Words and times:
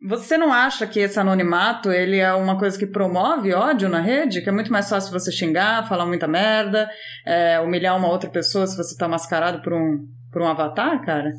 Você 0.00 0.38
não 0.38 0.52
acha 0.52 0.86
que 0.86 1.00
esse 1.00 1.18
anonimato 1.18 1.90
ele 1.90 2.18
é 2.18 2.32
uma 2.32 2.56
coisa 2.56 2.78
que 2.78 2.86
promove 2.86 3.52
ódio 3.52 3.88
na 3.88 4.00
rede? 4.00 4.40
Que 4.40 4.48
é 4.48 4.52
muito 4.52 4.70
mais 4.70 4.88
fácil 4.88 5.12
você 5.12 5.32
xingar, 5.32 5.88
falar 5.88 6.06
muita 6.06 6.28
merda, 6.28 6.88
é, 7.26 7.58
humilhar 7.58 7.96
uma 7.96 8.08
outra 8.08 8.30
pessoa 8.30 8.64
se 8.66 8.76
você 8.76 8.96
tá 8.96 9.08
mascarado 9.08 9.60
por 9.60 9.72
um, 9.72 10.06
por 10.30 10.40
um 10.40 10.46
avatar, 10.46 11.04
cara? 11.04 11.32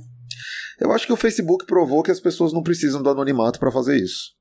Eu 0.77 0.91
acho 0.91 1.07
que 1.07 1.13
o 1.13 1.17
Facebook 1.17 1.65
provou 1.65 2.03
que 2.03 2.11
as 2.11 2.19
pessoas 2.19 2.51
não 2.51 2.61
precisam 2.61 3.01
do 3.01 3.09
anonimato 3.09 3.59
para 3.59 3.71
fazer 3.71 3.95
isso. 3.95 4.33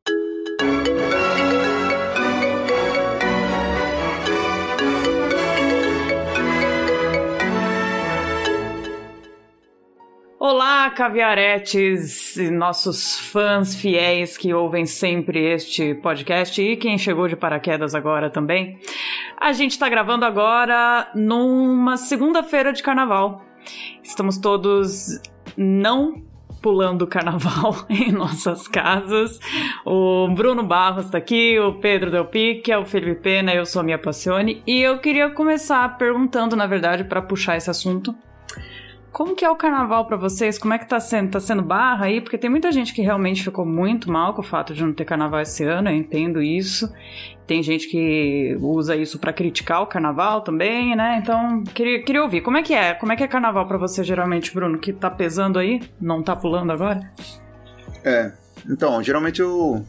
Caviaretes 10.91 12.37
e 12.37 12.51
nossos 12.51 13.19
fãs 13.19 13.75
fiéis 13.75 14.37
que 14.37 14.53
ouvem 14.53 14.87
sempre 14.87 15.39
este 15.53 15.95
podcast 15.95 16.61
e 16.61 16.77
quem 16.77 16.99
chegou 16.99 17.29
de 17.29 17.37
paraquedas 17.37 17.95
agora 17.95 18.31
também. 18.31 18.79
A 19.37 19.53
gente 19.53 19.73
está 19.73 19.89
gravando 19.89 20.25
agora 20.25 21.11
numa 21.15 21.97
segunda-feira 21.97 22.73
de 22.73 22.83
carnaval. 22.83 23.45
Estamos 24.03 24.39
todos 24.39 25.21
não 25.57 26.23
pulando 26.61 27.03
o 27.03 27.07
carnaval 27.07 27.75
em 27.89 28.13
nossas 28.13 28.69
casas. 28.69 29.39
O 29.85 30.29
Bruno 30.29 30.63
Barros 30.63 31.07
está 31.07 31.19
aqui, 31.19 31.59
o 31.59 31.75
Pedro 31.75 32.11
Del 32.11 32.27
Pique, 32.27 32.75
o 32.75 32.85
Felipe 32.85 33.21
Pena, 33.21 33.55
eu 33.55 33.65
sou 33.65 33.81
a 33.81 33.83
Mia 33.83 33.99
Passione. 33.99 34.63
E 34.67 34.81
eu 34.81 34.99
queria 34.99 35.31
começar 35.31 35.97
perguntando, 35.97 36.57
na 36.57 36.67
verdade, 36.67 37.05
para 37.05 37.23
puxar 37.23 37.57
esse 37.57 37.71
assunto 37.71 38.15
como 39.13 39.35
que 39.35 39.45
é 39.45 39.51
o 39.51 39.57
carnaval 39.57 40.07
para 40.07 40.17
vocês? 40.17 40.59
Como 40.59 40.75
é 40.75 40.79
que 40.79 40.89
tá 40.89 41.01
sendo? 41.01 41.31
Tá 41.31 41.41
sendo 41.41 41.63
barra 41.63 42.07
aí? 42.07 42.21
Porque 42.21 42.39
tem 42.39 42.51
muita 42.51 42.71
gente 42.71 42.93
que 42.93 43.03
realmente 43.03 43.43
ficou 43.43 43.65
muito 43.65 44.11
mal 44.11 44.35
com 44.35 44.43
o 44.43 44.45
fato 44.45 44.75
de 44.75 44.85
não 44.85 44.93
ter 44.93 45.05
carnaval 45.05 45.41
esse 45.41 45.65
ano, 45.65 45.89
eu 45.89 45.95
entendo 45.95 46.43
isso. 46.43 46.93
Tem 47.47 47.63
gente 47.63 47.89
que 47.89 48.57
usa 48.61 48.95
isso 48.95 49.19
para 49.19 49.33
criticar 49.33 49.83
o 49.83 49.87
carnaval 49.87 50.43
também, 50.43 50.95
né? 50.95 51.19
Então, 51.23 51.65
queria, 51.65 52.03
queria 52.03 52.23
ouvir. 52.23 52.43
Como 52.43 52.57
é 52.57 52.63
que 52.63 52.75
é? 52.75 52.95
Como 52.95 53.13
é 53.13 53.17
que 53.17 53.25
é 53.25 53.29
carnaval 53.29 53.67
para 53.67 53.79
você 53.79 54.05
geralmente, 54.05 54.55
Bruno? 54.55 54.79
Que 54.79 54.93
tá 54.93 55.11
pesando 55.11 55.59
aí? 55.59 55.81
Não 56.01 56.23
tá 56.23 56.37
pulando 56.37 56.71
agora? 56.73 57.01
É. 58.05 58.33
Então, 58.69 59.03
geralmente 59.03 59.41
eu 59.41 59.83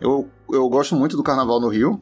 eu, 0.00 0.30
eu 0.50 0.68
gosto 0.68 0.94
muito 0.94 1.16
do 1.16 1.22
carnaval 1.22 1.60
no 1.60 1.68
Rio, 1.68 2.00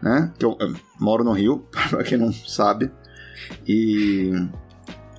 né? 0.00 0.32
Que 0.38 0.44
eu, 0.44 0.56
eu 0.60 0.74
moro 1.00 1.24
no 1.24 1.32
Rio, 1.32 1.66
para 1.90 2.04
quem 2.04 2.18
não 2.18 2.32
sabe. 2.32 2.90
E 3.66 4.30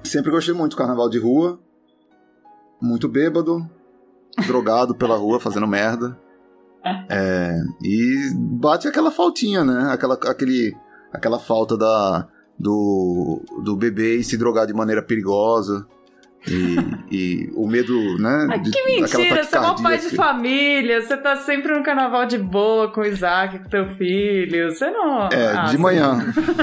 Sempre 0.05 0.31
gostei 0.31 0.53
muito 0.53 0.71
do 0.71 0.77
carnaval 0.77 1.09
de 1.09 1.17
rua. 1.17 1.59
Muito 2.81 3.07
bêbado, 3.07 3.67
drogado 4.45 4.93
pela 4.93 5.17
rua, 5.17 5.39
fazendo 5.39 5.67
merda. 5.67 6.17
É, 7.09 7.57
e 7.81 8.29
bate 8.35 8.87
aquela 8.87 9.09
faltinha, 9.09 9.63
né? 9.63 9.89
Aquela, 9.91 10.13
aquele, 10.13 10.75
aquela 11.11 11.39
falta 11.39 11.75
da, 11.75 12.27
do, 12.59 13.41
do 13.63 13.75
bebê 13.75 14.21
se 14.23 14.37
drogar 14.37 14.67
de 14.67 14.73
maneira 14.73 15.01
perigosa. 15.01 15.87
E, 16.47 16.75
e 17.11 17.51
o 17.55 17.67
medo, 17.67 18.19
né? 18.19 18.47
Ai, 18.51 18.61
que 18.61 18.85
mentira, 18.85 19.43
você 19.43 19.57
é 19.57 19.61
um 19.61 19.81
pai 19.81 19.97
de 19.97 20.15
família, 20.15 21.01
você 21.01 21.17
tá 21.17 21.35
sempre 21.37 21.75
no 21.75 21.83
carnaval 21.83 22.27
de 22.27 22.37
boa 22.37 22.91
com 22.91 23.01
o 23.01 23.05
Isaac, 23.05 23.57
com 23.57 23.67
teu 23.67 23.95
filho. 23.95 24.71
Você 24.71 24.91
não. 24.91 25.27
É, 25.29 25.57
ah, 25.57 25.63
de 25.63 25.77
manhã. 25.79 26.19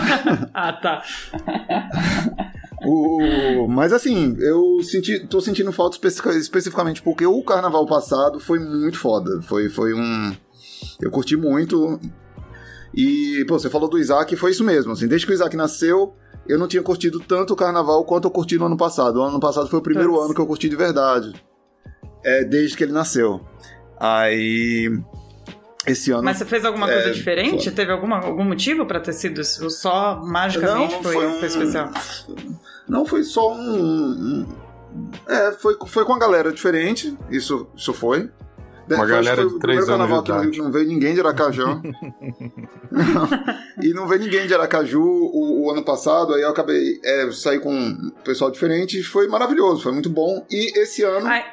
ah, 0.55 0.73
tá. 0.73 1.03
O, 2.85 3.69
mas 3.69 3.93
assim, 3.93 4.37
eu 4.41 4.83
senti, 4.83 5.21
tô 5.27 5.41
sentindo 5.41 5.71
falta 5.73 5.97
especificamente 6.37 7.01
porque 7.01 7.25
o 7.25 7.43
carnaval 7.43 7.87
passado 7.87 8.41
foi 8.41 8.59
muito 8.59 8.99
foda. 8.99 9.41
Foi, 9.43 9.69
foi 9.69 9.95
um. 9.95 10.35
Eu 11.01 11.11
curti 11.11 11.37
muito. 11.37 12.01
E, 12.95 13.45
pô, 13.49 13.59
você 13.59 13.71
falou 13.71 13.89
do 13.89 13.99
Isaac, 13.99 14.35
foi 14.37 14.51
isso 14.51 14.65
mesmo. 14.65 14.93
Assim, 14.93 15.07
desde 15.07 15.27
que 15.27 15.33
o 15.33 15.35
Isaac 15.35 15.57
nasceu, 15.57 16.15
eu 16.47 16.59
não 16.59 16.69
tinha 16.69 16.83
curtido 16.83 17.21
tanto 17.21 17.53
o 17.53 17.57
carnaval 17.57 18.05
quanto 18.05 18.27
eu 18.27 18.31
curti 18.31 18.59
no 18.59 18.67
ano 18.67 18.77
passado. 18.77 19.17
O 19.17 19.23
ano 19.23 19.41
passado 19.41 19.69
foi 19.69 19.79
o 19.79 19.83
primeiro 19.83 20.21
ano 20.21 20.35
que 20.35 20.41
eu 20.41 20.47
curti 20.47 20.69
de 20.69 20.77
verdade. 20.77 21.33
É, 22.25 22.45
desde 22.45 22.77
que 22.77 22.85
ele 22.85 22.93
nasceu. 22.93 23.41
Aí. 23.99 24.91
Esse 25.85 26.13
ano. 26.13 26.23
Mas 26.23 26.37
você 26.37 26.45
fez 26.45 26.65
alguma 26.65 26.87
coisa 26.87 27.09
é, 27.09 27.13
diferente? 27.13 27.65
Foi... 27.65 27.73
Teve 27.73 27.91
alguma, 27.91 28.19
algum 28.19 28.45
motivo 28.45 28.87
para 28.87 29.01
ter 29.01 29.13
sido 29.13 29.43
só 29.43 30.21
magicamente 30.23 30.95
não, 30.95 31.03
foi, 31.03 31.15
foi, 31.15 31.27
um... 31.27 31.39
foi 31.39 31.49
especial? 31.49 31.91
Não, 32.89 33.05
foi 33.05 33.25
só 33.25 33.53
um. 33.53 34.47
É, 35.27 35.53
foi, 35.53 35.77
foi 35.87 36.05
com 36.05 36.13
a 36.13 36.19
galera 36.19 36.53
diferente, 36.53 37.17
isso, 37.31 37.67
isso 37.77 37.93
foi. 37.93 38.31
Uma 38.91 39.07
galera 39.07 39.47
de 39.47 39.59
três 39.59 39.89
anos 39.89 40.09
de 40.09 40.31
idade. 40.31 40.59
Não 40.59 40.71
veio 40.71 40.87
ninguém 40.87 41.15
de 41.15 41.21
Aracaju. 41.21 41.81
e 43.81 43.95
não 43.95 44.07
veio 44.07 44.23
ninguém 44.23 44.47
de 44.47 44.55
Aracaju 44.55 45.01
o, 45.01 45.65
o 45.65 45.71
ano 45.71 45.85
passado, 45.85 46.35
aí 46.35 46.43
eu 46.43 46.51
acabei 46.51 47.01
é, 47.05 47.31
sair 47.31 47.61
com 47.61 47.73
um 47.73 48.11
pessoal 48.25 48.51
diferente, 48.51 49.03
foi 49.03 49.29
maravilhoso, 49.29 49.83
foi 49.83 49.93
muito 49.93 50.11
bom. 50.11 50.45
E 50.51 50.79
esse 50.79 51.03
ano... 51.03 51.27
Ai. 51.27 51.45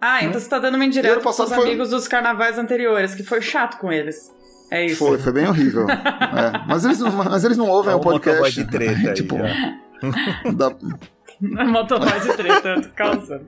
Ah, 0.00 0.24
então 0.24 0.38
hum? 0.38 0.40
você 0.40 0.48
tá 0.48 0.58
dando 0.58 0.76
uma 0.76 0.84
indireta 0.84 1.20
pros 1.20 1.36
foi... 1.36 1.52
amigos 1.52 1.90
dos 1.90 2.08
carnavais 2.08 2.58
anteriores, 2.58 3.14
que 3.14 3.22
foi 3.22 3.42
chato 3.42 3.78
com 3.78 3.92
eles. 3.92 4.32
É 4.70 4.86
isso. 4.86 4.96
Foi, 4.96 5.18
foi 5.18 5.32
bem 5.32 5.46
horrível. 5.46 5.84
é. 5.90 6.64
mas, 6.66 6.84
eles 6.84 7.00
não, 7.00 7.10
mas 7.10 7.44
eles 7.44 7.58
não 7.58 7.68
ouvem 7.68 7.92
é 7.92 7.96
o 7.96 8.00
podcast. 8.00 8.54
de 8.54 8.70
treta 8.70 8.92
aí, 9.10 9.14
tipo, 9.14 9.36
da... 10.56 10.76
Motoboy 11.40 12.20
de 12.20 12.36
treta, 12.36 12.90
causando. 12.94 13.46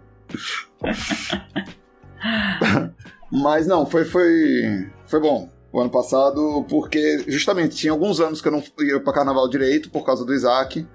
Mas 3.31 3.67
não, 3.67 3.87
foi, 3.87 4.05
foi, 4.05 4.89
foi 5.07 5.21
bom 5.21 5.51
o 5.73 5.81
ano 5.81 5.91
passado, 5.91 6.65
porque 6.69 7.25
justamente 7.27 7.77
tinha 7.77 7.93
alguns 7.93 8.21
anos 8.21 8.43
que 8.43 8.49
eu 8.49 8.53
não 8.53 8.63
ia 8.81 9.01
pra 9.01 9.13
carnaval 9.13 9.49
direito 9.49 9.91
por 9.91 10.05
causa 10.05 10.25
do 10.25 10.35
Isaac. 10.35 10.87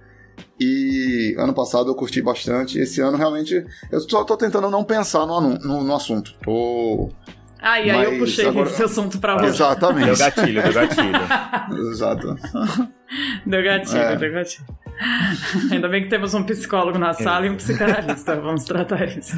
E 0.60 1.36
ano 1.38 1.54
passado 1.54 1.90
eu 1.90 1.96
curti 1.96 2.22
bastante. 2.22 2.80
Esse 2.80 3.02
ano 3.02 3.18
realmente 3.18 3.66
eu 3.92 4.00
só 4.02 4.24
tô 4.24 4.38
tentando 4.38 4.70
não 4.70 4.84
pensar 4.84 5.26
no, 5.26 5.42
no, 5.42 5.84
no 5.84 5.96
assunto. 5.96 6.36
Tô. 6.44 7.10
Ah, 7.60 7.80
e 7.80 7.90
aí 7.90 8.04
eu 8.04 8.20
puxei 8.20 8.48
agora... 8.48 8.70
esse 8.70 8.84
assunto 8.84 9.20
pra 9.20 9.36
você. 9.36 9.48
Exatamente. 9.48 10.06
Deu 10.06 10.18
gatilho, 10.18 10.64
deu 10.64 10.74
gatilho. 10.74 11.20
Exato. 11.92 12.36
Deu 13.46 13.64
gatilho, 13.64 14.00
é. 14.00 14.16
deu 14.16 14.32
gatilho. 14.32 14.66
Ainda 15.72 15.88
bem 15.88 16.04
que 16.04 16.10
temos 16.10 16.34
um 16.34 16.44
psicólogo 16.44 16.98
na 16.98 17.14
sala 17.14 17.46
e 17.46 17.50
um 17.50 17.56
psicanalista. 17.56 18.36
Vamos 18.36 18.64
tratar 18.66 19.06
isso. 19.06 19.36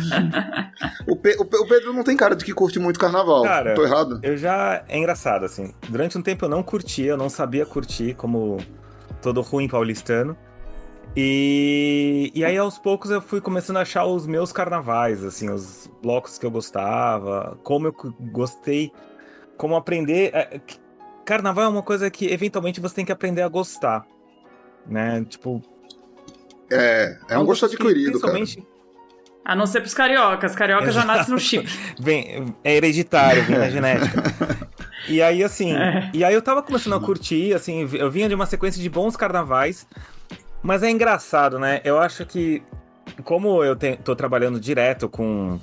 o, 1.06 1.16
Pe 1.16 1.36
o, 1.38 1.68
Pedro 1.68 1.94
não 1.94 2.04
tem 2.04 2.16
cara 2.16 2.36
de 2.36 2.46
que 2.46 2.54
curte 2.54 2.80
muito 2.80 3.00
carnaval. 3.00 3.44
Cara, 3.44 3.74
Tô 3.74 3.84
errado? 3.84 4.20
Eu 4.24 4.38
já. 4.38 4.84
É 4.88 4.98
engraçado, 4.98 5.46
assim. 5.46 5.74
Durante 5.90 6.18
um 6.18 6.22
tempo 6.22 6.46
eu 6.46 6.50
não 6.50 6.64
curtia, 6.64 7.12
eu 7.12 7.18
não 7.18 7.30
sabia 7.30 7.66
curtir 7.66 8.14
como 8.14 8.58
todo 9.22 9.42
ruim 9.42 9.68
paulistano. 9.68 10.38
E, 11.16 12.32
e 12.34 12.46
aí 12.46 12.58
aos 12.58 12.78
poucos 12.78 13.12
eu 13.12 13.22
fui 13.22 13.42
começando 13.42 13.78
a 13.78 13.82
achar 13.82 14.06
os 14.06 14.26
meus 14.28 14.52
carnavais, 14.52 15.24
assim, 15.24 15.50
os 15.50 15.90
blocos 16.02 16.38
que 16.38 16.46
eu 16.46 16.52
gostava, 16.52 17.58
como 17.64 17.88
eu 17.88 17.96
gostei, 18.32 18.92
como 19.58 19.76
aprender. 19.76 20.32
É, 20.34 20.62
carnaval 21.26 21.66
é 21.66 21.68
uma 21.68 21.84
coisa 21.84 22.10
que 22.10 22.28
eventualmente 22.28 22.80
você 22.80 22.96
tem 22.96 23.06
que 23.06 23.12
aprender 23.12 23.42
a 23.42 23.48
gostar 23.48 24.06
né? 24.90 25.26
Tipo. 25.28 25.62
É, 26.72 27.18
é 27.30 27.38
um 27.38 27.46
gosto 27.46 27.66
adquirido, 27.66 28.20
cara. 28.20 28.38
A 29.46 29.56
não 29.56 29.66
ser 29.66 29.82
pros 29.82 29.94
cariocas. 29.94 30.56
Carioca 30.56 30.92
já 30.92 31.04
nasce 31.04 31.32
no 31.32 31.40
chip. 31.40 31.68
vem, 32.00 32.54
é 32.64 32.76
hereditário, 32.76 33.44
vem 33.44 33.58
na 33.58 33.70
genética. 33.72 34.24
E 35.08 35.22
aí, 35.22 35.44
assim, 35.44 35.76
é. 35.76 36.12
e 36.14 36.24
aí 36.24 36.34
eu 36.34 36.42
tava 36.42 36.62
começando 36.62 36.94
a 36.94 37.00
curtir, 37.00 37.54
assim, 37.54 37.90
eu 37.94 38.12
vinha 38.12 38.30
de 38.30 38.36
uma 38.36 38.46
sequência 38.46 38.82
de 38.82 38.90
bons 38.90 39.16
carnavais, 39.16 39.88
mas 40.62 40.84
é 40.84 40.90
engraçado, 40.90 41.58
né? 41.58 41.82
Eu 41.84 42.00
acho 42.00 42.26
que, 42.26 42.64
como 43.24 43.64
eu 43.64 43.76
te, 43.76 43.98
tô 43.98 44.16
trabalhando 44.16 44.60
direto 44.60 45.08
com 45.08 45.60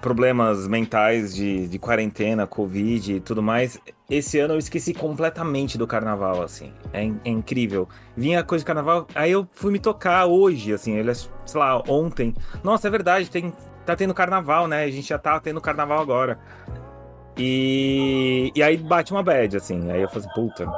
problemas 0.00 0.66
mentais 0.66 1.34
de, 1.34 1.68
de 1.68 1.78
quarentena, 1.78 2.46
Covid 2.46 3.16
e 3.16 3.20
tudo 3.20 3.42
mais, 3.42 3.78
esse 4.08 4.38
ano 4.38 4.54
eu 4.54 4.58
esqueci 4.58 4.94
completamente 4.94 5.76
do 5.76 5.86
carnaval, 5.86 6.42
assim. 6.42 6.72
É, 6.92 7.04
é, 7.04 7.28
incrível. 7.30 7.88
Vinha 8.16 8.42
coisa 8.42 8.62
de 8.62 8.66
carnaval, 8.66 9.06
aí 9.14 9.30
eu 9.30 9.46
fui 9.52 9.70
me 9.72 9.78
tocar 9.78 10.26
hoje, 10.26 10.72
assim, 10.72 10.94
ele, 10.96 11.14
sei 11.14 11.30
lá, 11.54 11.82
ontem. 11.88 12.34
Nossa, 12.64 12.88
é 12.88 12.90
verdade, 12.90 13.30
tem, 13.30 13.52
tá 13.84 13.94
tendo 13.94 14.14
carnaval, 14.14 14.66
né? 14.66 14.84
A 14.84 14.90
gente 14.90 15.08
já 15.08 15.18
tá 15.18 15.38
tendo 15.38 15.60
carnaval 15.60 16.00
agora. 16.00 16.38
E, 17.36 18.52
e 18.54 18.62
aí 18.62 18.76
bate 18.76 19.12
uma 19.12 19.22
bad, 19.22 19.56
assim. 19.56 19.90
Aí 19.90 20.02
eu 20.02 20.08
falei, 20.08 20.28
puta, 20.34 20.70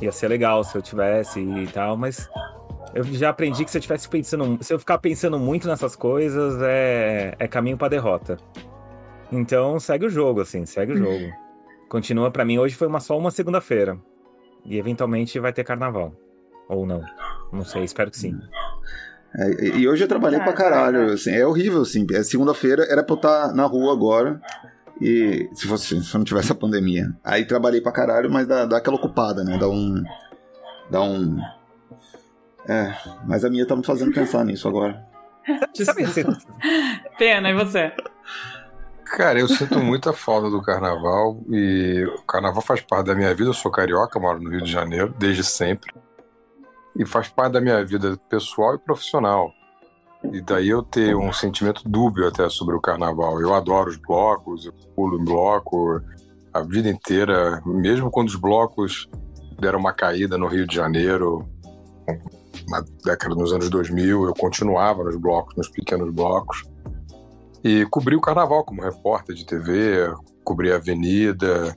ia 0.00 0.10
ser 0.10 0.28
legal 0.28 0.64
se 0.64 0.76
eu 0.76 0.82
tivesse 0.82 1.40
e 1.40 1.66
tal, 1.68 1.96
mas 1.96 2.28
eu 2.94 3.04
já 3.04 3.30
aprendi 3.30 3.64
que 3.64 3.70
se 3.70 3.78
eu 3.78 3.82
tivesse 3.82 4.08
pensando, 4.08 4.58
se 4.62 4.72
eu 4.72 4.78
ficar 4.78 4.98
pensando 4.98 5.38
muito 5.38 5.68
nessas 5.68 5.94
coisas, 5.94 6.60
é, 6.62 7.34
é 7.38 7.48
caminho 7.48 7.76
para 7.76 7.88
derrota. 7.88 8.36
Então 9.30 9.78
segue 9.78 10.06
o 10.06 10.10
jogo, 10.10 10.40
assim, 10.40 10.64
segue 10.64 10.92
o 10.92 10.96
jogo. 10.96 11.32
Continua 11.88 12.30
para 12.30 12.44
mim. 12.44 12.58
Hoje 12.58 12.74
foi 12.74 12.86
uma, 12.86 13.00
só 13.00 13.16
uma 13.18 13.30
segunda-feira. 13.30 13.98
E 14.64 14.78
eventualmente 14.78 15.38
vai 15.38 15.52
ter 15.52 15.64
carnaval. 15.64 16.12
Ou 16.68 16.86
não. 16.86 17.02
Não 17.52 17.64
sei, 17.64 17.84
espero 17.84 18.10
que 18.10 18.18
sim. 18.18 18.38
É, 19.34 19.78
e 19.78 19.88
hoje 19.88 20.04
eu 20.04 20.08
trabalhei 20.08 20.40
pra 20.40 20.52
caralho, 20.52 21.12
assim, 21.12 21.30
é 21.30 21.46
horrível, 21.46 21.82
assim. 21.82 22.06
É 22.12 22.22
segunda-feira, 22.22 22.84
era 22.90 23.02
pra 23.02 23.14
eu 23.14 23.16
estar 23.16 23.54
na 23.54 23.64
rua 23.64 23.92
agora. 23.92 24.40
E 25.00 25.48
se 25.54 25.66
fosse 25.66 26.02
se 26.02 26.14
não 26.16 26.24
tivesse 26.24 26.50
a 26.50 26.54
pandemia. 26.54 27.14
Aí 27.22 27.44
trabalhei 27.44 27.80
pra 27.80 27.92
caralho, 27.92 28.30
mas 28.30 28.46
dá, 28.46 28.64
dá 28.64 28.78
aquela 28.78 28.96
ocupada, 28.96 29.44
né? 29.44 29.56
Dá 29.58 29.68
um. 29.68 30.02
Dá 30.90 31.02
um. 31.02 31.38
É, 32.68 32.94
mas 33.26 33.44
a 33.44 33.50
minha 33.50 33.66
tá 33.66 33.74
me 33.74 33.84
fazendo 33.84 34.12
pensar 34.12 34.44
nisso 34.44 34.68
agora. 34.68 35.02
Sabe, 35.74 36.04
Pena, 37.16 37.48
e 37.48 37.54
você? 37.54 37.92
Cara, 39.04 39.40
eu 39.40 39.48
sinto 39.48 39.78
muita 39.78 40.12
falta 40.12 40.50
do 40.50 40.60
carnaval 40.60 41.40
e 41.48 42.04
o 42.04 42.22
carnaval 42.24 42.60
faz 42.60 42.82
parte 42.82 43.06
da 43.06 43.14
minha 43.14 43.34
vida. 43.34 43.48
Eu 43.48 43.54
sou 43.54 43.70
carioca, 43.70 44.20
moro 44.20 44.38
no 44.38 44.50
Rio 44.50 44.60
de 44.60 44.70
Janeiro 44.70 45.14
desde 45.18 45.42
sempre. 45.42 45.94
E 46.94 47.06
faz 47.06 47.28
parte 47.28 47.54
da 47.54 47.60
minha 47.60 47.82
vida 47.84 48.18
pessoal 48.28 48.74
e 48.74 48.78
profissional. 48.78 49.50
E 50.30 50.42
daí 50.42 50.68
eu 50.68 50.82
ter 50.82 51.16
um 51.16 51.32
sentimento 51.32 51.88
dúbio 51.88 52.28
até 52.28 52.48
sobre 52.50 52.74
o 52.74 52.80
carnaval. 52.80 53.40
Eu 53.40 53.54
adoro 53.54 53.88
os 53.88 53.96
blocos, 53.96 54.66
eu 54.66 54.72
pulo 54.94 55.18
em 55.18 55.24
bloco 55.24 56.02
a 56.52 56.60
vida 56.60 56.88
inteira, 56.88 57.62
mesmo 57.64 58.10
quando 58.10 58.28
os 58.28 58.36
blocos 58.36 59.08
deram 59.58 59.78
uma 59.78 59.92
caída 59.92 60.36
no 60.36 60.46
Rio 60.46 60.66
de 60.66 60.74
Janeiro, 60.74 61.48
na 62.68 62.84
década 63.04 63.34
dos 63.34 63.52
anos 63.52 63.70
2000, 63.70 64.24
eu 64.24 64.34
continuava 64.34 65.04
nos 65.04 65.16
blocos, 65.16 65.54
nos 65.56 65.68
pequenos 65.68 66.12
blocos. 66.12 66.62
E 67.62 67.86
cobri 67.86 68.14
o 68.14 68.20
carnaval 68.20 68.64
como 68.64 68.82
repórter 68.82 69.34
de 69.34 69.44
TV, 69.44 70.12
cobri 70.44 70.72
a 70.72 70.76
avenida. 70.76 71.76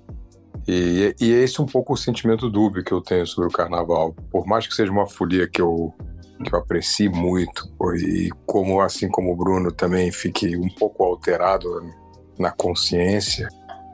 E, 0.68 1.16
e 1.20 1.32
esse 1.32 1.60
é 1.60 1.64
um 1.64 1.66
pouco 1.66 1.94
o 1.94 1.98
sentimento 1.98 2.50
dúbio 2.50 2.84
que 2.84 2.92
eu 2.92 3.02
tenho 3.02 3.26
sobre 3.26 3.50
o 3.50 3.52
carnaval. 3.52 4.14
Por 4.30 4.46
mais 4.46 4.68
que 4.68 4.74
seja 4.74 4.92
uma 4.92 5.08
folia 5.08 5.48
que 5.48 5.62
eu, 5.62 5.94
que 6.44 6.54
eu 6.54 6.60
aprecie 6.60 7.10
muito, 7.10 7.68
e 7.96 8.30
como 8.46 8.80
assim 8.82 9.10
como 9.10 9.34
o 9.34 9.36
Bruno 9.36 9.72
também 9.72 10.12
fique 10.12 10.56
um 10.56 10.70
pouco 10.70 11.04
alterado 11.04 11.68
na 12.38 12.52
consciência, 12.52 13.48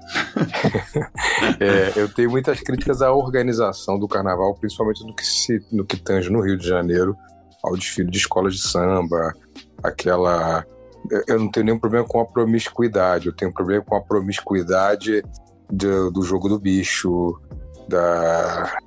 é, 1.60 1.94
eu 1.96 2.08
tenho 2.10 2.30
muitas 2.30 2.60
críticas 2.62 3.02
à 3.02 3.12
organização 3.12 4.00
do 4.00 4.08
carnaval, 4.08 4.56
principalmente 4.56 5.06
no 5.06 5.16
que, 5.16 5.26
se, 5.26 5.60
no 5.72 5.86
que 5.86 5.98
tange 5.98 6.30
no 6.30 6.42
Rio 6.42 6.58
de 6.58 6.68
Janeiro, 6.68 7.16
ao 7.64 7.76
desfile 7.76 8.10
de 8.10 8.18
escolas 8.18 8.56
de 8.56 8.62
samba, 8.62 9.34
aquela 9.84 10.66
eu 11.28 11.40
não 11.40 11.50
tenho 11.50 11.66
nenhum 11.66 11.80
problema 11.80 12.06
com 12.06 12.20
a 12.20 12.26
promiscuidade, 12.26 13.28
eu 13.28 13.34
tenho 13.34 13.54
problema 13.54 13.84
com 13.84 13.96
a 13.96 14.02
promiscuidade 14.02 15.24
do, 15.70 16.12
do 16.12 16.22
jogo 16.22 16.50
do 16.50 16.60
bicho, 16.60 17.40
da, 17.88 18.78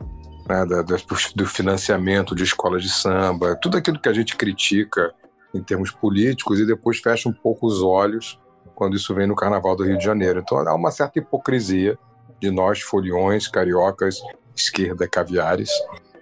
né, 0.48 0.66
da, 0.66 0.82
do 0.82 1.46
financiamento 1.46 2.34
de 2.34 2.44
escolas 2.44 2.82
de 2.82 2.90
samba, 2.90 3.56
tudo 3.56 3.76
aquilo 3.76 4.00
que 4.00 4.08
a 4.08 4.12
gente 4.12 4.36
critica 4.36 5.12
em 5.54 5.62
termos 5.62 5.90
políticos 5.90 6.60
e 6.60 6.66
depois 6.66 6.98
fecha 6.98 7.28
um 7.28 7.32
pouco 7.32 7.66
os 7.66 7.82
olhos 7.82 8.38
quando 8.80 8.96
isso 8.96 9.14
vem 9.14 9.26
no 9.26 9.36
Carnaval 9.36 9.76
do 9.76 9.84
Rio 9.84 9.98
de 9.98 10.04
Janeiro. 10.04 10.40
Então 10.40 10.56
há 10.56 10.74
uma 10.74 10.90
certa 10.90 11.18
hipocrisia 11.18 11.98
de 12.40 12.50
nós, 12.50 12.80
foliões, 12.80 13.46
cariocas, 13.46 14.22
esquerda, 14.56 15.06
caviares, 15.06 15.68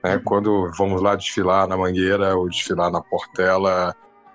né, 0.03 0.21
quando 0.25 0.69
vamos 0.77 1.01
lá 1.01 1.15
desfilar 1.15 1.69
na 1.69 1.77
Mangueira 1.77 2.37
ou 2.37 2.49
desfilar 2.49 2.91
na 2.91 3.01
Portela, 3.01 3.95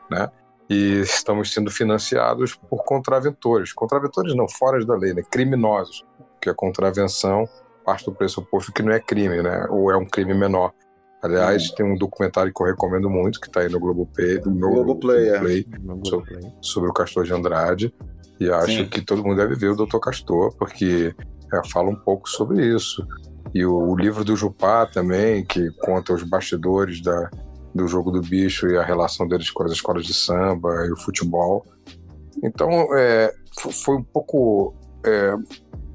né, 0.10 0.30
e 0.70 1.02
estamos 1.02 1.54
sendo 1.54 1.70
financiados 1.70 2.56
por 2.56 2.86
contraventores. 2.86 3.74
Contraventores 3.74 4.34
não, 4.34 4.48
fora 4.48 4.86
da 4.86 4.96
lei, 4.96 5.14
né? 5.14 5.22
criminosos, 5.30 6.06
que 6.40 6.50
a 6.50 6.54
contravenção 6.54 7.46
parte 7.84 8.06
do 8.06 8.14
pressuposto 8.14 8.72
que 8.72 8.82
não 8.82 8.94
é 8.94 9.02
crime, 9.02 9.44
né? 9.44 9.68
ou 9.70 9.92
é 9.92 9.98
um 9.98 10.06
crime 10.06 10.34
menor. 10.34 10.72
Aliás, 11.24 11.72
tem 11.72 11.86
um 11.86 11.96
documentário 11.96 12.54
que 12.54 12.62
eu 12.62 12.68
recomendo 12.68 13.10
muito, 13.10 13.40
que 13.40 13.48
está 13.48 13.62
aí 13.62 13.70
no 13.70 13.80
Globoplay, 13.80 14.42
no 14.46 14.70
Globoplay, 14.70 15.30
Globoplay, 15.30 15.66
é. 15.72 16.10
sobre, 16.10 16.54
sobre, 16.60 16.90
o 16.90 16.94
Castor 16.94 17.24
de 17.24 17.34
Andrade. 17.34 17.96
E 18.40 18.50
acho 18.50 18.68
Sim. 18.68 18.88
que 18.88 19.02
todo 19.02 19.24
mundo 19.24 19.38
deve 19.38 19.56
ver 19.56 19.70
o 19.70 19.76
Dr. 19.76 20.00
Castor, 20.00 20.56
porque 20.58 21.16
é, 21.54 21.70
fala 21.70 21.90
um 21.90 21.96
pouco 21.96 22.28
sobre 22.30 22.66
isso. 22.66 23.06
E 23.54 23.66
o, 23.66 23.76
o 23.76 23.96
livro 23.96 24.24
do 24.24 24.36
Jupá 24.36 24.86
também, 24.86 25.46
que 25.46 25.70
conta 25.80 26.14
os 26.14 26.24
bastidores 26.24 27.02
da, 27.02 27.30
do 27.74 27.88
jogo 27.88 28.12
do 28.12 28.22
bicho 28.22 28.68
e 28.68 28.78
a 28.78 28.84
relação 28.84 29.28
deles 29.28 29.50
com 29.50 29.64
as 29.64 29.72
escolas 29.72 30.06
de 30.06 30.14
samba 30.14 30.86
e 30.88 30.92
o 30.92 30.98
futebol. 30.98 31.66
Então, 32.44 32.70
é, 32.98 33.34
foi 33.84 33.98
um 33.98 34.04
pouco. 34.04 34.74
É, 35.06 35.36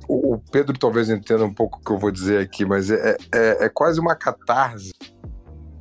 o 0.09 0.39
Pedro 0.51 0.79
talvez 0.79 1.11
entenda 1.11 1.45
um 1.45 1.53
pouco 1.53 1.79
o 1.79 1.85
que 1.85 1.91
eu 1.91 1.99
vou 1.99 2.11
dizer 2.11 2.41
aqui, 2.41 2.65
mas 2.65 2.91
é, 2.91 3.17
é, 3.35 3.67
é 3.67 3.69
quase 3.69 4.01
uma 4.01 4.15
catarse 4.15 4.93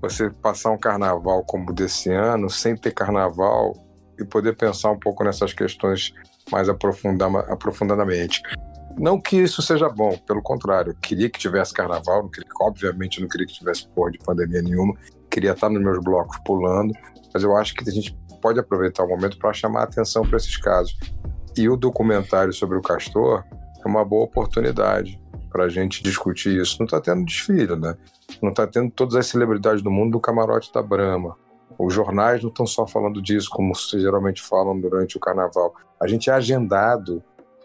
você 0.02 0.30
passar 0.30 0.72
um 0.72 0.78
carnaval 0.78 1.44
como 1.44 1.74
desse 1.74 2.12
ano, 2.12 2.50
sem 2.50 2.76
ter 2.76 2.92
carnaval, 2.92 3.74
e 4.20 4.26
poder 4.26 4.56
pensar 4.56 4.92
um 4.92 5.00
pouco 5.00 5.24
nessas 5.24 5.54
questões 5.54 6.14
mais 6.52 6.70
aprofundadamente. 6.70 8.42
Não 8.98 9.22
que 9.22 9.38
isso 9.38 9.62
seja 9.62 9.88
bom, 9.90 10.18
pelo 10.26 10.42
contrário, 10.42 10.96
queria 11.02 11.30
que 11.30 11.38
tivesse 11.38 11.74
carnaval, 11.74 12.24
não 12.24 12.30
queria, 12.30 12.50
obviamente 12.60 13.22
não 13.22 13.28
queria 13.28 13.46
que 13.46 13.54
tivesse 13.54 13.88
porra 13.90 14.12
de 14.12 14.18
pandemia 14.18 14.62
nenhuma, 14.62 14.96
queria 15.30 15.52
estar 15.52 15.70
nos 15.70 15.82
meus 15.82 16.00
blocos 16.04 16.38
pulando, 16.44 16.94
mas 17.32 17.44
eu 17.44 17.56
acho 17.56 17.76
que 17.76 17.88
a 17.88 17.94
gente 17.94 18.18
pode 18.42 18.60
aproveitar 18.60 19.04
o 19.04 19.08
momento 19.08 19.38
para 19.38 19.54
chamar 19.54 19.84
atenção 19.84 20.24
para 20.24 20.38
esses 20.38 20.58
casos. 20.58 20.98
E 21.56 21.70
o 21.70 21.76
documentário 21.76 22.54
sobre 22.54 22.78
o 22.78 22.82
Castor 22.82 23.44
é 23.84 23.88
uma 23.88 24.04
boa 24.04 24.26
oportunidade 24.26 25.22
para 25.52 25.66
a 25.66 25.70
gente 25.70 26.04
discutir 26.04 26.60
isso. 26.60 26.78
Não 26.80 26.86
está 26.86 27.02
tendo 27.02 27.26
desfile, 27.26 27.76
né? 27.76 27.96
Não 28.42 28.50
está 28.50 28.68
tendo 28.68 28.92
todas 28.92 29.16
as 29.16 29.28
celebridades 29.28 29.82
do 29.82 29.90
mundo 29.90 30.14
do 30.14 30.20
camarote 30.20 30.72
da 30.72 30.82
Brahma. 30.82 31.36
Os 31.80 31.94
jornais 31.94 32.42
não 32.42 32.50
estão 32.50 32.66
só 32.66 32.86
falando 32.88 33.22
disso, 33.22 33.50
como 33.52 33.74
geralmente 33.76 34.42
falam 34.42 34.80
durante 34.80 35.18
o 35.18 35.20
carnaval. 35.20 35.74
A 36.00 36.08
gente 36.08 36.30
é 36.30 36.34
agendado 36.34 37.24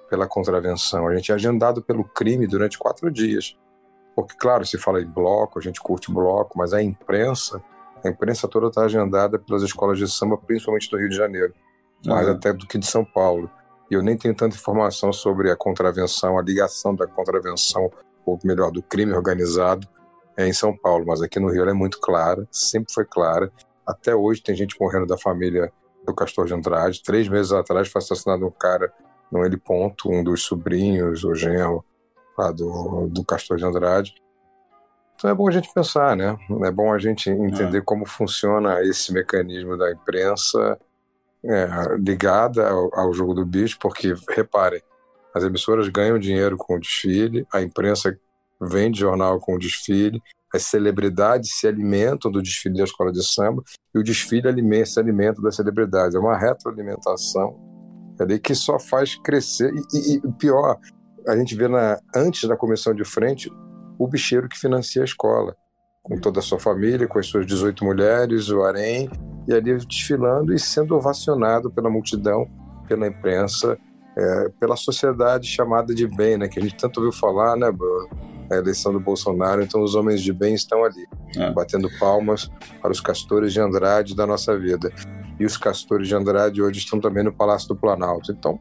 pela 0.08 0.26
contravenção, 0.26 1.06
a 1.06 1.14
gente 1.14 1.32
é 1.32 1.34
agendado 1.34 1.82
pelo 1.82 2.04
crime 2.04 2.46
durante 2.46 2.78
quatro 2.78 3.10
dias. 3.10 3.56
Porque, 4.14 4.34
claro, 4.36 4.64
se 4.64 4.76
fala 4.78 5.00
em 5.00 5.06
bloco, 5.06 5.58
a 5.58 5.62
gente 5.62 5.80
curte 5.80 6.12
bloco, 6.12 6.58
mas 6.58 6.74
a 6.74 6.82
imprensa, 6.82 7.62
a 8.04 8.08
imprensa 8.08 8.46
toda 8.46 8.66
está 8.66 8.84
agendada 8.84 9.38
pelas 9.38 9.62
escolas 9.62 9.98
de 9.98 10.06
samba, 10.10 10.36
principalmente 10.36 10.90
do 10.90 10.98
Rio 10.98 11.08
de 11.08 11.16
Janeiro, 11.16 11.54
mais 12.04 12.26
uhum. 12.26 12.34
até 12.34 12.52
do 12.52 12.66
que 12.66 12.76
de 12.76 12.86
São 12.86 13.04
Paulo. 13.04 13.50
E 13.90 13.94
eu 13.94 14.02
nem 14.02 14.16
tenho 14.16 14.34
tanta 14.34 14.56
informação 14.56 15.12
sobre 15.12 15.50
a 15.50 15.56
contravenção, 15.56 16.38
a 16.38 16.42
ligação 16.42 16.94
da 16.94 17.06
contravenção, 17.06 17.90
ou 18.24 18.38
melhor, 18.44 18.70
do 18.70 18.82
crime 18.82 19.12
organizado 19.12 19.88
é 20.36 20.46
em 20.46 20.52
São 20.52 20.76
Paulo, 20.76 21.04
mas 21.06 21.20
aqui 21.20 21.38
no 21.38 21.50
Rio 21.50 21.62
ela 21.62 21.70
é 21.70 21.74
muito 21.74 22.00
clara, 22.00 22.46
sempre 22.50 22.92
foi 22.92 23.04
clara. 23.04 23.52
Até 23.86 24.14
hoje 24.14 24.42
tem 24.42 24.54
gente 24.54 24.76
morrendo 24.80 25.06
da 25.06 25.18
família 25.18 25.72
do 26.04 26.14
Castor 26.14 26.46
de 26.46 26.54
Andrade. 26.54 27.02
Três 27.02 27.28
meses 27.28 27.52
atrás 27.52 27.88
foi 27.88 28.00
assassinado 28.00 28.46
um 28.46 28.50
cara 28.50 28.92
no 29.30 29.44
Ele 29.44 29.56
Ponto, 29.56 30.10
um 30.10 30.22
dos 30.22 30.42
sobrinhos, 30.42 31.24
o 31.24 31.34
genro, 31.34 31.84
lá 32.36 32.50
do, 32.50 33.06
do 33.08 33.24
Castor 33.24 33.56
de 33.56 33.64
Andrade. 33.64 34.14
Então 35.14 35.30
é 35.30 35.34
bom 35.34 35.48
a 35.48 35.52
gente 35.52 35.72
pensar, 35.72 36.16
né? 36.16 36.36
É 36.64 36.70
bom 36.70 36.92
a 36.92 36.98
gente 36.98 37.30
entender 37.30 37.78
é. 37.78 37.82
como 37.82 38.04
funciona 38.04 38.82
esse 38.82 39.12
mecanismo 39.12 39.76
da 39.76 39.92
imprensa 39.92 40.78
é, 41.44 41.96
ligada 41.98 42.68
ao, 42.68 42.90
ao, 42.98 43.12
jogo 43.12 43.34
do 43.34 43.44
bicho, 43.44 43.78
porque, 43.80 44.14
reparem, 44.30 44.82
as 45.34 45.44
emissoras 45.44 45.88
ganham 45.88 46.18
dinheiro 46.18 46.56
com 46.56 46.74
o 46.74 46.80
desfile, 46.80 47.46
a 47.52 47.62
imprensa 47.62 48.18
vende 48.60 49.00
jornal 49.00 49.40
com 49.40 49.54
o 49.54 49.58
desfile, 49.58 50.22
as 50.54 50.64
celebridades 50.64 51.58
se 51.58 51.66
alimentam 51.66 52.30
do 52.30 52.42
desfile 52.42 52.78
da 52.78 52.84
escola 52.84 53.10
de 53.10 53.24
samba 53.24 53.62
e 53.94 53.98
o 53.98 54.02
desfile 54.02 54.48
alimenta, 54.48 54.86
se 54.86 55.00
alimenta 55.00 55.40
das 55.40 55.56
celebridades. 55.56 56.14
É 56.14 56.18
uma 56.18 56.36
retroalimentação 56.36 57.58
ali 58.20 58.38
que 58.38 58.54
só 58.54 58.78
faz 58.78 59.16
crescer. 59.16 59.72
E, 59.94 60.16
e 60.16 60.32
pior, 60.32 60.78
a 61.26 61.36
gente 61.36 61.54
vê 61.54 61.68
na, 61.68 61.98
antes 62.14 62.48
da 62.48 62.56
comissão 62.56 62.94
de 62.94 63.04
frente 63.04 63.50
o 63.98 64.06
bicheiro 64.06 64.48
que 64.48 64.58
financia 64.58 65.02
a 65.02 65.04
escola, 65.04 65.56
com 66.02 66.18
toda 66.18 66.40
a 66.40 66.42
sua 66.42 66.58
família, 66.58 67.06
com 67.06 67.18
as 67.18 67.26
suas 67.26 67.46
18 67.46 67.84
mulheres, 67.84 68.48
o 68.50 68.62
harém, 68.62 69.08
e 69.48 69.54
ali 69.54 69.76
desfilando 69.86 70.52
e 70.52 70.58
sendo 70.58 70.94
ovacionado 70.94 71.70
pela 71.70 71.90
multidão, 71.90 72.46
pela 72.88 73.06
imprensa, 73.06 73.78
é, 74.16 74.48
pela 74.60 74.76
sociedade 74.76 75.46
chamada 75.46 75.94
de 75.94 76.06
bem, 76.06 76.36
né, 76.36 76.48
que 76.48 76.58
a 76.58 76.62
gente 76.62 76.76
tanto 76.76 76.98
ouviu 76.98 77.12
falar, 77.12 77.56
né, 77.56 77.70
Bruno? 77.70 78.31
A 78.52 78.58
eleição 78.58 78.92
do 78.92 79.00
Bolsonaro, 79.00 79.62
então 79.62 79.82
os 79.82 79.94
homens 79.94 80.20
de 80.20 80.32
bem 80.32 80.54
estão 80.54 80.84
ali, 80.84 81.06
é. 81.36 81.50
batendo 81.52 81.88
palmas 81.98 82.50
para 82.80 82.92
os 82.92 83.00
castores 83.00 83.52
de 83.52 83.60
Andrade 83.60 84.14
da 84.14 84.26
nossa 84.26 84.58
vida. 84.58 84.92
E 85.38 85.44
os 85.44 85.56
castores 85.56 86.08
de 86.08 86.14
Andrade 86.14 86.62
hoje 86.62 86.78
estão 86.78 87.00
também 87.00 87.24
no 87.24 87.32
Palácio 87.32 87.68
do 87.68 87.76
Planalto. 87.76 88.30
Então, 88.30 88.58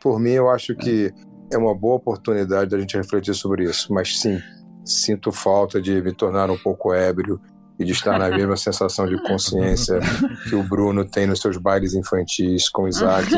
por 0.00 0.20
mim, 0.20 0.32
eu 0.32 0.50
acho 0.50 0.74
que 0.74 1.12
é 1.50 1.58
uma 1.58 1.74
boa 1.74 1.96
oportunidade 1.96 2.70
da 2.70 2.78
gente 2.78 2.96
refletir 2.96 3.34
sobre 3.34 3.64
isso. 3.64 3.92
Mas 3.92 4.18
sim, 4.18 4.40
sinto 4.84 5.32
falta 5.32 5.80
de 5.80 6.02
me 6.02 6.12
tornar 6.12 6.50
um 6.50 6.58
pouco 6.58 6.92
ébrio 6.92 7.40
e 7.78 7.84
de 7.84 7.92
estar 7.92 8.18
na 8.18 8.28
mesma 8.28 8.56
sensação 8.56 9.06
de 9.06 9.20
consciência 9.22 9.98
que 10.48 10.54
o 10.54 10.62
Bruno 10.62 11.04
tem 11.04 11.26
nos 11.26 11.40
seus 11.40 11.56
bailes 11.56 11.94
infantis 11.94 12.68
com 12.68 12.84
o 12.84 12.88
Isaac, 12.88 13.28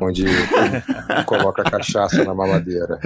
onde 0.00 0.24
coloca 1.26 1.62
cachaça 1.62 2.24
na 2.24 2.34
mamadeira. 2.34 2.98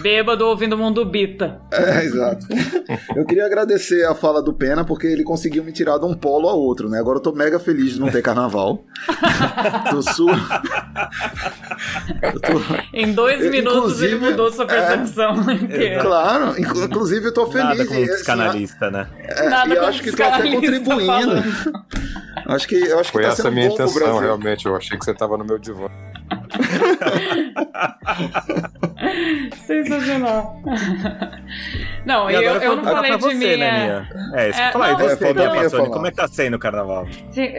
Bêbado 0.00 0.46
ouvindo 0.46 0.74
o 0.74 0.78
mundo 0.78 1.04
bita. 1.04 1.60
É, 1.70 2.04
exato. 2.04 2.46
Eu 3.14 3.26
queria 3.26 3.44
agradecer 3.44 4.06
a 4.06 4.14
fala 4.14 4.42
do 4.42 4.54
Pena, 4.54 4.84
porque 4.84 5.06
ele 5.06 5.24
conseguiu 5.24 5.62
me 5.62 5.72
tirar 5.72 5.98
de 5.98 6.06
um 6.06 6.14
polo 6.14 6.48
a 6.48 6.54
outro, 6.54 6.88
né? 6.88 6.98
Agora 6.98 7.18
eu 7.18 7.22
tô 7.22 7.32
mega 7.32 7.58
feliz 7.58 7.94
de 7.94 8.00
não 8.00 8.10
ter 8.10 8.22
carnaval. 8.22 8.84
tô 9.90 10.02
su... 10.02 10.26
tô... 12.40 12.82
Em 12.94 13.12
dois 13.12 13.50
minutos 13.50 14.00
ele 14.00 14.16
mudou 14.16 14.50
sua 14.50 14.66
percepção 14.66 15.50
é... 15.50 15.54
inteira. 15.54 16.02
Claro, 16.02 16.58
inclusive 16.58 17.26
eu 17.26 17.34
tô 17.34 17.46
feliz. 17.46 17.78
Nada 17.78 17.86
como 17.86 18.00
um 18.00 18.06
psicanalista, 18.06 18.90
né? 18.90 19.06
É, 19.18 19.48
Nada 19.48 19.81
eu 19.82 19.88
acho 19.88 20.02
que 20.02 20.12
tô 20.12 20.22
até 20.22 20.50
contribuindo. 20.50 21.42
acho 22.48 22.68
que, 22.68 22.76
eu 22.76 22.98
acho 22.98 23.12
Foi 23.12 23.22
que 23.22 23.28
tá 23.28 23.32
essa 23.32 23.48
a 23.48 23.50
minha 23.50 23.66
intenção, 23.66 24.18
realmente. 24.18 24.66
Eu 24.66 24.76
achei 24.76 24.98
que 24.98 25.04
você 25.04 25.14
tava 25.14 25.36
no 25.36 25.44
meu 25.44 25.58
divã. 25.58 25.88
Sensacional. 29.66 30.62
Não, 32.04 32.30
eu, 32.30 32.40
eu, 32.40 32.54
eu 32.60 32.76
não 32.76 32.84
falei 32.84 33.16
de 33.16 33.18
você, 33.18 33.34
minha. 33.34 33.56
Né, 33.56 34.08
É, 34.34 34.50
isso 34.50 34.58
que 34.58 34.68
eu 34.68 34.72
falar. 34.72 34.92
E 34.92 34.94
você, 34.94 35.28
é, 35.28 35.48
Passoni, 35.48 35.90
como 35.90 36.06
é 36.06 36.10
que 36.10 36.16
tá 36.16 36.28
sendo 36.28 36.54
o 36.54 36.58
carnaval? 36.58 37.06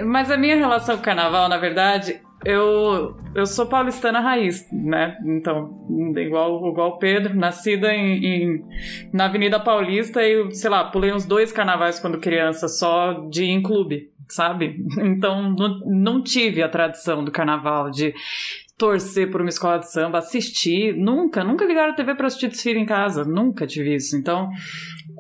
Mas 0.06 0.32
a 0.32 0.38
minha 0.38 0.56
relação 0.56 0.96
com 0.96 1.02
o 1.02 1.06
carnaval, 1.06 1.50
na 1.50 1.58
verdade, 1.58 2.22
eu, 2.46 3.16
eu 3.34 3.46
sou 3.46 3.66
paulistana 3.66 4.20
raiz, 4.20 4.68
né? 4.72 5.18
Então, 5.26 5.88
igual, 6.18 6.70
igual 6.70 6.98
Pedro, 6.98 7.36
nascida 7.36 7.94
em, 7.94 8.26
em, 8.26 8.66
na 9.12 9.26
Avenida 9.26 9.60
Paulista 9.60 10.22
e, 10.22 10.52
sei 10.52 10.70
lá, 10.70 10.84
pulei 10.86 11.14
uns 11.14 11.26
dois 11.26 11.52
carnavais 11.52 12.00
quando 12.00 12.20
criança 12.20 12.68
só 12.68 13.14
de 13.30 13.44
ir 13.44 13.50
em 13.50 13.62
clube, 13.62 14.12
sabe? 14.28 14.78
Então, 15.00 15.52
não, 15.52 15.80
não 15.86 16.24
tive 16.24 16.62
a 16.62 16.70
tradição 16.70 17.24
do 17.24 17.32
carnaval, 17.32 17.90
de 17.90 18.14
torcer 18.78 19.30
por 19.30 19.40
uma 19.40 19.50
escola 19.50 19.80
de 19.80 19.92
samba, 19.92 20.18
assistir, 20.18 20.96
nunca, 20.96 21.44
nunca 21.44 21.64
ligaram 21.64 21.94
a 21.94 21.96
TV 21.96 22.16
para 22.16 22.28
assistir 22.28 22.50
desfile 22.50 22.80
em 22.80 22.86
casa, 22.86 23.24
nunca 23.24 23.68
tive 23.68 23.96
isso. 23.96 24.18
Então, 24.18 24.50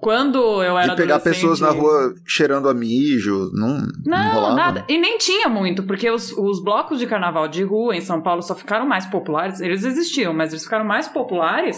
quando 0.03 0.61
eu 0.61 0.77
era 0.77 0.93
E 0.93 0.95
pegar 0.97 1.19
pessoas 1.19 1.61
na 1.61 1.69
rua 1.69 2.13
cheirando 2.25 2.67
a 2.67 2.73
mijo, 2.73 3.49
não 3.53 3.87
Não, 4.05 4.33
não 4.33 4.55
nada. 4.55 4.83
E 4.89 4.97
nem 4.97 5.17
tinha 5.17 5.47
muito, 5.47 5.83
porque 5.83 6.09
os, 6.09 6.31
os 6.33 6.61
blocos 6.61 6.99
de 6.99 7.07
carnaval 7.07 7.47
de 7.47 7.63
rua 7.63 7.95
em 7.95 8.01
São 8.01 8.21
Paulo 8.21 8.41
só 8.41 8.53
ficaram 8.53 8.85
mais 8.85 9.05
populares, 9.05 9.61
eles 9.61 9.85
existiam, 9.85 10.33
mas 10.33 10.51
eles 10.51 10.63
ficaram 10.63 10.83
mais 10.83 11.07
populares 11.07 11.77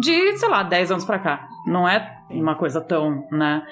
de, 0.00 0.36
sei 0.36 0.48
lá, 0.48 0.62
10 0.62 0.92
anos 0.92 1.04
para 1.04 1.18
cá. 1.18 1.48
Não 1.66 1.88
é 1.88 2.16
uma 2.30 2.54
coisa 2.54 2.80
tão, 2.80 3.26
né? 3.30 3.62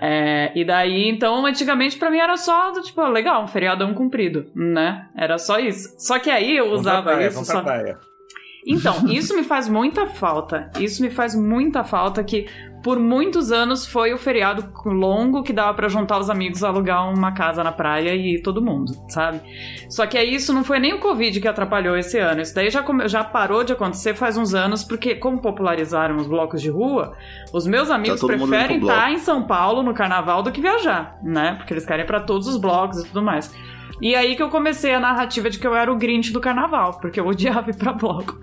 É, 0.00 0.52
e 0.54 0.64
daí, 0.64 1.08
então, 1.08 1.46
antigamente 1.46 1.98
para 1.98 2.10
mim 2.10 2.18
era 2.18 2.36
só 2.36 2.70
do 2.70 2.82
tipo, 2.82 3.00
legal, 3.08 3.42
um 3.44 3.48
feriadão 3.48 3.94
cumprido, 3.94 4.46
né? 4.54 5.06
Era 5.16 5.38
só 5.38 5.58
isso. 5.58 5.94
Só 5.98 6.18
que 6.18 6.28
aí 6.28 6.56
eu 6.56 6.70
usava 6.72 7.12
praia, 7.12 7.28
isso 7.28 7.44
só. 7.44 7.62
Praia. 7.62 7.98
Então, 8.66 9.06
isso 9.10 9.34
me 9.34 9.44
faz 9.44 9.68
muita 9.68 10.06
falta. 10.06 10.70
Isso 10.78 11.02
me 11.02 11.10
faz 11.10 11.34
muita 11.34 11.84
falta 11.84 12.22
que 12.22 12.46
por 12.82 12.98
muitos 12.98 13.50
anos 13.50 13.86
foi 13.86 14.12
o 14.12 14.18
feriado 14.18 14.72
longo 14.84 15.42
que 15.42 15.52
dava 15.52 15.74
para 15.74 15.88
juntar 15.88 16.18
os 16.18 16.30
amigos, 16.30 16.62
alugar 16.62 17.12
uma 17.12 17.32
casa 17.32 17.64
na 17.64 17.72
praia 17.72 18.14
e 18.14 18.40
todo 18.40 18.62
mundo, 18.62 18.92
sabe? 19.08 19.40
Só 19.88 20.06
que 20.06 20.16
aí 20.16 20.34
isso 20.34 20.52
não 20.52 20.62
foi 20.62 20.78
nem 20.78 20.94
o 20.94 21.00
Covid 21.00 21.40
que 21.40 21.48
atrapalhou 21.48 21.96
esse 21.96 22.18
ano. 22.18 22.40
Isso 22.40 22.54
daí 22.54 22.70
já, 22.70 22.84
já 23.06 23.24
parou 23.24 23.64
de 23.64 23.72
acontecer 23.72 24.14
faz 24.14 24.36
uns 24.36 24.54
anos, 24.54 24.84
porque 24.84 25.16
como 25.16 25.40
popularizaram 25.40 26.16
os 26.16 26.26
blocos 26.26 26.62
de 26.62 26.70
rua, 26.70 27.16
os 27.52 27.66
meus 27.66 27.90
amigos 27.90 28.20
tá 28.20 28.26
preferem 28.26 28.78
estar 28.78 29.12
em 29.12 29.18
São 29.18 29.42
Paulo 29.42 29.82
no 29.82 29.92
carnaval 29.92 30.42
do 30.42 30.52
que 30.52 30.60
viajar, 30.60 31.18
né? 31.22 31.54
Porque 31.56 31.72
eles 31.72 31.84
querem 31.84 32.06
para 32.06 32.20
todos 32.20 32.46
os 32.46 32.56
blocos 32.56 33.00
e 33.00 33.08
tudo 33.08 33.22
mais. 33.22 33.52
E 34.00 34.14
aí 34.14 34.36
que 34.36 34.42
eu 34.42 34.48
comecei 34.48 34.94
a 34.94 35.00
narrativa 35.00 35.50
de 35.50 35.58
que 35.58 35.66
eu 35.66 35.74
era 35.74 35.92
o 35.92 35.96
Grinch 35.96 36.32
do 36.32 36.40
carnaval, 36.40 36.98
porque 37.00 37.18
eu 37.18 37.26
odiava 37.26 37.70
ir 37.70 37.76
pra 37.76 37.92
bloco. 37.92 38.38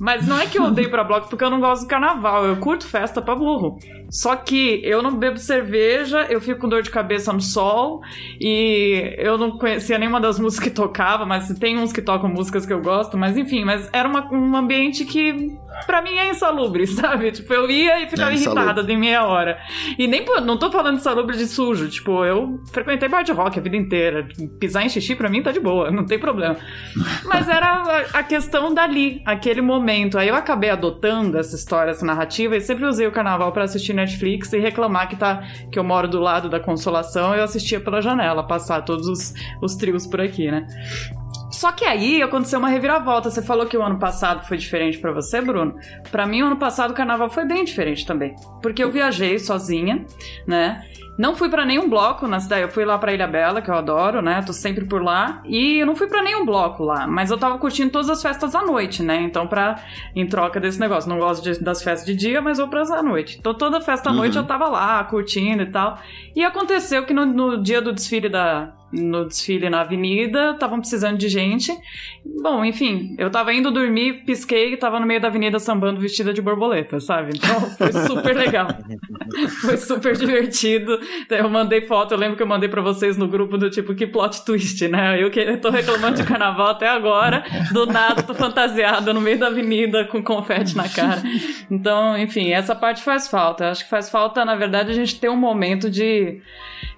Mas 0.00 0.26
não 0.26 0.40
é 0.40 0.46
que 0.46 0.58
eu 0.58 0.64
odeio 0.64 0.88
pra 0.88 1.04
bloco 1.04 1.28
porque 1.28 1.44
eu 1.44 1.50
não 1.50 1.60
gosto 1.60 1.82
do 1.82 1.88
carnaval, 1.88 2.46
eu 2.46 2.56
curto 2.56 2.86
festa 2.86 3.20
pra 3.20 3.34
burro. 3.34 3.78
Só 4.08 4.34
que 4.34 4.80
eu 4.82 5.02
não 5.02 5.14
bebo 5.14 5.36
cerveja, 5.36 6.26
eu 6.30 6.40
fico 6.40 6.60
com 6.60 6.68
dor 6.70 6.82
de 6.82 6.90
cabeça 6.90 7.30
no 7.34 7.40
sol 7.40 8.00
e 8.40 9.14
eu 9.18 9.36
não 9.36 9.58
conhecia 9.58 9.98
nenhuma 9.98 10.18
das 10.18 10.40
músicas 10.40 10.68
que 10.68 10.74
tocava, 10.74 11.26
mas 11.26 11.48
tem 11.58 11.78
uns 11.78 11.92
que 11.92 12.00
tocam 12.00 12.30
músicas 12.30 12.64
que 12.64 12.72
eu 12.72 12.80
gosto, 12.80 13.18
mas 13.18 13.36
enfim, 13.36 13.62
mas 13.62 13.90
era 13.92 14.08
uma, 14.08 14.26
um 14.32 14.56
ambiente 14.56 15.04
que 15.04 15.54
pra 15.86 16.00
mim 16.00 16.14
é 16.16 16.30
insalubre, 16.30 16.86
sabe? 16.88 17.30
Tipo, 17.30 17.52
eu 17.52 17.70
ia 17.70 18.02
e 18.02 18.08
ficava 18.08 18.32
é 18.32 18.34
irritada 18.34 18.82
de 18.82 18.96
meia 18.96 19.24
hora. 19.26 19.58
E 19.98 20.06
nem, 20.06 20.24
não 20.42 20.58
tô 20.58 20.70
falando 20.70 20.94
de 20.94 21.00
insalubre 21.02 21.36
de 21.36 21.46
sujo, 21.46 21.90
tipo, 21.90 22.24
eu 22.24 22.58
frequentei 22.72 23.08
bar 23.08 23.22
de 23.22 23.32
rock 23.32 23.58
a 23.58 23.62
vida 23.62 23.76
inteira. 23.76 24.26
Pisar 24.58 24.79
em 24.84 24.88
xixi 24.88 25.14
pra 25.14 25.28
mim 25.28 25.42
tá 25.42 25.52
de 25.52 25.60
boa, 25.60 25.90
não 25.92 26.04
tem 26.04 26.18
problema. 26.18 26.56
Mas 27.24 27.48
era 27.48 28.06
a 28.12 28.22
questão 28.22 28.72
dali, 28.72 29.22
aquele 29.24 29.60
momento. 29.60 30.18
Aí 30.18 30.28
eu 30.28 30.34
acabei 30.34 30.70
adotando 30.70 31.38
essa 31.38 31.56
história, 31.56 31.90
essa 31.90 32.04
narrativa, 32.04 32.56
e 32.56 32.60
sempre 32.60 32.84
usei 32.84 33.06
o 33.06 33.12
carnaval 33.12 33.52
para 33.52 33.64
assistir 33.64 33.92
Netflix 33.92 34.52
e 34.52 34.58
reclamar 34.58 35.08
que, 35.08 35.16
tá, 35.16 35.42
que 35.70 35.78
eu 35.78 35.84
moro 35.84 36.08
do 36.08 36.20
lado 36.20 36.48
da 36.48 36.60
consolação, 36.60 37.34
eu 37.34 37.44
assistia 37.44 37.80
pela 37.80 38.00
janela, 38.00 38.42
passar 38.42 38.82
todos 38.82 39.06
os, 39.06 39.34
os 39.62 39.76
trios 39.76 40.06
por 40.06 40.20
aqui, 40.20 40.50
né? 40.50 40.66
Só 41.60 41.72
que 41.72 41.84
aí 41.84 42.22
aconteceu 42.22 42.58
uma 42.58 42.70
reviravolta. 42.70 43.30
Você 43.30 43.42
falou 43.42 43.66
que 43.66 43.76
o 43.76 43.82
ano 43.82 43.98
passado 43.98 44.46
foi 44.46 44.56
diferente 44.56 44.96
para 44.96 45.12
você, 45.12 45.42
Bruno. 45.42 45.74
Para 46.10 46.26
mim, 46.26 46.40
o 46.40 46.46
ano 46.46 46.56
passado 46.56 46.92
o 46.92 46.94
carnaval 46.94 47.28
foi 47.28 47.44
bem 47.44 47.64
diferente 47.64 48.06
também. 48.06 48.34
Porque 48.62 48.82
eu 48.82 48.90
viajei 48.90 49.38
sozinha, 49.38 50.06
né? 50.46 50.82
Não 51.20 51.36
fui 51.36 51.50
para 51.50 51.66
nenhum 51.66 51.86
bloco 51.86 52.26
na 52.26 52.40
cidade. 52.40 52.62
Eu 52.62 52.70
fui 52.70 52.82
lá 52.82 52.96
para 52.96 53.12
Ilha 53.12 53.26
Bela, 53.26 53.60
que 53.60 53.70
eu 53.70 53.74
adoro, 53.74 54.22
né? 54.22 54.40
Tô 54.40 54.54
sempre 54.54 54.86
por 54.86 55.02
lá. 55.02 55.42
E 55.44 55.80
eu 55.80 55.84
não 55.84 55.94
fui 55.94 56.06
para 56.06 56.22
nenhum 56.22 56.46
bloco 56.46 56.82
lá, 56.82 57.06
mas 57.06 57.30
eu 57.30 57.36
tava 57.36 57.58
curtindo 57.58 57.90
todas 57.90 58.08
as 58.08 58.22
festas 58.22 58.54
à 58.54 58.62
noite, 58.62 59.02
né? 59.02 59.20
Então, 59.20 59.46
pra, 59.46 59.84
em 60.16 60.26
troca 60.26 60.58
desse 60.58 60.80
negócio, 60.80 61.10
não 61.10 61.18
gosto 61.18 61.44
de, 61.44 61.62
das 61.62 61.82
festas 61.82 62.06
de 62.06 62.16
dia, 62.16 62.40
mas 62.40 62.56
vou 62.56 62.68
pras 62.68 62.90
à 62.90 63.02
noite. 63.02 63.36
Então, 63.38 63.52
toda 63.52 63.82
festa 63.82 64.08
à 64.08 64.12
uhum. 64.12 64.18
noite 64.18 64.38
eu 64.38 64.44
tava 64.44 64.66
lá, 64.70 65.04
curtindo 65.04 65.62
e 65.62 65.66
tal. 65.66 65.98
E 66.34 66.42
aconteceu 66.42 67.04
que 67.04 67.12
no, 67.12 67.26
no 67.26 67.62
dia 67.62 67.82
do 67.82 67.92
desfile 67.92 68.30
da, 68.30 68.72
no 68.92 69.26
desfile 69.26 69.70
na 69.70 69.82
avenida, 69.82 70.50
estavam 70.52 70.80
precisando 70.80 71.16
de 71.16 71.28
gente. 71.28 71.72
Bom, 72.42 72.64
enfim, 72.64 73.14
eu 73.18 73.30
tava 73.30 73.52
indo 73.52 73.70
dormir, 73.70 74.24
pisquei 74.24 74.72
e 74.72 74.76
tava 74.76 74.98
no 74.98 75.06
meio 75.06 75.20
da 75.20 75.28
avenida 75.28 75.58
sambando 75.58 76.00
vestida 76.00 76.32
de 76.32 76.42
borboleta, 76.42 76.98
sabe? 76.98 77.32
Então 77.36 77.60
foi 77.76 77.92
super 77.92 78.36
legal. 78.36 78.68
foi 79.62 79.76
super 79.76 80.16
divertido. 80.16 80.98
Eu 81.28 81.48
mandei 81.48 81.82
foto, 81.82 82.12
eu 82.12 82.18
lembro 82.18 82.36
que 82.36 82.42
eu 82.42 82.46
mandei 82.46 82.68
para 82.68 82.82
vocês 82.82 83.16
no 83.16 83.28
grupo 83.28 83.56
do 83.56 83.70
tipo, 83.70 83.94
que 83.94 84.06
plot 84.06 84.44
twist, 84.44 84.86
né? 84.88 85.22
Eu 85.22 85.30
que 85.30 85.56
tô 85.56 85.70
reclamando 85.70 86.16
de 86.16 86.24
carnaval 86.24 86.68
até 86.68 86.88
agora, 86.88 87.44
do 87.72 87.86
nada 87.86 88.22
tô 88.22 88.34
fantasiada 88.34 89.12
no 89.12 89.20
meio 89.20 89.38
da 89.38 89.48
avenida 89.48 90.04
com 90.04 90.22
confete 90.22 90.76
na 90.76 90.88
cara. 90.88 91.22
Então, 91.70 92.16
enfim, 92.18 92.50
essa 92.50 92.74
parte 92.74 93.02
faz 93.02 93.28
falta. 93.28 93.64
Eu 93.64 93.70
acho 93.70 93.84
que 93.84 93.90
faz 93.90 94.10
falta, 94.10 94.44
na 94.44 94.54
verdade, 94.56 94.90
a 94.90 94.94
gente 94.94 95.18
ter 95.18 95.28
um 95.28 95.36
momento 95.36 95.90
de 95.90 96.40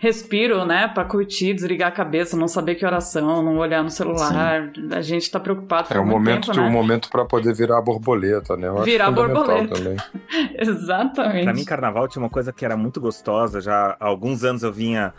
respiro, 0.02 0.64
né, 0.64 0.88
para 0.88 1.04
curtir, 1.04 1.54
desligar 1.54 1.86
a 1.86 1.92
cabeça, 1.92 2.36
não 2.36 2.48
saber 2.48 2.74
que 2.74 2.84
oração, 2.84 3.40
não 3.40 3.58
olhar 3.58 3.84
no 3.84 3.88
celular. 3.88 4.68
Sim. 4.74 4.88
A 4.92 5.00
gente 5.00 5.30
tá 5.30 5.38
preocupado. 5.38 5.94
É 5.94 6.00
um 6.00 6.04
momento, 6.04 6.48
tempo, 6.48 6.60
né? 6.60 6.66
um 6.66 6.72
momento 6.72 7.08
para 7.08 7.24
poder 7.24 7.54
virar 7.54 7.80
borboleta, 7.80 8.56
né? 8.56 8.66
Eu 8.66 8.82
virar 8.82 9.12
borboleta. 9.12 9.76
Também. 9.76 9.96
Exatamente. 10.58 11.44
Para 11.44 11.54
mim, 11.54 11.64
carnaval 11.64 12.08
tinha 12.08 12.20
uma 12.20 12.28
coisa 12.28 12.52
que 12.52 12.64
era 12.64 12.76
muito 12.76 13.00
gostosa. 13.00 13.60
Já 13.60 13.96
há 14.00 14.06
alguns 14.06 14.42
anos 14.42 14.64
eu 14.64 14.72
vinha 14.72 15.14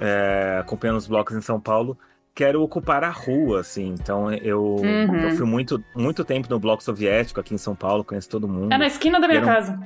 é, 0.00 0.58
acompanhando 0.60 0.98
os 0.98 1.08
blocos 1.08 1.34
em 1.34 1.40
São 1.40 1.60
Paulo 1.60 1.98
quero 2.32 2.62
ocupar 2.62 3.02
a 3.02 3.10
rua, 3.10 3.60
assim. 3.60 3.88
Então 4.00 4.32
eu, 4.32 4.76
uhum. 4.76 5.16
eu 5.16 5.30
fui 5.32 5.44
muito, 5.44 5.82
muito 5.94 6.24
tempo 6.24 6.48
no 6.48 6.60
bloco 6.60 6.84
soviético 6.84 7.40
aqui 7.40 7.52
em 7.52 7.58
São 7.58 7.74
Paulo, 7.74 8.04
conheço 8.04 8.28
todo 8.28 8.46
mundo. 8.46 8.72
É 8.72 8.78
na 8.78 8.86
esquina 8.86 9.20
da 9.20 9.26
minha 9.26 9.42
casa. 9.42 9.76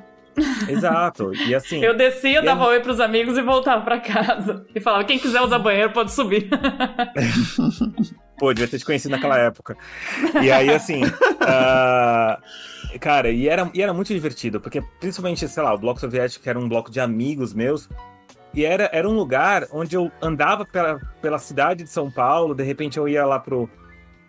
Exato. 0.69 1.33
E 1.47 1.55
assim. 1.55 1.83
Eu 1.83 1.97
descia, 1.97 2.43
dava 2.43 2.67
oi 2.67 2.81
pros 2.81 3.01
amigos 3.01 3.37
e 3.37 3.43
voltava 3.43 3.83
para 3.83 4.01
casa. 4.01 4.67
E 4.75 4.81
falava: 4.81 5.05
quem 5.05 5.19
quiser 5.19 5.41
usar 5.41 5.59
banheiro 5.59 5.93
pode 5.93 6.13
subir. 6.13 6.49
Pô, 8.39 8.53
devia 8.53 8.69
ter 8.69 8.79
te 8.79 8.85
conhecido 8.85 9.13
naquela 9.13 9.39
época. 9.39 9.77
E 10.43 10.51
aí, 10.51 10.71
assim. 10.71 11.05
Uh, 11.05 12.99
cara, 12.99 13.31
e 13.31 13.49
era, 13.49 13.71
e 13.73 13.81
era 13.81 13.93
muito 13.93 14.13
divertido, 14.13 14.61
porque 14.61 14.83
principalmente, 14.99 15.47
sei 15.47 15.63
lá, 15.63 15.73
o 15.73 15.79
Bloco 15.79 16.01
Soviético, 16.01 16.49
era 16.49 16.59
um 16.59 16.69
bloco 16.69 16.91
de 16.91 16.99
amigos 17.01 17.55
meus. 17.55 17.89
E 18.53 18.65
era, 18.65 18.89
era 18.93 19.09
um 19.09 19.15
lugar 19.15 19.67
onde 19.73 19.97
eu 19.97 20.11
andava 20.23 20.65
pela, 20.65 21.01
pela 21.21 21.39
cidade 21.39 21.83
de 21.83 21.91
São 21.91 22.11
Paulo, 22.11 22.55
de 22.55 22.63
repente 22.63 22.99
eu 22.99 23.09
ia 23.09 23.27
lá 23.27 23.39
pro, 23.39 23.69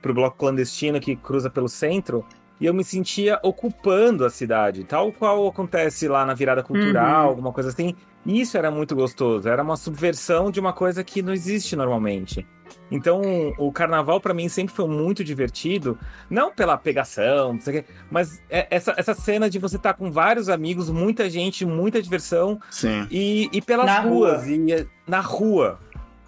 pro 0.01 0.13
bloco 0.15 0.37
clandestino 0.37 0.99
que 0.99 1.15
cruza 1.15 1.49
pelo 1.49 1.69
centro. 1.69 2.25
E 2.59 2.65
eu 2.65 2.73
me 2.73 2.83
sentia 2.83 3.39
ocupando 3.43 4.25
a 4.25 4.29
cidade, 4.29 4.83
tal 4.83 5.11
qual 5.11 5.47
acontece 5.47 6.07
lá 6.07 6.25
na 6.25 6.33
virada 6.33 6.63
cultural, 6.63 7.23
uhum. 7.23 7.29
alguma 7.29 7.51
coisa 7.51 7.69
assim. 7.69 7.95
Isso 8.25 8.57
era 8.57 8.71
muito 8.71 8.95
gostoso, 8.95 9.47
era 9.47 9.61
uma 9.61 9.77
subversão 9.77 10.49
de 10.49 10.59
uma 10.59 10.73
coisa 10.73 11.03
que 11.03 11.21
não 11.21 11.31
existe 11.31 11.75
normalmente. 11.75 12.45
Então, 12.89 13.21
o 13.57 13.71
carnaval 13.71 14.19
para 14.19 14.33
mim 14.33 14.47
sempre 14.47 14.73
foi 14.73 14.87
muito 14.87 15.23
divertido, 15.23 15.97
não 16.29 16.51
pela 16.51 16.77
pegação, 16.77 17.53
não 17.53 17.61
sei 17.61 17.79
o 17.79 17.83
quê, 17.83 17.89
mas 18.09 18.41
é 18.49 18.67
essa, 18.69 18.93
essa 18.97 19.13
cena 19.13 19.49
de 19.49 19.59
você 19.59 19.75
estar 19.75 19.93
tá 19.93 19.97
com 19.97 20.11
vários 20.11 20.49
amigos, 20.49 20.89
muita 20.89 21.29
gente, 21.29 21.65
muita 21.65 22.01
diversão. 22.01 22.59
Sim. 22.69 23.07
E, 23.11 23.49
e 23.51 23.61
pelas 23.61 23.85
na 23.85 23.99
ruas, 23.99 24.43
rua. 24.43 24.55
e 24.55 24.87
na 25.07 25.19
rua. 25.19 25.79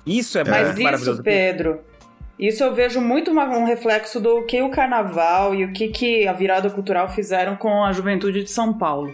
Isso 0.06 0.38
é, 0.38 0.42
é. 0.42 0.44
Mas 0.46 0.80
maravilhoso. 0.80 1.14
Isso, 1.14 1.24
Pedro, 1.24 1.80
isso 2.40 2.64
eu 2.64 2.74
vejo 2.74 3.02
muito 3.02 3.32
um 3.32 3.66
reflexo 3.66 4.20
do 4.20 4.44
que 4.44 4.62
o 4.62 4.70
carnaval 4.70 5.56
e 5.56 5.66
o 5.66 5.74
que, 5.74 5.88
que 5.88 6.28
a 6.28 6.34
virada 6.34 6.70
cultural 6.70 7.10
fizeram 7.10 7.56
com 7.56 7.84
a 7.84 7.92
juventude 7.92 8.44
de 8.44 8.52
São 8.52 8.74
Paulo. 8.74 9.14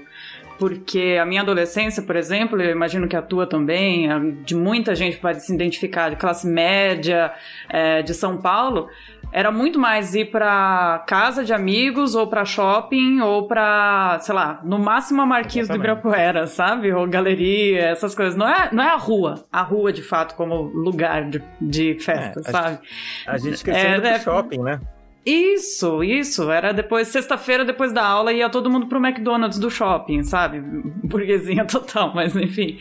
Porque 0.60 1.18
a 1.20 1.26
minha 1.26 1.42
adolescência, 1.42 2.04
por 2.04 2.16
exemplo, 2.16 2.62
eu 2.62 2.72
imagino 2.72 3.08
que 3.08 3.16
a 3.16 3.22
tua 3.22 3.48
também, 3.48 4.08
de 4.44 4.56
muita 4.56 4.94
gente 4.94 5.18
pode 5.18 5.44
se 5.44 5.54
identificar, 5.54 6.10
de 6.10 6.16
classe 6.16 6.48
média 6.48 7.34
é, 7.70 8.02
de 8.02 8.14
São 8.14 8.38
Paulo, 8.38 8.88
era 9.34 9.52
muito 9.52 9.80
mais 9.80 10.14
ir 10.14 10.30
para 10.30 11.04
casa 11.08 11.44
de 11.44 11.52
amigos 11.52 12.14
ou 12.14 12.28
para 12.28 12.46
shopping 12.46 13.20
ou 13.20 13.48
para, 13.48 14.20
sei 14.22 14.36
lá, 14.36 14.62
no 14.64 14.78
máximo 14.78 15.24
a 15.24 15.26
Marquise 15.26 15.68
do 15.68 15.76
Ibirapuera, 15.76 16.46
sabe? 16.46 16.94
Ou 16.94 17.08
galeria, 17.08 17.82
essas 17.82 18.14
coisas. 18.14 18.36
Não 18.36 18.48
é, 18.48 18.70
não 18.72 18.84
é 18.84 18.90
a 18.90 18.96
rua, 18.96 19.44
a 19.52 19.64
rua 19.64 19.92
de 19.92 20.04
fato 20.04 20.36
como 20.36 20.62
lugar 20.62 21.28
de, 21.28 21.44
de 21.60 21.96
festa, 22.00 22.42
é, 22.46 22.52
sabe? 22.52 22.80
A 23.26 23.38
gente 23.40 23.56
esqueceu 23.56 23.90
é, 23.90 24.00
do 24.00 24.08
é, 24.08 24.20
shopping, 24.20 24.60
né? 24.60 24.80
Isso, 25.26 26.04
isso. 26.04 26.52
Era 26.52 26.74
depois, 26.74 27.08
sexta-feira, 27.08 27.64
depois 27.64 27.94
da 27.94 28.06
aula, 28.06 28.34
ia 28.34 28.50
todo 28.50 28.70
mundo 28.70 28.88
pro 28.88 29.04
McDonald's 29.04 29.58
do 29.58 29.70
shopping, 29.70 30.24
sabe? 30.24 30.60
Burguesinha 31.04 31.66
total, 31.66 32.14
mas 32.14 32.36
enfim. 32.36 32.78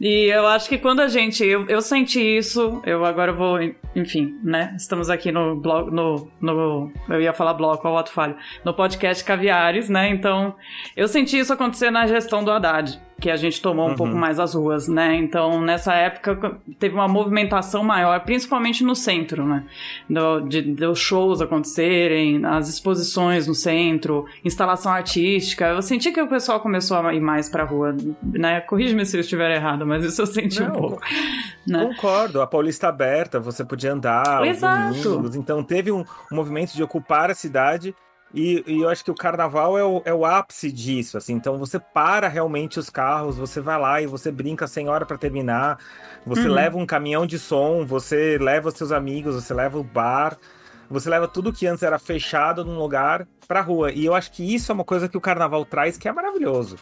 E 0.00 0.24
eu 0.24 0.46
acho 0.46 0.68
que 0.68 0.78
quando 0.78 1.00
a 1.00 1.08
gente. 1.08 1.44
Eu, 1.44 1.66
eu 1.66 1.80
senti 1.80 2.20
isso, 2.20 2.82
eu 2.84 3.04
agora 3.04 3.32
vou. 3.32 3.58
Enfim, 3.94 4.38
né? 4.42 4.74
Estamos 4.76 5.08
aqui 5.08 5.30
no 5.30 5.56
blog. 5.56 5.90
No, 5.92 6.28
no, 6.40 6.92
eu 7.08 7.20
ia 7.20 7.32
falar 7.32 7.54
bloco, 7.54 7.86
ao 7.86 7.94
outro 7.94 8.12
falho. 8.12 8.36
No 8.64 8.74
podcast 8.74 9.22
Caviares, 9.22 9.88
né? 9.88 10.08
Então, 10.10 10.56
eu 10.96 11.06
senti 11.06 11.38
isso 11.38 11.52
acontecer 11.52 11.90
na 11.90 12.06
gestão 12.06 12.42
do 12.42 12.50
Haddad 12.50 13.00
que 13.20 13.30
a 13.30 13.36
gente 13.36 13.60
tomou 13.60 13.86
um 13.86 13.90
uhum. 13.90 13.96
pouco 13.96 14.14
mais 14.14 14.38
as 14.38 14.54
ruas, 14.54 14.86
né? 14.86 15.16
Então, 15.16 15.60
nessa 15.60 15.92
época, 15.94 16.58
teve 16.78 16.94
uma 16.94 17.08
movimentação 17.08 17.82
maior, 17.82 18.20
principalmente 18.20 18.84
no 18.84 18.94
centro, 18.94 19.44
né? 19.44 19.64
Do, 20.08 20.40
de, 20.40 20.62
dos 20.62 20.98
shows 20.98 21.40
acontecerem, 21.40 22.44
as 22.44 22.68
exposições 22.68 23.46
no 23.46 23.54
centro, 23.54 24.24
instalação 24.44 24.92
artística. 24.92 25.66
Eu 25.66 25.82
senti 25.82 26.12
que 26.12 26.20
o 26.20 26.28
pessoal 26.28 26.60
começou 26.60 26.96
a 26.96 27.12
ir 27.12 27.20
mais 27.20 27.48
pra 27.48 27.64
rua, 27.64 27.96
né? 28.22 28.60
Corrige-me 28.60 29.04
se 29.04 29.16
eu 29.16 29.20
estiver 29.20 29.50
errado, 29.50 29.84
mas 29.84 30.04
isso 30.04 30.22
eu 30.22 30.26
senti 30.26 30.60
Não, 30.60 30.68
um 30.68 30.72
pouco. 30.72 31.00
Né? 31.66 31.84
Concordo, 31.84 32.40
a 32.40 32.46
Paulista 32.46 32.88
aberta, 32.88 33.40
você 33.40 33.64
podia 33.64 33.92
andar 33.92 34.46
Exato. 34.46 35.02
Domingos, 35.02 35.34
então 35.34 35.62
teve 35.62 35.90
um, 35.90 36.04
um 36.32 36.36
movimento 36.36 36.72
de 36.72 36.82
ocupar 36.82 37.30
a 37.30 37.34
cidade 37.34 37.94
e, 38.34 38.62
e, 38.66 38.82
eu 38.82 38.88
acho 38.88 39.02
que 39.02 39.10
o 39.10 39.14
carnaval 39.14 39.78
é 39.78 39.84
o, 39.84 40.02
é 40.04 40.12
o 40.12 40.24
ápice 40.24 40.70
disso, 40.70 41.16
assim. 41.16 41.32
Então 41.32 41.58
você 41.58 41.78
para 41.78 42.28
realmente 42.28 42.78
os 42.78 42.90
carros, 42.90 43.38
você 43.38 43.60
vai 43.60 43.78
lá 43.80 44.02
e 44.02 44.06
você 44.06 44.30
brinca 44.30 44.66
sem 44.66 44.88
hora 44.88 45.06
para 45.06 45.16
terminar. 45.16 45.78
Você 46.26 46.46
uhum. 46.46 46.54
leva 46.54 46.76
um 46.76 46.84
caminhão 46.84 47.26
de 47.26 47.38
som, 47.38 47.86
você 47.86 48.36
leva 48.38 48.68
os 48.68 48.74
seus 48.74 48.92
amigos, 48.92 49.34
você 49.34 49.54
leva 49.54 49.78
o 49.78 49.84
bar, 49.84 50.36
você 50.90 51.08
leva 51.08 51.26
tudo 51.26 51.52
que 51.52 51.66
antes 51.66 51.82
era 51.82 51.98
fechado 51.98 52.64
num 52.64 52.78
lugar 52.78 53.26
pra 53.46 53.62
rua. 53.62 53.92
E 53.92 54.04
eu 54.04 54.14
acho 54.14 54.30
que 54.32 54.54
isso 54.54 54.70
é 54.70 54.74
uma 54.74 54.84
coisa 54.84 55.08
que 55.08 55.16
o 55.16 55.20
carnaval 55.20 55.64
traz 55.64 55.96
que 55.96 56.06
é 56.06 56.12
maravilhoso. 56.12 56.76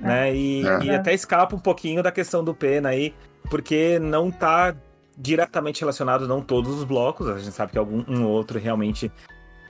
É. 0.00 0.04
Né? 0.04 0.34
E, 0.34 0.66
é. 0.66 0.84
e 0.84 0.90
até 0.90 1.14
escapa 1.14 1.54
um 1.54 1.60
pouquinho 1.60 2.02
da 2.02 2.10
questão 2.10 2.42
do 2.42 2.54
pena 2.54 2.88
aí, 2.88 3.14
porque 3.48 3.98
não 4.00 4.30
tá 4.30 4.74
diretamente 5.16 5.80
relacionado, 5.80 6.26
não 6.26 6.40
todos 6.40 6.78
os 6.78 6.84
blocos. 6.84 7.28
A 7.28 7.38
gente 7.38 7.52
sabe 7.52 7.72
que 7.72 7.78
algum 7.78 8.02
um 8.08 8.26
outro 8.26 8.58
realmente 8.58 9.12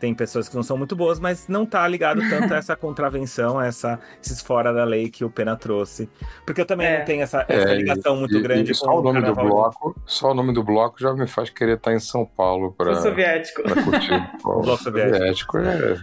tem 0.00 0.14
pessoas 0.14 0.48
que 0.48 0.56
não 0.56 0.62
são 0.62 0.78
muito 0.78 0.96
boas, 0.96 1.20
mas 1.20 1.46
não 1.46 1.66
tá 1.66 1.86
ligado 1.86 2.22
tanto 2.28 2.54
a 2.54 2.56
essa 2.58 2.74
contravenção, 2.74 3.58
a 3.58 3.66
essa, 3.66 4.00
esses 4.20 4.40
fora 4.40 4.72
da 4.72 4.82
lei 4.82 5.10
que 5.10 5.24
o 5.24 5.30
Pena 5.30 5.54
trouxe. 5.56 6.08
Porque 6.46 6.62
eu 6.62 6.66
também 6.66 6.86
é. 6.86 6.98
não 6.98 7.04
tenho 7.04 7.22
essa, 7.22 7.44
essa 7.46 7.70
é, 7.70 7.74
ligação 7.74 8.16
muito 8.16 8.34
e, 8.34 8.40
grande 8.40 8.72
e 8.72 8.74
com 8.74 8.86
só 8.86 8.98
o 8.98 9.02
nome 9.02 9.20
do 9.20 9.34
bloco. 9.34 9.94
Só 10.06 10.30
o 10.30 10.34
nome 10.34 10.54
do 10.54 10.64
bloco 10.64 10.98
já 10.98 11.12
me 11.12 11.26
faz 11.26 11.50
querer 11.50 11.76
estar 11.76 11.92
em 11.92 12.00
São 12.00 12.24
Paulo 12.24 12.72
para 12.72 12.96
soviético. 12.96 13.62
curtir. 13.62 14.30
o 14.42 14.60
bloco 14.62 14.82
soviético. 14.82 15.58
é, 15.58 15.96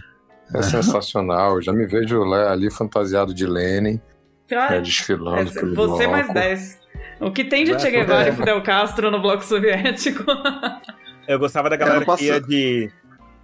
é 0.54 0.62
sensacional. 0.62 1.56
Eu 1.56 1.62
já 1.62 1.72
me 1.72 1.84
vejo 1.84 2.22
ali 2.32 2.70
fantasiado 2.70 3.34
de 3.34 3.46
Lenin, 3.46 4.00
ah, 4.52 4.70
né, 4.70 4.80
desfilando. 4.80 5.40
É, 5.40 5.44
você 5.44 5.74
bloco. 5.74 6.10
mais 6.10 6.32
10. 6.32 6.88
O 7.20 7.32
que 7.32 7.42
tem 7.42 7.64
de 7.64 7.76
Che 7.78 7.90
Guevara 7.90 8.28
e 8.28 8.32
Fidel 8.32 8.62
Castro 8.62 9.10
no 9.10 9.20
bloco 9.20 9.44
soviético? 9.44 10.24
Eu 11.26 11.38
gostava 11.38 11.68
da 11.68 11.76
galera 11.76 12.06
que 12.16 12.24
ia 12.24 12.40
de 12.40 12.90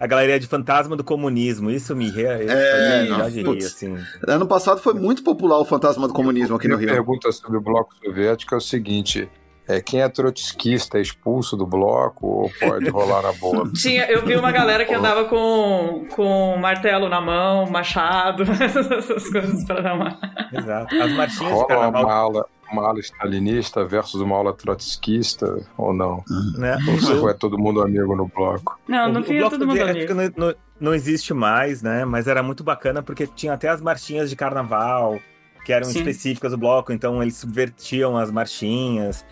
a 0.04 0.06
galeria 0.06 0.38
de 0.38 0.46
fantasma 0.46 0.94
do 0.94 1.02
comunismo. 1.02 1.70
Isso 1.70 1.96
me 1.96 2.10
ria. 2.10 2.32
É, 2.32 3.06
não, 3.06 3.22
assim. 3.22 3.96
Ano 4.28 4.46
passado 4.46 4.78
foi 4.80 4.92
muito 4.92 5.24
popular 5.24 5.58
o 5.58 5.64
fantasma 5.64 6.06
do 6.06 6.12
comunismo 6.12 6.56
aqui 6.56 6.68
no 6.68 6.76
Rio. 6.76 6.90
A 6.90 6.92
pergunta 6.92 7.32
sobre 7.32 7.56
o 7.56 7.60
bloco 7.60 7.94
soviético 8.04 8.54
é 8.54 8.58
o 8.58 8.60
seguinte: 8.60 9.26
é, 9.66 9.80
quem 9.80 10.02
é 10.02 10.08
trotskista 10.10 10.98
é 10.98 11.00
expulso 11.00 11.56
do 11.56 11.66
bloco 11.66 12.26
ou 12.26 12.50
pode 12.60 12.90
rolar 12.90 13.22
na 13.22 13.32
boa? 13.32 13.70
Tinha, 13.72 14.04
eu 14.10 14.26
vi 14.26 14.36
uma 14.36 14.52
galera 14.52 14.84
que 14.84 14.92
andava 14.92 15.24
com, 15.24 16.04
com 16.14 16.54
martelo 16.58 17.08
na 17.08 17.22
mão, 17.22 17.64
machado, 17.70 18.42
essas 18.60 19.26
coisas 19.30 19.64
para 19.64 19.80
dar 19.80 19.94
uma. 19.94 20.18
Exato. 20.52 20.94
As 21.00 21.12
marchinhas 21.12 21.52
Rola 21.52 21.62
de 21.62 21.68
carnaval. 21.68 22.04
Uma 22.04 22.12
aula, 22.12 22.46
uma 22.70 22.88
ala 22.88 23.00
stalinista 23.00 23.84
versus 23.84 24.20
uma 24.20 24.36
ala 24.36 24.52
trotskista, 24.52 25.66
ou 25.76 25.92
não? 25.92 26.22
Né? 26.56 26.76
Ou 27.20 27.28
é 27.28 27.34
todo 27.34 27.58
mundo 27.58 27.82
amigo 27.82 28.14
no 28.16 28.26
bloco? 28.26 28.78
Não, 28.88 29.12
no 29.12 29.24
fim 29.24 29.36
é 29.36 29.48
todo 29.48 29.66
mundo 29.66 29.82
amigo. 29.82 30.14
Não, 30.14 30.30
não, 30.36 30.54
não, 30.80 30.94
existe 30.94 31.32
mais, 31.34 31.82
né? 31.82 32.04
Mas 32.04 32.26
era 32.26 32.42
muito 32.42 32.64
bacana 32.64 33.02
porque 33.02 33.26
tinha 33.26 33.52
até 33.52 33.68
as 33.68 33.80
marchinhas 33.80 34.30
de 34.30 34.36
carnaval, 34.36 35.20
que 35.64 35.72
eram 35.72 35.86
Sim. 35.86 35.98
específicas 35.98 36.52
do 36.52 36.58
bloco, 36.58 36.92
então 36.92 37.22
eles 37.22 37.36
subvertiam 37.36 38.16
as 38.16 38.30
marchinhas. 38.30 39.24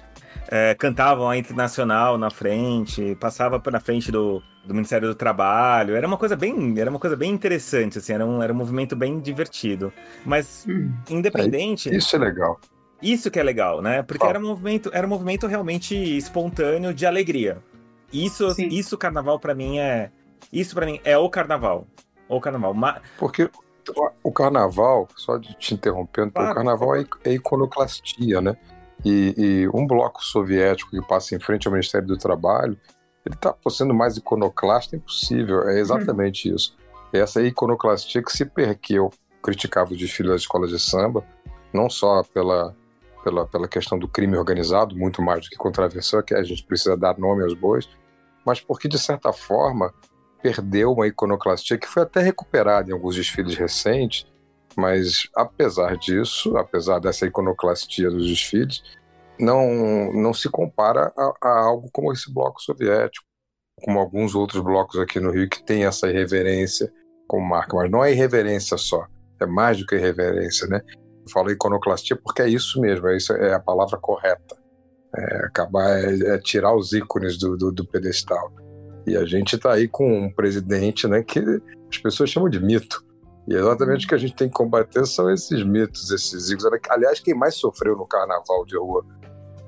É, 0.48 0.74
cantavam 0.74 1.30
a 1.30 1.36
internacional 1.36 2.18
na 2.18 2.28
frente, 2.28 3.16
passava 3.18 3.62
na 3.70 3.80
frente 3.80 4.10
do, 4.12 4.42
do 4.64 4.74
Ministério 4.74 5.08
do 5.08 5.14
Trabalho. 5.14 5.94
Era 5.94 6.06
uma 6.06 6.16
coisa 6.16 6.36
bem, 6.36 6.78
era 6.78 6.90
uma 6.90 6.98
coisa 6.98 7.16
bem 7.16 7.30
interessante, 7.30 7.98
assim, 7.98 8.12
era 8.12 8.26
um, 8.26 8.42
era 8.42 8.52
um 8.52 8.56
movimento 8.56 8.94
bem 8.94 9.20
divertido. 9.20 9.92
Mas 10.24 10.66
hum. 10.68 10.92
independente. 11.10 11.90
É, 11.90 11.96
isso 11.96 12.16
é 12.16 12.18
legal. 12.18 12.60
Isso 13.02 13.30
que 13.30 13.38
é 13.38 13.42
legal, 13.42 13.82
né? 13.82 14.02
Porque 14.02 14.24
oh. 14.24 14.28
era 14.28 14.38
um 14.38 14.42
movimento, 14.42 14.90
era 14.92 15.06
um 15.06 15.10
movimento 15.10 15.46
realmente 15.46 15.94
espontâneo 16.16 16.94
de 16.94 17.04
alegria. 17.04 17.58
Isso, 18.12 18.46
isso 18.70 18.96
carnaval 18.96 19.38
para 19.40 19.54
mim 19.54 19.78
é, 19.78 20.10
isso 20.52 20.74
para 20.74 20.86
mim 20.86 21.00
é 21.02 21.16
o 21.16 21.28
carnaval, 21.30 21.86
o 22.28 22.40
carnaval. 22.40 22.74
Porque 23.18 23.50
o 24.22 24.30
carnaval, 24.30 25.08
só 25.16 25.36
de 25.36 25.54
te 25.54 25.74
interrompendo, 25.74 26.32
claro, 26.32 26.50
o 26.50 26.54
carnaval 26.54 26.96
é, 26.96 27.04
é 27.24 27.32
iconoclastia, 27.32 28.40
né? 28.40 28.56
E, 29.04 29.34
e, 29.36 29.68
um 29.74 29.86
bloco 29.86 30.22
soviético 30.22 30.90
que 30.90 31.02
passa 31.02 31.34
em 31.34 31.40
frente 31.40 31.66
ao 31.66 31.72
Ministério 31.72 32.06
do 32.06 32.16
Trabalho, 32.16 32.78
ele 33.26 33.34
está 33.34 33.54
sendo 33.68 33.92
mais 33.92 34.16
iconoclasta 34.16 34.94
impossível. 34.94 35.68
É 35.68 35.80
exatamente 35.80 36.50
hum. 36.50 36.54
isso. 36.54 36.76
Essa 37.12 37.42
iconoclastia 37.42 38.22
que 38.22 38.30
se 38.30 38.44
perqueu, 38.44 39.10
criticava 39.42 39.92
o 39.92 39.96
desfile 39.96 40.28
das 40.28 40.42
escolas 40.42 40.70
de 40.70 40.78
samba, 40.78 41.24
não 41.72 41.90
só 41.90 42.22
pela 42.22 42.74
pela, 43.22 43.46
pela 43.46 43.68
questão 43.68 43.98
do 43.98 44.08
crime 44.08 44.36
organizado, 44.36 44.96
muito 44.96 45.22
mais 45.22 45.44
do 45.44 45.48
que 45.48 45.56
contravenção, 45.56 46.22
que 46.22 46.34
a 46.34 46.42
gente 46.42 46.64
precisa 46.64 46.96
dar 46.96 47.18
nome 47.18 47.42
aos 47.42 47.54
bois, 47.54 47.88
mas 48.44 48.60
porque, 48.60 48.88
de 48.88 48.98
certa 48.98 49.32
forma, 49.32 49.92
perdeu 50.42 50.92
uma 50.92 51.06
iconoclastia 51.06 51.78
que 51.78 51.86
foi 51.86 52.02
até 52.02 52.20
recuperada 52.20 52.90
em 52.90 52.92
alguns 52.92 53.14
desfiles 53.14 53.56
recentes, 53.56 54.26
mas 54.76 55.28
apesar 55.36 55.96
disso, 55.96 56.56
apesar 56.56 56.98
dessa 56.98 57.26
iconoclastia 57.26 58.10
dos 58.10 58.28
desfiles, 58.28 58.82
não, 59.38 60.12
não 60.12 60.34
se 60.34 60.48
compara 60.48 61.12
a, 61.16 61.32
a 61.42 61.60
algo 61.60 61.88
como 61.92 62.12
esse 62.12 62.32
bloco 62.32 62.60
soviético, 62.60 63.24
como 63.82 63.98
alguns 63.98 64.34
outros 64.34 64.62
blocos 64.62 64.98
aqui 64.98 65.20
no 65.20 65.30
Rio 65.30 65.48
que 65.48 65.62
tem 65.62 65.84
essa 65.84 66.08
irreverência 66.08 66.92
como 67.26 67.46
marca, 67.46 67.76
mas 67.76 67.90
não 67.90 68.04
é 68.04 68.12
irreverência 68.12 68.76
só, 68.76 69.06
é 69.40 69.46
mais 69.46 69.78
do 69.78 69.86
que 69.86 69.94
irreverência, 69.94 70.66
né? 70.66 70.82
Falo 71.32 71.50
iconoclastia 71.50 72.16
porque 72.16 72.42
é 72.42 72.48
isso 72.48 72.80
mesmo, 72.80 73.08
é, 73.08 73.16
isso, 73.16 73.32
é 73.32 73.54
a 73.54 73.60
palavra 73.60 73.98
correta. 73.98 74.56
É 75.14 75.46
acabar, 75.46 75.90
é, 75.90 76.34
é 76.34 76.38
tirar 76.38 76.74
os 76.74 76.92
ícones 76.92 77.36
do, 77.38 77.56
do, 77.56 77.70
do, 77.70 77.86
pedestal. 77.86 78.50
E 79.06 79.16
a 79.16 79.24
gente 79.24 79.56
está 79.56 79.72
aí 79.72 79.86
com 79.86 80.10
um 80.10 80.32
presidente 80.32 81.06
né, 81.06 81.22
que 81.22 81.40
as 81.90 81.98
pessoas 81.98 82.30
chamam 82.30 82.48
de 82.48 82.60
mito. 82.60 83.04
E 83.46 83.54
exatamente 83.54 84.06
o 84.06 84.08
que 84.08 84.14
a 84.14 84.18
gente 84.18 84.34
tem 84.34 84.48
que 84.48 84.54
combater 84.54 85.04
são 85.06 85.30
esses 85.30 85.62
mitos, 85.64 86.10
esses 86.10 86.50
ícones. 86.50 86.80
Aliás, 86.88 87.20
quem 87.20 87.34
mais 87.34 87.56
sofreu 87.56 87.96
no 87.96 88.06
carnaval 88.06 88.64
de 88.64 88.78
rua, 88.78 89.04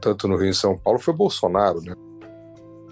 tanto 0.00 0.28
no 0.28 0.36
Rio 0.36 0.46
e 0.46 0.50
em 0.50 0.54
São 0.54 0.78
Paulo, 0.78 0.98
foi 0.98 1.12
Bolsonaro, 1.12 1.80
né? 1.82 1.94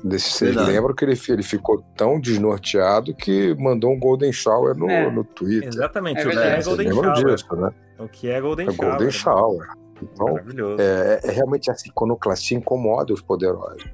Vocês 0.05 0.57
lembram 0.57 0.95
que 0.95 1.05
ele, 1.05 1.19
ele 1.29 1.43
ficou 1.45 1.81
tão 1.97 2.21
desnorteado 2.21 3.15
que 3.15 3.55
mandou 3.55 3.93
um 3.93 3.99
Golden 3.99 4.33
Shower 4.33 4.77
no, 4.77 4.91
é. 4.91 5.09
no 5.09 5.23
Twitter. 5.23 5.69
Exatamente, 5.69 6.21
é 6.21 6.27
o 6.27 6.31
que 6.31 6.39
é 6.39 6.63
Golden 6.63 6.93
Shower. 6.93 7.25
Disso, 7.25 7.57
né? 7.57 7.71
O 8.05 8.09
que 8.09 8.29
é 8.29 8.41
Golden 8.41 8.69
é 8.69 8.73
Shower. 8.73 8.88
Golden 8.91 9.07
né? 9.07 9.12
Shower. 9.12 9.69
Então, 10.03 10.38
é, 10.79 11.21
é, 11.23 11.31
realmente 11.31 11.71
essa 11.71 11.87
iconoclastia 11.87 12.59
incomoda 12.59 13.12
os 13.12 13.21
poderosos. 13.21 13.85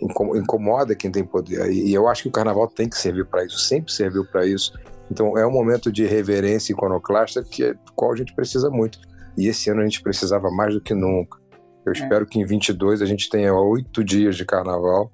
Incomoda 0.00 0.94
quem 0.94 1.10
tem 1.10 1.24
poder. 1.24 1.70
E 1.72 1.92
eu 1.92 2.06
acho 2.06 2.22
que 2.22 2.28
o 2.28 2.32
carnaval 2.32 2.68
tem 2.68 2.88
que 2.88 2.96
servir 2.96 3.26
para 3.26 3.44
isso, 3.44 3.58
sempre 3.58 3.92
serviu 3.92 4.24
para 4.24 4.46
isso. 4.46 4.72
Então 5.10 5.36
é 5.36 5.46
um 5.46 5.50
momento 5.50 5.90
de 5.90 6.06
reverência 6.06 6.72
iconoclasta 6.72 7.42
que 7.42 7.64
é, 7.64 7.74
qual 7.96 8.12
a 8.12 8.16
gente 8.16 8.34
precisa 8.34 8.70
muito. 8.70 9.00
E 9.36 9.48
esse 9.48 9.70
ano 9.70 9.80
a 9.80 9.84
gente 9.84 10.02
precisava 10.02 10.50
mais 10.50 10.74
do 10.74 10.80
que 10.80 10.94
nunca. 10.94 11.38
Eu 11.84 11.92
é. 11.92 11.96
espero 11.96 12.26
que 12.26 12.38
em 12.38 12.44
22 12.44 13.02
a 13.02 13.06
gente 13.06 13.28
tenha 13.28 13.52
oito 13.54 14.04
dias 14.04 14.36
de 14.36 14.44
carnaval, 14.44 15.10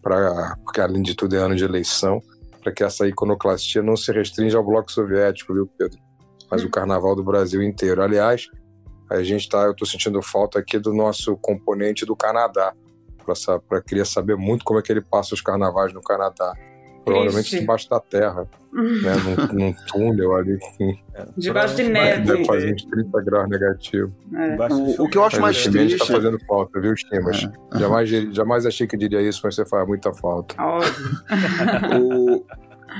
pra, 0.00 0.56
porque 0.64 0.80
além 0.80 1.02
de 1.02 1.14
tudo 1.14 1.36
é 1.36 1.38
ano 1.38 1.56
de 1.56 1.64
eleição, 1.64 2.20
para 2.62 2.72
que 2.72 2.84
essa 2.84 3.06
iconoclastia 3.06 3.82
não 3.82 3.96
se 3.96 4.12
restrinja 4.12 4.56
ao 4.56 4.64
bloco 4.64 4.90
soviético, 4.90 5.52
viu, 5.52 5.66
Pedro? 5.66 5.98
Mas 6.52 6.62
o 6.62 6.68
carnaval 6.68 7.16
do 7.16 7.24
Brasil 7.24 7.62
inteiro. 7.62 8.02
Aliás, 8.02 8.50
a 9.08 9.22
gente 9.22 9.48
tá, 9.48 9.62
eu 9.62 9.72
estou 9.72 9.88
sentindo 9.88 10.20
falta 10.20 10.58
aqui 10.58 10.78
do 10.78 10.92
nosso 10.92 11.34
componente 11.38 12.04
do 12.04 12.14
Canadá, 12.14 12.74
para 13.66 13.80
queria 13.80 14.04
saber 14.04 14.36
muito 14.36 14.62
como 14.62 14.78
é 14.78 14.82
que 14.82 14.92
ele 14.92 15.00
passa 15.00 15.34
os 15.34 15.40
carnavais 15.40 15.94
no 15.94 16.02
Canadá. 16.02 16.52
Provavelmente 17.06 17.48
Triste. 17.48 17.60
debaixo 17.60 17.88
da 17.90 17.98
terra, 17.98 18.46
né? 18.72 19.12
num, 19.50 19.58
num 19.58 19.74
túnel 19.88 20.36
ali. 20.36 20.58
É, 21.14 21.26
debaixo 21.36 21.74
de 21.74 21.84
neve. 21.84 22.26
Deve 22.26 22.44
fazer 22.44 22.74
uns 22.74 22.84
30 22.84 23.22
graus 23.22 23.48
negativos. 23.48 24.12
É. 24.34 24.72
O, 24.72 25.04
o, 25.04 25.08
que 25.08 25.18
eu 25.18 25.24
acho 25.24 25.40
mais 25.40 25.66
triste. 25.66 25.98
tá 25.98 26.06
fazendo 26.06 26.38
falta, 26.46 26.80
viu, 26.80 26.94
Chimas? 26.94 27.48
É. 27.74 27.78
Jamais, 27.78 28.08
jamais 28.08 28.66
achei 28.66 28.86
que 28.86 28.96
diria 28.96 29.22
isso, 29.22 29.40
mas 29.42 29.54
você 29.56 29.66
faz 29.66 29.88
muita 29.88 30.12
falta. 30.12 30.54
o, 31.98 32.44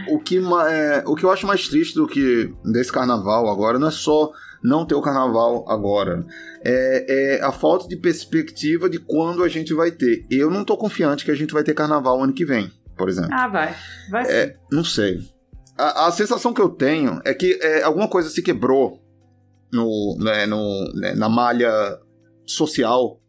o, 0.08 0.18
que, 0.18 0.38
é, 0.38 1.02
o 1.06 1.14
que 1.14 1.24
eu 1.24 1.30
acho 1.30 1.46
mais 1.46 1.68
triste 1.68 1.94
do 1.94 2.06
que 2.06 2.52
desse 2.64 2.92
carnaval 2.92 3.48
agora 3.48 3.78
não 3.78 3.88
é 3.88 3.90
só 3.90 4.32
não 4.62 4.86
ter 4.86 4.94
o 4.94 5.02
carnaval 5.02 5.64
agora. 5.68 6.24
É, 6.64 7.38
é, 7.38 7.42
a 7.42 7.50
falta 7.50 7.88
de 7.88 7.96
perspectiva 7.96 8.88
de 8.88 8.98
quando 8.98 9.42
a 9.42 9.48
gente 9.48 9.74
vai 9.74 9.90
ter. 9.90 10.24
Eu 10.30 10.50
não 10.50 10.64
tô 10.64 10.76
confiante 10.76 11.24
que 11.24 11.30
a 11.30 11.34
gente 11.34 11.52
vai 11.52 11.64
ter 11.64 11.74
carnaval 11.74 12.22
ano 12.22 12.32
que 12.32 12.44
vem, 12.44 12.70
por 12.96 13.08
exemplo. 13.08 13.30
Ah, 13.32 13.48
vai. 13.48 13.74
Vai 14.10 14.24
sim. 14.24 14.32
É, 14.32 14.56
não 14.70 14.84
sei. 14.84 15.18
A, 15.76 16.06
a, 16.06 16.12
sensação 16.12 16.52
que 16.52 16.60
eu 16.60 16.68
tenho 16.68 17.20
é 17.24 17.34
que 17.34 17.58
é, 17.60 17.82
alguma 17.82 18.08
coisa 18.08 18.28
se 18.28 18.42
quebrou 18.42 19.02
no, 19.72 20.16
né, 20.20 20.46
no, 20.46 20.92
né, 20.94 21.14
na 21.14 21.28
malha 21.28 21.72
social 22.46 23.21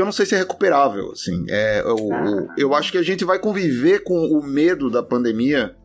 que 0.00 0.02
eu 0.02 0.06
não 0.06 0.12
sei 0.12 0.24
se 0.24 0.34
é 0.34 0.38
recuperável. 0.38 1.12
Assim. 1.12 1.44
É, 1.48 1.80
eu, 1.80 2.12
ah. 2.12 2.54
eu 2.56 2.74
acho 2.74 2.90
que 2.90 2.96
a 2.96 3.02
gente 3.02 3.24
vai 3.24 3.38
conviver 3.38 4.02
com 4.02 4.26
o 4.26 4.42
medo 4.42 4.90
da 4.90 5.02
pandemia 5.02 5.76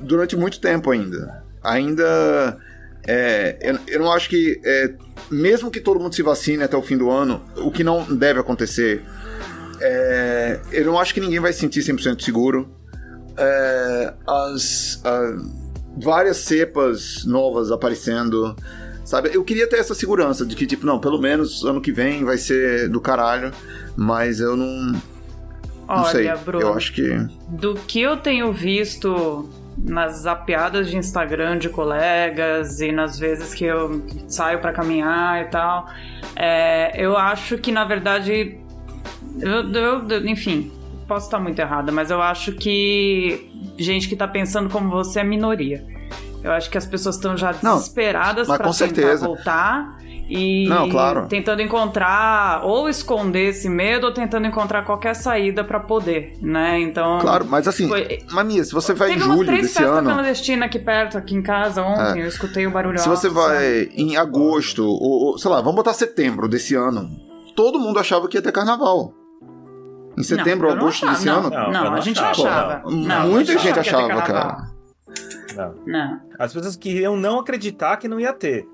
durante 0.00 0.36
muito 0.36 0.60
tempo 0.60 0.90
ainda. 0.90 1.42
Ainda 1.62 2.58
é, 3.06 3.56
eu, 3.62 3.78
eu, 3.88 4.00
não 4.00 4.12
acho 4.12 4.28
que, 4.28 4.60
é, 4.62 4.94
mesmo 5.30 5.70
que 5.70 5.80
todo 5.80 5.98
mundo 5.98 6.14
se 6.14 6.22
vacine 6.22 6.62
até 6.62 6.76
o 6.76 6.82
fim 6.82 6.98
do 6.98 7.10
ano, 7.10 7.42
o 7.56 7.70
que 7.70 7.82
não 7.82 8.04
deve 8.14 8.40
acontecer, 8.40 9.02
é, 9.80 10.60
eu 10.70 10.84
não 10.84 10.98
acho 10.98 11.14
que 11.14 11.20
ninguém 11.20 11.40
vai 11.40 11.52
se 11.52 11.60
sentir 11.60 11.80
100% 11.80 12.22
seguro. 12.22 12.68
É, 13.38 14.14
as, 14.26 15.02
várias 15.96 16.36
cepas 16.38 17.24
novas 17.24 17.70
aparecendo, 17.72 18.54
sabe? 19.04 19.30
Eu 19.32 19.44
queria 19.44 19.68
ter 19.68 19.76
essa 19.76 19.94
segurança 19.94 20.44
de 20.44 20.56
que, 20.56 20.66
tipo, 20.66 20.86
não, 20.86 20.98
pelo 20.98 21.20
menos 21.20 21.64
ano 21.64 21.80
que 21.80 21.92
vem 21.92 22.24
vai 22.24 22.38
ser 22.38 22.88
do 22.88 23.00
caralho, 23.00 23.52
mas 23.96 24.40
eu 24.40 24.56
não. 24.56 25.00
Olha, 25.86 25.98
não 25.98 26.04
sei. 26.04 26.34
Bruno, 26.36 26.64
eu 26.64 26.74
acho 26.74 26.92
que. 26.92 27.08
Do 27.48 27.74
que 27.74 28.00
eu 28.00 28.16
tenho 28.16 28.52
visto 28.52 29.48
nas 29.76 30.20
zapeadas 30.20 30.88
de 30.88 30.96
Instagram 30.96 31.58
de 31.58 31.68
colegas 31.68 32.80
e 32.80 32.92
nas 32.92 33.18
vezes 33.18 33.52
que 33.52 33.64
eu 33.64 34.02
saio 34.28 34.60
para 34.60 34.72
caminhar 34.72 35.42
e 35.42 35.44
tal, 35.46 35.88
é, 36.36 36.92
eu 36.94 37.16
acho 37.16 37.58
que 37.58 37.72
na 37.72 37.84
verdade, 37.84 38.58
eu, 39.40 39.72
eu, 39.72 40.26
enfim, 40.26 40.72
posso 41.06 41.26
estar 41.26 41.38
muito 41.38 41.58
errada, 41.58 41.90
mas 41.90 42.10
eu 42.10 42.22
acho 42.22 42.52
que 42.52 43.50
gente 43.76 44.08
que 44.08 44.16
tá 44.16 44.28
pensando 44.28 44.70
como 44.70 44.88
você 44.88 45.20
é 45.20 45.24
minoria. 45.24 45.93
Eu 46.44 46.52
acho 46.52 46.68
que 46.68 46.76
as 46.76 46.84
pessoas 46.84 47.16
estão 47.16 47.34
já 47.38 47.52
desesperadas 47.52 48.46
para 48.46 48.70
tentar 48.70 49.16
voltar 49.16 49.96
e 50.28 50.68
Não, 50.68 50.90
claro. 50.90 51.26
tentando 51.26 51.62
encontrar 51.62 52.62
ou 52.64 52.86
esconder 52.86 53.48
esse 53.48 53.66
medo 53.66 54.06
ou 54.06 54.12
tentando 54.12 54.46
encontrar 54.46 54.84
qualquer 54.84 55.14
saída 55.14 55.64
para 55.64 55.80
poder, 55.80 56.36
né? 56.42 56.78
Então. 56.80 57.18
Claro, 57.18 57.46
mas 57.46 57.66
assim, 57.66 57.88
foi... 57.88 58.20
Mamia, 58.30 58.62
se 58.62 58.72
você 58.72 58.92
vai 58.92 59.12
em 59.12 59.18
julho 59.18 59.36
umas 59.36 59.46
três 59.46 59.62
desse 59.62 59.82
ano. 59.82 60.10
clandestina 60.10 60.66
aqui 60.66 60.78
perto, 60.78 61.16
aqui 61.16 61.34
em 61.34 61.42
casa 61.42 61.82
ontem, 61.82 62.20
é. 62.20 62.24
eu 62.24 62.28
escutei 62.28 62.66
o 62.66 62.70
barulho. 62.70 62.98
Se 62.98 63.08
você 63.08 63.30
vai 63.30 63.88
em 63.94 64.18
agosto, 64.18 64.84
ou, 64.84 65.24
ou, 65.26 65.38
sei 65.38 65.50
lá, 65.50 65.62
vamos 65.62 65.76
botar 65.76 65.94
setembro 65.94 66.46
desse 66.46 66.74
ano, 66.74 67.10
todo 67.56 67.78
mundo 67.78 67.98
achava 67.98 68.28
que 68.28 68.36
ia 68.36 68.42
ter 68.42 68.52
carnaval. 68.52 69.14
Em 70.16 70.22
setembro 70.22 70.68
ou 70.68 70.74
agosto 70.74 71.08
desse 71.08 71.24
não, 71.24 71.38
ano? 71.38 71.50
Não, 71.50 71.70
não, 71.70 71.94
a 71.94 72.00
gente 72.00 72.20
achava. 72.20 72.82
Não, 72.90 73.28
Muita 73.28 73.58
gente 73.58 73.78
achava, 73.78 74.20
cara. 74.20 74.73
Não. 75.56 75.74
não. 75.86 76.20
As 76.38 76.52
pessoas 76.52 76.76
queriam 76.76 77.16
não 77.16 77.40
acreditar 77.40 77.96
que 77.96 78.08
não 78.08 78.18
ia 78.18 78.32
ter. 78.32 78.66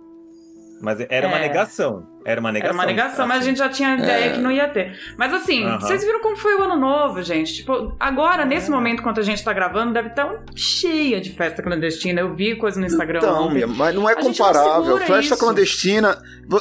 Mas 0.81 0.99
era 1.01 1.27
é. 1.27 1.29
uma 1.29 1.39
negação. 1.39 2.07
Era 2.25 2.41
uma 2.41 2.53
negação. 2.53 2.75
Era 2.75 2.83
uma 2.83 2.87
negação, 2.87 3.25
assim. 3.25 3.29
mas 3.29 3.37
a 3.37 3.39
assim. 3.39 3.49
gente 3.49 3.59
já 3.59 3.69
tinha 3.69 3.97
ideia 3.97 4.25
é. 4.27 4.33
que 4.33 4.41
não 4.41 4.51
ia 4.51 4.69
ter. 4.69 4.99
Mas 5.17 5.33
assim, 5.33 5.65
uhum. 5.65 5.79
vocês 5.79 6.03
viram 6.03 6.21
como 6.21 6.37
foi 6.37 6.55
o 6.55 6.63
ano 6.63 6.77
novo, 6.77 7.23
gente? 7.23 7.55
Tipo, 7.55 7.95
agora, 7.99 8.45
nesse 8.45 8.69
é. 8.69 8.71
momento, 8.71 9.01
enquanto 9.01 9.21
a 9.21 9.23
gente 9.23 9.43
tá 9.43 9.53
gravando, 9.53 9.93
deve 9.93 10.09
estar 10.09 10.27
tá 10.27 10.43
cheia 10.55 11.21
de 11.21 11.31
festa 11.33 11.63
clandestina. 11.63 12.21
Eu 12.21 12.35
vi 12.35 12.57
coisa 12.57 12.81
no 12.81 12.87
Instagram. 12.87 13.19
Então, 13.19 13.49
ontem. 13.49 13.67
mas 13.67 13.95
não 13.95 14.09
é 14.09 14.15
comparável. 14.15 14.99
Não 14.99 14.99
festa 14.99 15.35
isso. 15.35 15.39
clandestina. 15.39 16.19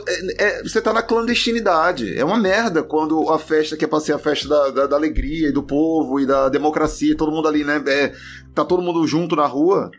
É, 0.08 0.46
é, 0.46 0.63
você 0.63 0.82
tá 0.82 0.94
na 0.94 1.02
clandestinidade. 1.02 2.18
É 2.18 2.24
uma 2.24 2.38
merda 2.38 2.84
quando 2.84 3.30
a 3.30 3.39
festa 3.39 3.76
que 3.76 3.84
é 3.84 3.88
pra 3.88 4.00
ser 4.00 4.13
a 4.13 4.20
festa 4.20 4.48
da, 4.48 4.70
da, 4.70 4.88
da 4.88 4.96
alegria 4.96 5.50
e 5.50 5.52
do 5.52 5.63
povo 5.63 6.20
e 6.20 6.26
da 6.26 6.48
democracia, 6.48 7.15
todo 7.18 7.32
mundo 7.32 7.48
ali, 7.48 7.63
né? 7.63 7.82
É, 8.49 8.53
tá 8.55 8.65
todo 8.65 8.81
mundo 8.81 9.05
junto 9.07 9.35
na 9.35 9.45
rua 9.45 9.89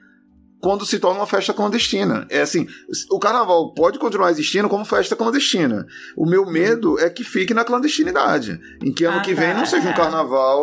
quando 0.60 0.84
se 0.84 0.98
torna 0.98 1.20
uma 1.20 1.26
festa 1.26 1.54
clandestina. 1.54 2.26
É 2.28 2.42
assim, 2.42 2.66
o 3.10 3.18
carnaval 3.18 3.72
pode 3.72 3.98
continuar 3.98 4.30
existindo 4.30 4.68
como 4.68 4.84
festa 4.84 5.16
clandestina. 5.16 5.86
O 6.16 6.26
meu 6.26 6.44
medo 6.46 6.98
é 6.98 7.08
que 7.08 7.24
fique 7.24 7.54
na 7.54 7.64
clandestinidade, 7.64 8.60
em 8.84 8.92
que 8.92 9.04
ano 9.04 9.18
ah, 9.18 9.22
que 9.22 9.34
vem 9.34 9.54
não 9.54 9.64
seja 9.64 9.88
um 9.88 9.94
carnaval 9.94 10.62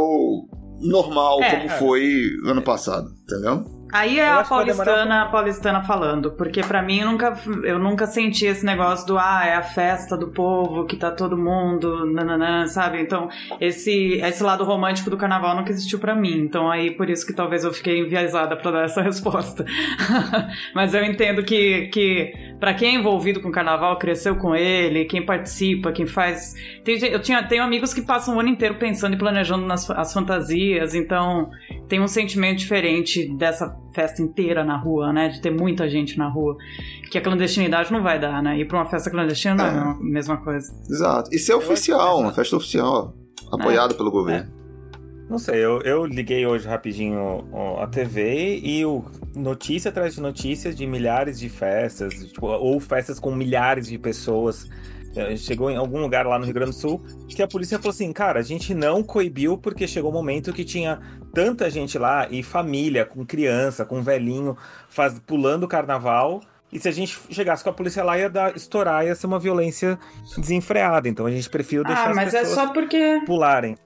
normal 0.79 1.41
é, 1.41 1.49
como 1.55 1.71
é. 1.71 1.79
foi 1.79 2.29
ano 2.45 2.61
passado, 2.61 3.09
entendeu? 3.23 3.76
Aí 3.91 4.19
é 4.19 4.29
a 4.29 4.43
paulistana, 4.43 5.27
um... 5.27 5.31
paulistana 5.31 5.81
falando, 5.81 6.31
porque 6.31 6.61
para 6.61 6.81
mim 6.81 6.99
eu 6.99 7.11
nunca, 7.11 7.37
eu 7.63 7.79
nunca 7.79 8.05
senti 8.05 8.45
esse 8.45 8.65
negócio 8.65 9.07
do 9.07 9.17
ah, 9.17 9.43
é 9.45 9.55
a 9.55 9.61
festa 9.61 10.17
do 10.17 10.27
povo, 10.27 10.85
que 10.85 10.95
tá 10.95 11.11
todo 11.11 11.37
mundo, 11.37 12.05
nananã, 12.05 12.67
sabe? 12.67 13.01
Então, 13.01 13.29
esse 13.59 14.15
esse 14.15 14.43
lado 14.43 14.63
romântico 14.63 15.09
do 15.09 15.17
carnaval 15.17 15.55
nunca 15.55 15.71
existiu 15.71 15.99
para 15.99 16.15
mim. 16.15 16.37
Então, 16.39 16.69
aí 16.69 16.91
por 16.91 17.09
isso 17.09 17.25
que 17.25 17.33
talvez 17.33 17.63
eu 17.63 17.73
fiquei 17.73 17.99
enviesada 17.99 18.55
para 18.55 18.71
dar 18.71 18.85
essa 18.85 19.01
resposta. 19.03 19.65
Mas 20.73 20.93
eu 20.93 21.03
entendo 21.03 21.43
que 21.43 21.87
que 21.87 22.33
para 22.59 22.73
quem 22.73 22.95
é 22.95 22.99
envolvido 22.99 23.39
com 23.39 23.49
o 23.49 23.51
carnaval, 23.51 23.97
cresceu 23.97 24.35
com 24.35 24.55
ele, 24.55 25.05
quem 25.05 25.23
participa, 25.23 25.91
quem 25.91 26.07
faz, 26.07 26.55
tem, 26.95 27.09
eu 27.09 27.19
tinha 27.21 27.45
tenho 27.45 27.63
amigos 27.63 27.93
que 27.93 28.01
passam 28.01 28.37
o 28.37 28.39
ano 28.39 28.47
inteiro 28.47 28.75
pensando 28.75 29.13
e 29.13 29.17
planejando 29.17 29.65
nas 29.65 29.89
as 29.89 30.13
fantasias, 30.13 30.95
então 30.95 31.49
tem 31.89 31.99
um 31.99 32.07
sentimento 32.07 32.59
diferente 32.59 33.27
dessa 33.35 33.77
festa 33.93 34.21
inteira 34.21 34.63
na 34.63 34.77
rua, 34.77 35.11
né? 35.11 35.27
De 35.27 35.41
ter 35.41 35.51
muita 35.51 35.89
gente 35.89 36.17
na 36.17 36.29
rua. 36.29 36.55
Que 37.11 37.17
a 37.17 37.21
clandestinidade 37.21 37.91
não 37.91 38.01
vai 38.01 38.19
dar, 38.19 38.41
né? 38.41 38.57
Ir 38.57 38.65
pra 38.65 38.79
uma 38.79 38.89
festa 38.89 39.11
clandestina 39.11 39.55
não 39.55 39.65
é, 39.65 39.67
é 39.67 39.79
a 39.79 39.97
mesma 39.99 40.37
coisa. 40.37 40.71
Exato. 40.89 41.29
E 41.33 41.37
ser 41.37 41.55
oficial, 41.55 42.21
uma 42.21 42.31
festa 42.31 42.55
oficial, 42.55 43.13
apoiada 43.51 43.93
é. 43.93 43.97
pelo 43.97 44.09
governo. 44.09 44.49
É. 44.53 44.57
Não 45.29 45.37
sei, 45.37 45.57
eu, 45.57 45.81
eu 45.81 46.05
liguei 46.05 46.45
hoje 46.45 46.65
rapidinho 46.65 47.49
a 47.81 47.87
TV 47.87 48.61
e 48.63 48.85
o 48.85 49.03
notícia 49.35 49.89
atrás 49.89 50.15
de 50.15 50.21
notícias 50.21 50.73
de 50.73 50.87
milhares 50.87 51.37
de 51.37 51.49
festas, 51.49 52.13
tipo, 52.13 52.47
ou 52.47 52.79
festas 52.79 53.19
com 53.19 53.35
milhares 53.35 53.87
de 53.87 53.97
pessoas 53.97 54.69
é, 54.69 54.96
chegou 55.37 55.69
em 55.69 55.77
algum 55.77 55.99
lugar 55.99 56.25
lá 56.25 56.37
no 56.37 56.45
Rio 56.45 56.53
Grande 56.53 56.71
do 56.71 56.77
Sul 56.77 57.01
que 57.37 57.43
a 57.43 57.47
polícia 57.47 57.77
falou 57.77 57.91
assim: 57.91 58.11
cara, 58.11 58.39
a 58.39 58.43
gente 58.43 58.73
não 58.73 59.03
coibiu 59.03 59.57
porque 59.57 59.87
chegou 59.87 60.09
um 60.09 60.13
momento 60.13 60.51
que 60.51 60.65
tinha 60.65 60.99
tanta 61.33 61.69
gente 61.69 61.97
lá 61.97 62.27
e 62.29 62.41
família, 62.41 63.05
com 63.05 63.23
criança, 63.23 63.85
com 63.85 64.01
velhinho, 64.01 64.57
faz, 64.89 65.19
pulando 65.19 65.63
o 65.63 65.67
carnaval. 65.67 66.41
E 66.73 66.79
se 66.79 66.89
a 66.89 66.91
gente 66.91 67.17
chegasse 67.29 67.63
com 67.63 67.69
a 67.69 67.73
polícia 67.73 68.03
lá, 68.03 68.17
ia 68.17 68.29
dar, 68.29 68.55
estourar, 68.55 69.05
ia 69.05 69.15
ser 69.15 69.27
uma 69.27 69.39
violência 69.39 69.97
desenfreada. 70.37 71.07
Então 71.07 71.25
a 71.25 71.31
gente 71.31 71.49
preferiu 71.49 71.83
deixar 71.83 72.07
ah, 72.07 72.11
as 72.11 72.31
pessoas 72.31 72.51
é 72.51 72.55
só 72.55 72.73
porque... 72.73 73.21
pularem. 73.25 73.77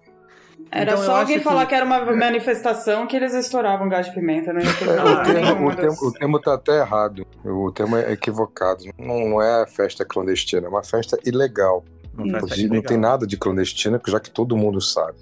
Era 0.72 0.94
então, 0.94 1.04
só 1.04 1.18
alguém 1.18 1.40
falar 1.42 1.64
que... 1.64 1.70
que... 1.70 1.76
era 1.76 1.86
uma 1.86 2.00
manifestação 2.16 3.06
que 3.06 3.18
eles 3.18 3.34
estouravam 3.34 3.90
gás 3.90 4.06
de 4.06 4.14
pimenta, 4.14 4.54
não 4.54 4.62
ia 4.62 4.74
ter 4.74 4.88
é, 4.88 5.04
o, 5.04 5.24
termo, 5.24 5.68
o, 5.68 5.76
termo, 5.76 5.98
o 6.02 6.14
termo 6.14 6.40
tá 6.40 6.54
até 6.54 6.80
errado. 6.80 7.28
O 7.44 7.72
termo 7.74 7.98
é 7.98 8.14
equivocado. 8.14 8.86
Não, 8.98 9.20
não 9.30 9.42
é 9.42 9.68
festa 9.68 10.06
clandestina, 10.06 10.68
é 10.68 10.70
uma 10.70 10.84
festa 10.84 11.18
ilegal. 11.26 11.84
Uma 12.18 12.40
festa 12.40 12.58
ilegal. 12.58 12.76
Não 12.76 12.84
tem 12.84 12.98
nada 12.98 13.28
de 13.28 13.36
clandestina, 13.36 14.02
já 14.08 14.20
que 14.20 14.32
todo 14.32 14.56
mundo 14.56 14.80
sabe. 14.80 15.18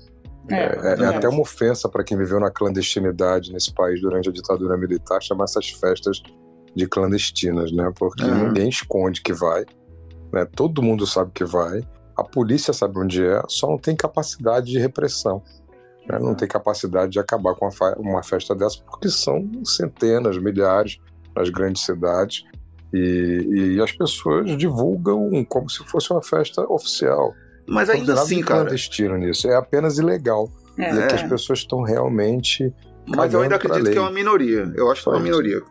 É, 0.52 0.56
é, 0.56 0.96
é, 1.00 1.04
é 1.04 1.06
até 1.16 1.28
uma 1.28 1.42
ofensa 1.42 1.90
para 1.90 2.04
quem 2.04 2.18
viveu 2.18 2.40
na 2.40 2.52
clandestinidade 2.52 3.52
nesse 3.52 3.74
país 3.74 4.02
durante 4.02 4.30
a 4.30 4.32
ditadura 4.32 4.78
militar 4.78 5.22
chamar 5.22 5.46
essas 5.46 5.70
festas 5.70 6.22
de 6.76 6.88
clandestinas, 6.88 7.72
né? 7.72 7.92
Porque 7.98 8.24
uhum. 8.24 8.48
ninguém 8.48 8.70
esconde 8.70 9.22
que 9.22 9.34
vai, 9.34 9.66
né? 10.32 10.46
Todo 10.56 10.82
mundo 10.82 11.08
sabe 11.08 11.32
que 11.34 11.44
vai, 11.44 11.82
a 12.20 12.24
polícia 12.24 12.74
sabe 12.74 13.00
onde 13.00 13.24
é, 13.24 13.42
só 13.48 13.68
não 13.68 13.78
tem 13.78 13.96
capacidade 13.96 14.68
de 14.68 14.80
repressão. 14.80 15.42
Né? 16.08 16.18
Não 16.20 16.36
tem 16.36 16.48
capacidade 16.48 17.12
de 17.12 17.20
acabar 17.20 17.56
com 17.56 17.70
uma 17.98 18.24
festa 18.24 18.56
dessa, 18.56 18.80
porque 18.84 19.10
são 19.10 19.50
centenas, 19.64 20.38
milhares 20.38 21.00
nas 21.36 21.50
grandes 21.50 21.84
cidades 21.84 22.44
e, 22.94 23.76
e 23.76 23.82
as 23.82 23.92
pessoas 23.92 24.58
divulgam 24.58 25.46
como 25.48 25.70
se 25.70 25.84
fosse 25.86 26.12
uma 26.12 26.22
festa 26.22 26.62
oficial. 26.72 27.34
Mas 27.68 27.90
ainda 27.90 28.14
assim, 28.14 28.42
cara. 28.42 28.62
clandestino 28.62 29.16
nisso. 29.18 29.48
É 29.48 29.56
apenas 29.56 30.00
ilegal. 30.00 30.50
É. 30.78 30.94
E 30.94 31.00
é 31.00 31.08
que 31.08 31.16
as 31.16 31.24
pessoas 31.24 31.60
estão 31.60 31.84
realmente. 31.84 32.74
Mas 33.06 33.34
eu 33.34 33.42
ainda 33.42 33.56
acredito 33.56 33.92
que 33.92 33.98
é 33.98 34.02
uma 34.02 34.12
minoria. 34.12 34.72
Eu 34.76 34.92
acho 34.92 35.04
que 35.04 35.10
é 35.10 35.12
uma 35.12 35.20
minoria. 35.20 35.62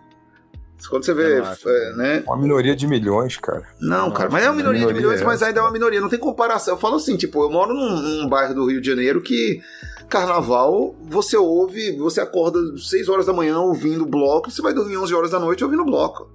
Quando 0.87 1.05
você 1.05 1.13
vê, 1.13 1.39
é, 1.39 1.93
né? 1.97 2.23
Uma 2.27 2.37
minoria 2.37 2.77
de 2.77 2.87
milhões, 2.87 3.37
cara. 3.37 3.63
Não, 3.81 4.11
cara, 4.11 4.31
mas 4.31 4.45
é 4.45 4.49
uma 4.49 4.57
minoria, 4.57 4.81
minoria 4.81 4.95
de 4.95 5.07
milhões, 5.07 5.21
é 5.21 5.25
mas 5.25 5.43
ainda 5.43 5.61
é 5.61 5.63
uma 5.63 5.73
minoria. 5.73 6.01
Não 6.01 6.09
tem 6.09 6.19
comparação. 6.19 6.75
Eu 6.75 6.79
falo 6.79 6.97
assim, 6.97 7.17
tipo, 7.17 7.43
eu 7.43 7.51
moro 7.51 7.75
num, 7.75 8.01
num, 8.01 8.29
bairro 8.29 8.55
do 8.55 8.67
Rio 8.67 8.81
de 8.81 8.87
Janeiro 8.87 9.21
que 9.21 9.61
carnaval, 10.09 10.95
você 11.03 11.37
ouve, 11.37 11.97
você 11.99 12.21
acorda 12.21 12.59
6 12.77 13.09
horas 13.09 13.27
da 13.27 13.33
manhã 13.33 13.59
ouvindo 13.59 14.07
bloco, 14.07 14.51
você 14.51 14.63
vai 14.63 14.73
dormir 14.73 14.97
11 14.97 15.15
horas 15.15 15.31
da 15.31 15.39
noite 15.39 15.63
ouvindo 15.65 15.85
bloco. 15.85 16.31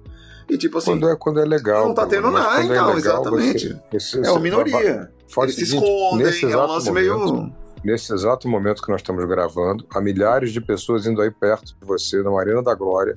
E 0.48 0.58
tipo 0.58 0.78
assim. 0.78 0.92
Quando 0.92 1.08
é, 1.08 1.16
quando 1.16 1.40
é 1.40 1.44
legal. 1.44 1.86
Não 1.88 1.94
tá 1.94 2.06
tendo 2.06 2.30
nada, 2.30 2.62
então, 2.62 2.90
é 2.90 2.94
legal, 2.94 2.96
exatamente. 2.96 3.76
Você, 3.90 4.20
você, 4.20 4.28
é 4.28 4.30
uma 4.30 4.40
minoria. 4.40 5.10
Fala 5.26 5.46
Eles 5.46 5.56
se 5.56 5.62
escondem, 5.64 6.26
nesse 6.26 6.44
é 6.44 6.56
um 6.56 6.66
lance 6.66 6.90
meio. 6.90 7.52
Nesse 7.82 8.14
exato 8.14 8.48
momento 8.48 8.82
que 8.82 8.90
nós 8.90 9.00
estamos 9.00 9.24
gravando, 9.26 9.86
há 9.94 10.00
milhares 10.00 10.52
de 10.52 10.60
pessoas 10.60 11.06
indo 11.06 11.20
aí 11.20 11.30
perto 11.30 11.66
de 11.78 11.86
você, 11.86 12.22
na 12.22 12.30
Arena 12.38 12.62
da 12.62 12.74
Glória, 12.74 13.14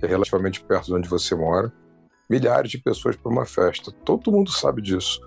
que 0.00 0.06
é 0.06 0.08
relativamente 0.08 0.64
perto 0.64 0.86
de 0.86 0.94
onde 0.94 1.08
você 1.08 1.34
mora. 1.34 1.70
Milhares 2.28 2.70
de 2.70 2.78
pessoas 2.78 3.16
para 3.16 3.30
uma 3.30 3.44
festa. 3.44 3.92
Todo 4.04 4.32
mundo 4.32 4.50
sabe 4.50 4.80
disso. 4.80 5.20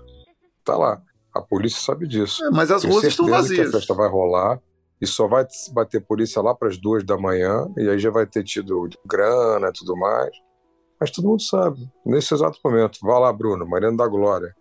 Tá 0.64 0.76
lá. 0.76 1.00
A 1.32 1.40
polícia 1.40 1.80
sabe 1.80 2.06
disso. 2.06 2.44
É, 2.44 2.50
mas 2.50 2.70
as 2.70 2.84
ruas 2.84 3.04
estão 3.04 3.26
vazias. 3.26 3.70
Que 3.70 3.76
a 3.76 3.80
festa 3.80 3.94
vai 3.94 4.08
rolar 4.08 4.60
e 5.00 5.06
só 5.06 5.28
vai 5.28 5.46
bater 5.72 6.04
polícia 6.04 6.42
lá 6.42 6.54
para 6.54 6.68
as 6.68 6.76
duas 6.76 7.04
da 7.04 7.16
manhã 7.16 7.68
e 7.76 7.88
aí 7.88 7.98
já 7.98 8.10
vai 8.10 8.26
ter 8.26 8.42
tido 8.42 8.88
grana 9.06 9.68
e 9.68 9.72
tudo 9.72 9.96
mais. 9.96 10.30
Mas 11.00 11.10
todo 11.10 11.28
mundo 11.28 11.42
sabe. 11.42 11.88
Nesse 12.04 12.34
exato 12.34 12.58
momento. 12.64 12.98
Vá 13.02 13.18
lá, 13.18 13.32
Bruno, 13.32 13.66
Mariana 13.66 13.96
da 13.96 14.08
Glória. 14.08 14.54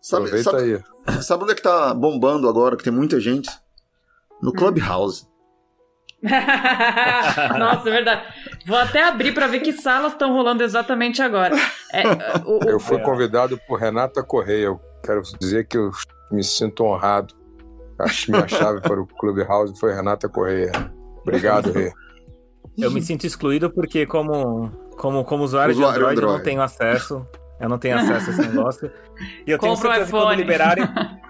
Sabe, 0.00 0.26
Aproveita 0.26 0.50
sabe, 0.50 0.84
aí. 1.06 1.22
Sabe 1.22 1.42
onde 1.42 1.52
é 1.52 1.54
que 1.56 1.62
tá 1.62 1.92
bombando 1.94 2.48
agora, 2.48 2.76
que 2.76 2.84
tem 2.84 2.92
muita 2.92 3.18
gente? 3.18 3.50
No 4.40 4.52
Clubhouse. 4.52 5.26
Nossa, 7.58 7.88
é 7.88 7.92
verdade. 7.92 8.22
Vou 8.66 8.76
até 8.76 9.04
abrir 9.04 9.32
para 9.32 9.46
ver 9.46 9.60
que 9.60 9.72
salas 9.72 10.12
estão 10.12 10.32
rolando 10.32 10.62
exatamente 10.62 11.22
agora. 11.22 11.56
É, 11.92 12.02
o, 12.44 12.58
o... 12.58 12.68
Eu 12.68 12.80
fui 12.80 12.98
convidado 13.00 13.58
por 13.66 13.78
Renata 13.78 14.22
Correia. 14.22 14.66
Eu 14.66 14.80
quero 15.04 15.22
dizer 15.38 15.66
que 15.66 15.78
eu 15.78 15.90
me 16.30 16.42
sinto 16.42 16.84
honrado. 16.84 17.34
Acho 17.98 18.30
minha 18.30 18.46
chave 18.46 18.80
para 18.80 19.00
o 19.00 19.06
Clubhouse 19.06 19.78
foi 19.78 19.94
Renata 19.94 20.28
Correia. 20.28 20.72
Obrigado, 21.22 21.72
Rê. 21.72 21.92
Eu 22.76 22.90
me 22.92 23.02
sinto 23.02 23.26
excluído 23.26 23.70
porque, 23.70 24.06
como, 24.06 24.70
como, 24.96 25.24
como 25.24 25.42
usuário, 25.42 25.74
usuário 25.74 25.94
de 25.94 25.98
Android, 25.98 26.18
Android, 26.18 26.32
eu 26.32 26.38
não 26.38 26.44
tenho 26.44 26.62
acesso. 26.62 27.26
Eu 27.60 27.68
não 27.68 27.78
tenho 27.78 27.96
acesso 27.96 28.30
a 28.30 28.32
esse 28.32 28.48
negócio. 28.48 28.90
E 29.44 29.50
eu 29.50 29.58
tenho 29.58 29.76
certeza 29.76 30.04
que 30.04 30.10
quando 30.12 30.34
liberarem. 30.34 30.84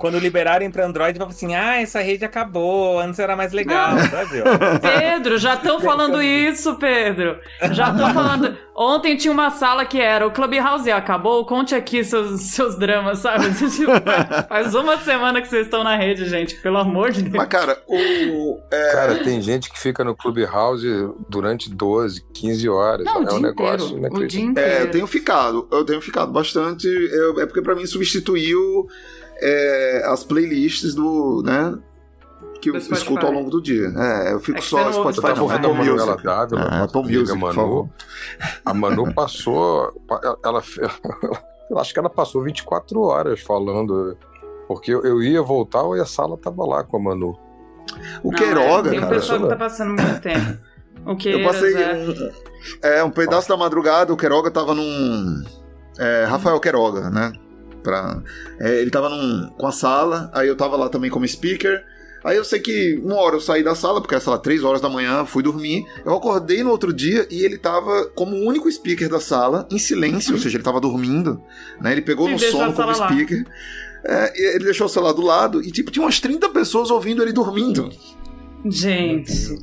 quando 0.00 0.18
liberarem 0.18 0.70
para 0.70 0.86
Android, 0.86 1.18
vai 1.18 1.28
assim: 1.28 1.54
ah, 1.54 1.80
essa 1.80 2.00
rede 2.00 2.24
acabou, 2.24 2.98
antes 2.98 3.20
era 3.20 3.36
mais 3.36 3.52
legal, 3.52 3.98
sabe? 4.10 4.42
Pedro, 4.80 5.38
já 5.38 5.54
estão 5.54 5.78
falando 5.78 6.22
isso, 6.22 6.74
Pedro. 6.76 7.38
Já 7.70 7.90
estão 7.90 8.12
falando. 8.12 8.56
Ontem 8.74 9.14
tinha 9.14 9.30
uma 9.30 9.50
sala 9.50 9.84
que 9.84 10.00
era 10.00 10.26
o 10.26 10.30
Clubhouse 10.30 10.90
acabou, 10.90 11.44
conte 11.44 11.74
aqui 11.74 12.02
seus, 12.02 12.40
seus 12.40 12.78
dramas, 12.78 13.18
sabe? 13.18 13.50
Tipo, 13.70 13.92
faz 14.48 14.74
uma 14.74 14.96
semana 14.96 15.42
que 15.42 15.48
vocês 15.48 15.66
estão 15.66 15.84
na 15.84 15.96
rede, 15.96 16.24
gente, 16.24 16.56
pelo 16.56 16.78
amor 16.78 17.10
de 17.10 17.22
Deus. 17.22 17.34
Mas, 17.34 17.48
cara, 17.48 17.78
o. 17.86 18.58
É... 18.70 18.92
Cara, 18.92 19.22
tem 19.22 19.42
gente 19.42 19.70
que 19.70 19.78
fica 19.78 20.02
no 20.02 20.16
Clubhouse 20.16 20.86
durante 21.28 21.68
12, 21.70 22.24
15 22.32 22.68
horas. 22.70 23.04
Não, 23.04 23.22
é 23.22 23.32
um 23.34 23.40
negócio 23.40 23.98
inteiro, 23.98 24.16
o 24.16 24.26
dia 24.26 24.42
inteiro. 24.42 24.70
É, 24.70 24.82
eu 24.82 24.90
tenho 24.90 25.06
ficado, 25.06 25.68
eu 25.70 25.84
tenho 25.84 26.00
ficado 26.00 26.32
bastante. 26.32 26.86
Eu, 26.86 27.38
é 27.38 27.44
porque 27.44 27.60
para 27.60 27.74
mim 27.74 27.84
substituiu 27.84 28.88
é, 29.40 30.02
as 30.06 30.24
playlists 30.24 30.94
do, 30.94 31.42
né, 31.42 31.78
que 32.60 32.70
eu 32.70 32.76
escuto 32.76 33.26
ao 33.26 33.32
longo 33.32 33.50
do 33.50 33.60
dia. 33.60 33.92
É, 33.96 34.32
eu 34.32 34.40
fico 34.40 34.58
é 34.58 34.60
só 34.60 34.92
Spotify. 34.92 35.28
Eu 35.28 35.34
tava 35.34 35.42
ouvindo 35.42 35.66
a 35.66 35.74
Manu 35.74 35.96
Galatável, 35.96 36.58
é, 36.58 36.82
Apple 36.82 37.02
Music, 37.02 37.32
a 37.32 37.34
Manu, 37.34 37.90
a 38.64 38.74
Manu 38.74 39.14
passou, 39.14 39.92
ela, 40.44 40.62
eu 41.70 41.78
acho 41.78 41.92
que 41.92 41.98
ela 41.98 42.10
passou 42.10 42.42
24 42.42 43.00
horas 43.00 43.40
falando, 43.40 44.16
porque 44.68 44.92
eu, 44.92 45.22
ia 45.22 45.42
voltar 45.42 45.84
e 45.96 46.00
a 46.00 46.06
sala 46.06 46.36
tava 46.36 46.64
lá 46.66 46.84
com 46.84 46.96
a 46.98 47.00
Manu. 47.00 47.38
O 48.22 48.30
Não, 48.30 48.38
Queiroga, 48.38 48.88
é, 48.88 48.90
tem 48.92 48.98
um 49.00 49.02
cara. 49.02 49.14
pessoal 49.14 49.40
que 49.40 49.48
tá 49.48 49.56
passando 49.56 50.00
muito 50.00 50.20
tempo. 50.20 50.58
O 51.06 51.16
que 51.16 51.30
eu 51.32 51.42
passei 51.42 51.74
um, 51.74 52.32
é, 52.82 53.02
um 53.02 53.10
pedaço 53.10 53.48
da 53.48 53.56
madrugada, 53.56 54.12
o 54.12 54.16
Queiroga 54.16 54.50
tava 54.50 54.74
num... 54.74 55.42
É, 55.98 56.24
Rafael 56.24 56.60
Queiroga, 56.60 57.10
né? 57.10 57.32
Pra, 57.82 58.22
é, 58.58 58.80
ele 58.80 58.90
tava 58.90 59.08
num, 59.08 59.50
com 59.50 59.66
a 59.66 59.72
sala, 59.72 60.30
aí 60.34 60.48
eu 60.48 60.56
tava 60.56 60.76
lá 60.76 60.88
também 60.88 61.10
como 61.10 61.26
speaker. 61.26 61.82
Aí 62.22 62.36
eu 62.36 62.44
sei 62.44 62.60
que 62.60 63.00
uma 63.02 63.16
hora 63.16 63.36
eu 63.36 63.40
saí 63.40 63.62
da 63.62 63.74
sala, 63.74 64.00
porque 64.00 64.14
era, 64.14 64.22
sei 64.22 64.30
lá, 64.30 64.38
três 64.38 64.62
horas 64.62 64.80
da 64.80 64.90
manhã, 64.90 65.24
fui 65.24 65.42
dormir. 65.42 65.86
Eu 66.04 66.14
acordei 66.14 66.62
no 66.62 66.70
outro 66.70 66.92
dia 66.92 67.26
e 67.30 67.42
ele 67.44 67.56
tava 67.56 68.06
como 68.14 68.36
o 68.36 68.46
único 68.46 68.70
speaker 68.70 69.08
da 69.08 69.20
sala, 69.20 69.66
em 69.70 69.78
silêncio, 69.78 70.34
ou 70.34 70.38
seja, 70.38 70.56
ele 70.56 70.64
tava 70.64 70.80
dormindo, 70.80 71.42
né? 71.80 71.92
Ele 71.92 72.02
pegou 72.02 72.28
no 72.28 72.38
sono 72.38 72.72
como 72.74 72.94
speaker. 72.94 73.46
É, 74.04 74.54
ele 74.54 74.64
deixou 74.64 74.86
o 74.86 74.90
celular 74.90 75.12
do 75.12 75.22
lado 75.22 75.62
e, 75.62 75.70
tipo, 75.70 75.90
tinha 75.90 76.04
umas 76.04 76.20
30 76.20 76.48
pessoas 76.50 76.90
ouvindo 76.90 77.22
ele 77.22 77.32
dormindo. 77.32 77.90
Gente. 78.66 79.58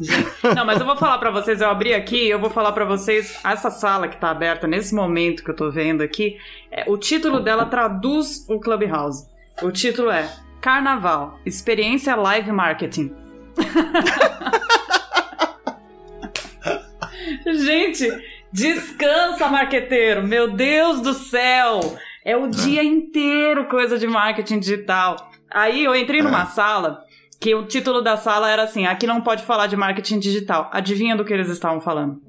Não, 0.54 0.64
mas 0.64 0.80
eu 0.80 0.86
vou 0.86 0.96
falar 0.96 1.18
para 1.18 1.30
vocês, 1.30 1.60
eu 1.60 1.68
abri 1.68 1.92
aqui, 1.92 2.28
eu 2.28 2.38
vou 2.38 2.50
falar 2.50 2.72
para 2.72 2.84
vocês, 2.84 3.38
essa 3.44 3.70
sala 3.70 4.08
que 4.08 4.16
tá 4.16 4.30
aberta 4.30 4.66
nesse 4.66 4.94
momento 4.94 5.44
que 5.44 5.50
eu 5.50 5.56
tô 5.56 5.70
vendo 5.70 6.02
aqui, 6.02 6.38
é, 6.70 6.84
o 6.88 6.96
título 6.96 7.40
dela 7.40 7.66
traduz 7.66 8.46
o 8.48 8.58
Clubhouse. 8.58 9.28
O 9.62 9.70
título 9.70 10.10
é 10.10 10.30
Carnaval, 10.60 11.38
Experiência 11.44 12.16
Live 12.16 12.50
Marketing. 12.50 13.14
Gente, 17.46 18.08
descansa, 18.52 19.48
marqueteiro. 19.48 20.26
Meu 20.26 20.50
Deus 20.52 21.00
do 21.00 21.14
céu. 21.14 21.96
É 22.24 22.36
o 22.36 22.48
dia 22.48 22.82
inteiro 22.82 23.66
coisa 23.66 23.98
de 23.98 24.06
marketing 24.06 24.58
digital. 24.60 25.30
Aí 25.50 25.84
eu 25.84 25.94
entrei 25.94 26.22
numa 26.22 26.42
é. 26.42 26.46
sala 26.46 27.04
que 27.40 27.54
o 27.54 27.64
título 27.64 28.02
da 28.02 28.16
sala 28.16 28.50
era 28.50 28.64
assim: 28.64 28.84
aqui 28.84 29.06
não 29.06 29.22
pode 29.22 29.42
falar 29.42 29.66
de 29.66 29.76
marketing 29.76 30.18
digital. 30.18 30.68
Adivinha 30.72 31.16
do 31.16 31.24
que 31.24 31.32
eles 31.32 31.48
estavam 31.48 31.80
falando? 31.80 32.20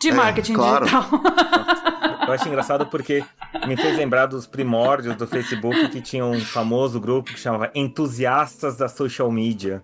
De 0.00 0.10
é, 0.10 0.12
marketing 0.12 0.54
claro. 0.54 0.84
digital. 0.86 1.08
Eu 2.28 2.34
acho 2.34 2.46
engraçado 2.46 2.86
porque 2.86 3.24
me 3.66 3.74
fez 3.74 3.96
lembrar 3.96 4.26
dos 4.26 4.46
primórdios 4.46 5.16
do 5.16 5.26
Facebook 5.26 5.88
que 5.88 6.00
tinha 6.02 6.24
um 6.24 6.38
famoso 6.38 7.00
grupo 7.00 7.32
que 7.32 7.40
chamava 7.40 7.70
Entusiastas 7.74 8.76
da 8.76 8.86
Social 8.86 9.32
Media. 9.32 9.82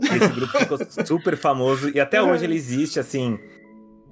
Esse 0.00 0.28
grupo 0.28 0.56
ficou 0.56 0.78
super 1.04 1.36
famoso 1.36 1.90
e 1.90 2.00
até 2.00 2.22
hoje 2.22 2.44
ele 2.44 2.54
existe, 2.54 3.00
assim, 3.00 3.38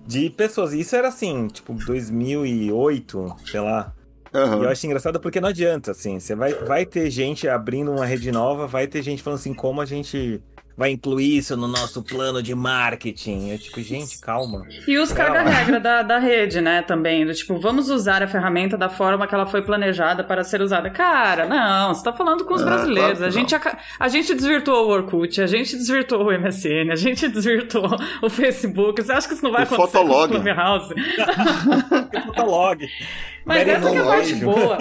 de 0.04 0.28
pessoas. 0.28 0.72
Isso 0.72 0.96
era 0.96 1.08
assim, 1.08 1.46
tipo, 1.46 1.72
2008, 1.72 3.36
sei 3.46 3.60
lá. 3.60 3.94
Uhum. 4.34 4.62
E 4.62 4.64
eu 4.64 4.70
acho 4.70 4.86
engraçado 4.86 5.20
porque 5.20 5.40
não 5.40 5.48
adianta, 5.48 5.90
assim. 5.90 6.18
Você 6.18 6.34
vai, 6.34 6.54
vai 6.54 6.86
ter 6.86 7.10
gente 7.10 7.46
abrindo 7.48 7.92
uma 7.92 8.06
rede 8.06 8.32
nova, 8.32 8.66
vai 8.66 8.86
ter 8.86 9.02
gente 9.02 9.22
falando 9.22 9.38
assim, 9.38 9.52
como 9.52 9.80
a 9.80 9.84
gente 9.84 10.40
vai 10.76 10.90
incluir 10.90 11.38
isso 11.38 11.56
no 11.56 11.68
nosso 11.68 12.02
plano 12.02 12.42
de 12.42 12.54
marketing. 12.54 13.50
Eu, 13.50 13.58
tipo, 13.58 13.80
gente, 13.80 14.18
calma. 14.20 14.66
E 14.86 14.98
os 14.98 15.12
caga-regra 15.12 15.78
da, 15.80 16.02
da 16.02 16.18
rede, 16.18 16.60
né, 16.60 16.82
também. 16.82 17.26
Do, 17.26 17.34
tipo, 17.34 17.58
vamos 17.58 17.90
usar 17.90 18.22
a 18.22 18.26
ferramenta 18.26 18.76
da 18.76 18.88
forma 18.88 19.26
que 19.26 19.34
ela 19.34 19.46
foi 19.46 19.62
planejada 19.62 20.24
para 20.24 20.42
ser 20.44 20.60
usada. 20.60 20.90
Cara, 20.90 21.46
não, 21.46 21.94
você 21.94 22.02
tá 22.02 22.12
falando 22.12 22.44
com 22.44 22.54
os 22.54 22.62
é, 22.62 22.64
brasileiros. 22.64 23.18
Claro 23.18 23.26
a, 23.26 23.30
gente, 23.30 23.54
a, 23.54 23.78
a, 23.98 24.08
gente 24.08 24.34
desvirtuou 24.34 24.86
o 24.86 24.90
Orkut, 24.90 25.40
a 25.40 25.46
gente 25.46 25.76
desvirtuou 25.76 26.28
o 26.28 26.38
MSN, 26.38 26.90
a 26.90 26.96
gente 26.96 27.28
desvirtuou 27.28 27.96
o 28.22 28.28
Facebook. 28.28 29.02
Você 29.02 29.12
acha 29.12 29.28
que 29.28 29.34
isso 29.34 29.44
não 29.44 29.52
vai 29.52 29.62
o 29.62 29.64
acontecer 29.64 29.98
Fotolog. 29.98 30.32
com 30.32 30.38
o 30.38 30.42
Clubhouse? 30.42 30.94
Fotolog. 32.26 32.88
Mas 33.44 33.66
essa 33.66 33.88
é 33.88 33.98
a 33.98 34.04
parte 34.04 34.34
boa. 34.36 34.78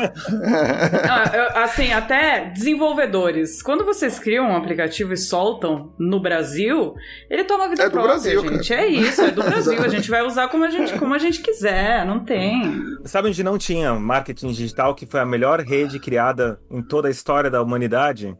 Eu, 1.33 1.63
assim, 1.63 1.91
até 1.91 2.45
desenvolvedores. 2.45 3.61
Quando 3.61 3.83
vocês 3.83 4.19
criam 4.19 4.51
um 4.51 4.55
aplicativo 4.55 5.13
e 5.13 5.17
soltam 5.17 5.80
no 5.97 6.19
Brasil, 6.19 6.93
ele 7.29 7.43
toma 7.43 7.69
vida 7.69 7.83
é 7.83 7.89
própria, 7.89 8.13
Brasil, 8.13 8.41
gente. 8.41 8.69
Cara. 8.69 8.81
É 8.81 8.87
isso, 8.87 9.21
é 9.21 9.31
do 9.31 9.43
Brasil. 9.43 9.81
a 9.81 9.87
gente 9.87 10.09
vai 10.09 10.21
usar 10.23 10.47
como 10.47 10.63
a 10.63 10.69
gente, 10.69 10.97
como 10.97 11.13
a 11.13 11.17
gente 11.17 11.41
quiser, 11.41 12.05
não 12.05 12.23
tem. 12.23 12.81
Sabe 13.05 13.29
onde 13.29 13.43
não 13.43 13.57
tinha 13.57 13.93
marketing 13.93 14.51
digital, 14.51 14.95
que 14.95 15.05
foi 15.05 15.19
a 15.19 15.25
melhor 15.25 15.59
rede 15.61 15.99
criada 15.99 16.59
em 16.69 16.81
toda 16.81 17.07
a 17.07 17.11
história 17.11 17.49
da 17.49 17.61
humanidade? 17.61 18.37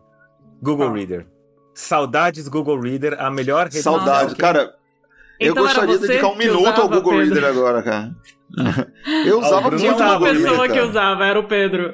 Google 0.62 0.90
ah. 0.90 0.94
Reader. 0.94 1.28
Saudades 1.74 2.48
Google 2.48 2.80
Reader, 2.80 3.16
a 3.20 3.32
melhor 3.32 3.66
rede 3.66 3.82
Saudades, 3.82 4.34
cara. 4.36 4.76
Eu 5.40 5.54
então 5.54 5.64
gostaria 5.64 5.98
de 5.98 6.08
dedicar 6.08 6.28
um 6.28 6.38
minuto 6.38 6.68
ao 6.68 6.88
Google 6.88 7.14
Pedro. 7.14 7.34
Reader 7.34 7.46
agora, 7.46 7.82
cara. 7.82 8.16
Eu 9.26 9.40
usava 9.40 9.72
muito 9.72 9.86
o 9.86 9.94
Google 9.94 10.20
Reader. 10.20 10.42
Uma 10.42 10.50
pessoa 10.50 10.70
que 10.70 10.80
usava, 10.80 11.26
era 11.26 11.40
o 11.40 11.44
Pedro. 11.48 11.94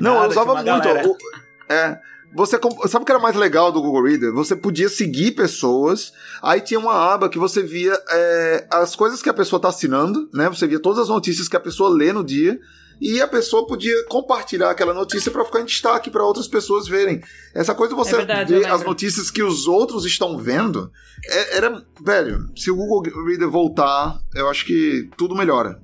Não, 0.00 0.14
Nada, 0.14 0.24
eu 0.24 0.30
usava 0.30 0.54
muito. 0.54 0.88
O, 1.08 1.72
é, 1.72 2.00
você 2.34 2.58
sabe 2.88 3.02
o 3.02 3.06
que 3.06 3.12
era 3.12 3.20
mais 3.20 3.36
legal 3.36 3.70
do 3.70 3.80
Google 3.80 4.02
Reader? 4.02 4.32
Você 4.32 4.56
podia 4.56 4.88
seguir 4.88 5.32
pessoas, 5.32 6.12
aí 6.42 6.60
tinha 6.60 6.80
uma 6.80 6.92
aba 6.92 7.28
que 7.28 7.38
você 7.38 7.62
via 7.62 7.96
é, 8.10 8.66
as 8.70 8.96
coisas 8.96 9.22
que 9.22 9.28
a 9.28 9.34
pessoa 9.34 9.58
está 9.58 9.68
assinando, 9.68 10.28
né? 10.34 10.48
Você 10.48 10.66
via 10.66 10.80
todas 10.80 10.98
as 10.98 11.08
notícias 11.08 11.48
que 11.48 11.56
a 11.56 11.60
pessoa 11.60 11.88
lê 11.88 12.12
no 12.12 12.24
dia 12.24 12.58
e 13.00 13.20
a 13.20 13.28
pessoa 13.28 13.66
podia 13.66 13.94
compartilhar 14.06 14.70
aquela 14.70 14.94
notícia 14.94 15.30
para 15.30 15.44
ficar 15.44 15.60
em 15.60 15.64
destaque 15.64 16.10
para 16.10 16.24
outras 16.24 16.48
pessoas 16.48 16.88
verem. 16.88 17.22
Essa 17.54 17.74
coisa 17.74 17.94
de 17.94 17.98
você 17.98 18.14
é 18.14 18.18
verdade, 18.18 18.54
ver 18.54 18.66
as 18.66 18.82
notícias 18.84 19.30
que 19.30 19.42
os 19.42 19.66
outros 19.66 20.04
estão 20.04 20.38
vendo, 20.38 20.90
é, 21.26 21.56
era, 21.56 21.84
velho, 22.02 22.48
se 22.56 22.70
o 22.70 22.76
Google 22.76 23.24
Reader 23.24 23.50
voltar, 23.50 24.18
eu 24.34 24.48
acho 24.48 24.64
que 24.64 25.08
tudo 25.16 25.34
melhora. 25.36 25.80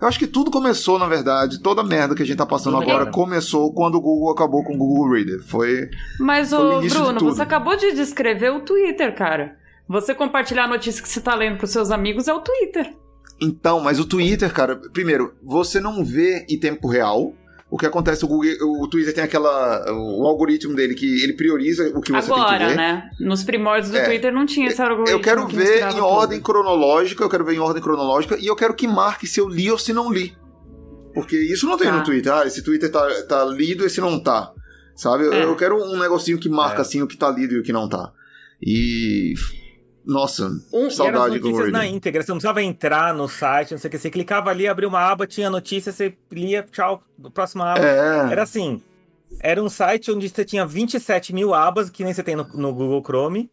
Eu 0.00 0.08
acho 0.08 0.18
que 0.18 0.26
tudo 0.26 0.50
começou, 0.50 0.98
na 0.98 1.06
verdade, 1.06 1.60
toda 1.60 1.80
a 1.80 1.84
merda 1.84 2.14
que 2.14 2.22
a 2.22 2.26
gente 2.26 2.36
tá 2.36 2.46
passando 2.46 2.78
tudo 2.78 2.90
agora 2.90 3.10
começou 3.10 3.72
quando 3.72 3.96
o 3.96 4.00
Google 4.00 4.30
acabou 4.30 4.62
com 4.62 4.74
o 4.74 4.78
Google 4.78 5.12
Reader. 5.12 5.42
Foi. 5.42 5.88
Mas, 6.20 6.50
foi 6.50 6.58
o 6.58 6.80
Bruno, 6.88 7.20
você 7.20 7.42
acabou 7.42 7.76
de 7.76 7.92
descrever 7.92 8.50
o 8.50 8.60
Twitter, 8.60 9.14
cara. 9.14 9.56
Você 9.88 10.14
compartilhar 10.14 10.64
a 10.64 10.68
notícia 10.68 11.02
que 11.02 11.08
você 11.08 11.20
tá 11.20 11.34
lendo 11.34 11.58
pros 11.58 11.70
seus 11.70 11.90
amigos 11.90 12.28
é 12.28 12.34
o 12.34 12.40
Twitter. 12.40 12.92
Então, 13.40 13.80
mas 13.80 14.00
o 14.00 14.04
Twitter, 14.04 14.52
cara, 14.52 14.76
primeiro, 14.92 15.34
você 15.42 15.80
não 15.80 16.04
vê 16.04 16.44
em 16.48 16.58
tempo 16.58 16.88
real 16.88 17.32
o 17.68 17.76
que 17.76 17.84
acontece, 17.84 18.24
o, 18.24 18.28
Google, 18.28 18.52
o 18.80 18.86
Twitter 18.86 19.12
tem 19.12 19.24
aquela. 19.24 19.84
O 19.92 20.24
algoritmo 20.26 20.74
dele 20.74 20.94
que 20.94 21.22
ele 21.24 21.32
prioriza 21.32 21.88
o 21.96 22.00
que 22.00 22.12
você 22.12 22.30
Agora, 22.30 22.50
tem 22.50 22.58
que 22.58 22.64
ver. 22.68 22.76
né? 22.76 23.10
Nos 23.18 23.42
primórdios 23.42 23.90
do 23.90 23.98
é, 23.98 24.04
Twitter 24.04 24.32
não 24.32 24.46
tinha 24.46 24.68
esse 24.68 24.80
algoritmo. 24.80 25.16
Eu 25.16 25.20
quero 25.20 25.46
que 25.48 25.56
ver 25.56 25.82
em 25.82 25.88
tudo. 25.88 26.04
ordem 26.04 26.40
cronológica, 26.40 27.24
eu 27.24 27.28
quero 27.28 27.44
ver 27.44 27.54
em 27.54 27.58
ordem 27.58 27.82
cronológica 27.82 28.38
e 28.38 28.46
eu 28.46 28.54
quero 28.54 28.72
que 28.72 28.86
marque 28.86 29.26
se 29.26 29.40
eu 29.40 29.48
li 29.48 29.68
ou 29.68 29.78
se 29.78 29.92
não 29.92 30.12
li. 30.12 30.36
Porque 31.12 31.36
isso 31.36 31.66
não 31.66 31.76
tem 31.76 31.88
tá. 31.88 31.96
no 31.96 32.04
Twitter. 32.04 32.32
Ah, 32.32 32.46
esse 32.46 32.62
Twitter 32.62 32.90
tá, 32.90 33.04
tá 33.24 33.44
lido, 33.46 33.84
esse 33.84 34.00
não 34.00 34.20
tá. 34.20 34.52
Sabe? 34.94 35.26
É. 35.26 35.44
Eu 35.44 35.56
quero 35.56 35.76
um 35.76 35.98
negocinho 35.98 36.38
que 36.38 36.48
marca 36.48 36.78
é. 36.78 36.80
assim 36.82 37.02
o 37.02 37.06
que 37.06 37.16
tá 37.16 37.30
lido 37.30 37.54
e 37.54 37.58
o 37.58 37.62
que 37.64 37.72
não 37.72 37.88
tá. 37.88 38.12
E 38.62 39.34
nossa, 40.06 40.48
um, 40.72 40.88
saudade 40.88 41.40
do 41.40 41.48
notícias 41.48 41.72
na 41.72 41.84
íntegra, 41.84 42.22
você 42.22 42.30
não 42.30 42.36
precisava 42.36 42.62
entrar 42.62 43.12
no 43.12 43.28
site, 43.28 43.72
não 43.72 43.78
sei 43.78 43.88
o 43.88 43.90
que, 43.90 43.98
você 43.98 44.08
clicava 44.08 44.50
ali, 44.50 44.68
abria 44.68 44.88
uma 44.88 45.00
aba, 45.00 45.26
tinha 45.26 45.50
notícia, 45.50 45.90
você 45.90 46.16
lia, 46.30 46.62
tchau, 46.70 47.02
próxima 47.34 47.72
aba. 47.72 47.84
É. 47.84 48.32
Era 48.32 48.44
assim, 48.44 48.80
era 49.40 49.60
um 49.60 49.68
site 49.68 50.12
onde 50.12 50.28
você 50.28 50.44
tinha 50.44 50.64
27 50.64 51.34
mil 51.34 51.52
abas, 51.52 51.90
que 51.90 52.04
nem 52.04 52.14
você 52.14 52.22
tem 52.22 52.36
no, 52.36 52.44
no 52.44 52.72
Google 52.72 53.02
Chrome, 53.04 53.50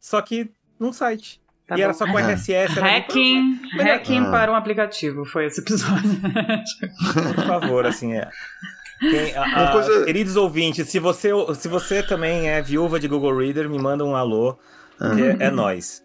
só 0.00 0.22
que 0.22 0.48
num 0.78 0.92
site. 0.92 1.40
Tá 1.66 1.74
e 1.74 1.78
bom. 1.78 1.84
era 1.84 1.92
só 1.92 2.06
com 2.06 2.16
RSS. 2.16 2.78
Hacking, 2.78 3.42
muito... 3.42 3.82
hacking 3.82 4.20
ah. 4.20 4.30
para 4.30 4.52
um 4.52 4.54
aplicativo, 4.54 5.24
foi 5.24 5.46
esse 5.46 5.60
episódio. 5.60 6.20
Por 7.34 7.44
favor, 7.44 7.84
assim, 7.84 8.14
é. 8.14 8.30
Quem, 9.00 9.36
a, 9.36 9.42
a, 9.42 9.72
coisa... 9.72 10.04
Queridos 10.04 10.36
ouvintes, 10.36 10.88
se 10.88 10.98
você, 10.98 11.30
se 11.56 11.68
você 11.68 12.02
também 12.02 12.48
é 12.48 12.62
viúva 12.62 12.98
de 12.98 13.06
Google 13.06 13.36
Reader, 13.36 13.68
me 13.68 13.78
manda 13.78 14.04
um 14.04 14.16
alô. 14.16 14.58
Uhum. 15.00 15.36
é 15.38 15.50
nós. 15.50 16.02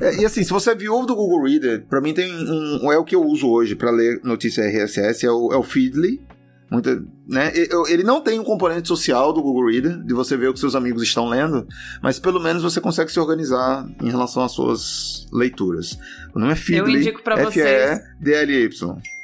É, 0.00 0.20
e 0.20 0.24
assim, 0.24 0.44
se 0.44 0.50
você 0.50 0.70
é 0.70 0.74
viúvo 0.74 1.06
do 1.06 1.14
Google 1.16 1.44
Reader, 1.44 1.84
pra 1.88 2.00
mim 2.00 2.14
tem 2.14 2.32
um. 2.32 2.92
É 2.92 2.98
o 2.98 3.04
que 3.04 3.16
eu 3.16 3.24
uso 3.24 3.48
hoje 3.48 3.74
para 3.74 3.90
ler 3.90 4.20
notícia 4.22 4.62
RSS, 4.62 5.26
é 5.26 5.30
o, 5.30 5.52
é 5.52 5.56
o 5.56 5.62
Feedly. 5.62 6.22
Muita, 6.70 7.00
né? 7.28 7.52
Ele 7.88 8.02
não 8.02 8.20
tem 8.20 8.40
um 8.40 8.44
componente 8.44 8.88
social 8.88 9.32
do 9.32 9.40
Google 9.40 9.70
Reader, 9.70 10.02
de 10.02 10.12
você 10.12 10.36
ver 10.36 10.48
o 10.48 10.52
que 10.52 10.58
seus 10.58 10.74
amigos 10.74 11.00
estão 11.00 11.28
lendo, 11.28 11.64
mas 12.02 12.18
pelo 12.18 12.40
menos 12.40 12.62
você 12.62 12.80
consegue 12.80 13.10
se 13.12 13.20
organizar 13.20 13.88
em 14.02 14.10
relação 14.10 14.42
às 14.42 14.50
suas 14.50 15.28
leituras. 15.32 15.96
O 16.34 16.40
nome 16.40 16.52
é 16.52 16.56
Feedly, 16.56 17.08
F-E-D-L-Y. 18.18 18.68
Tá. 18.94 19.15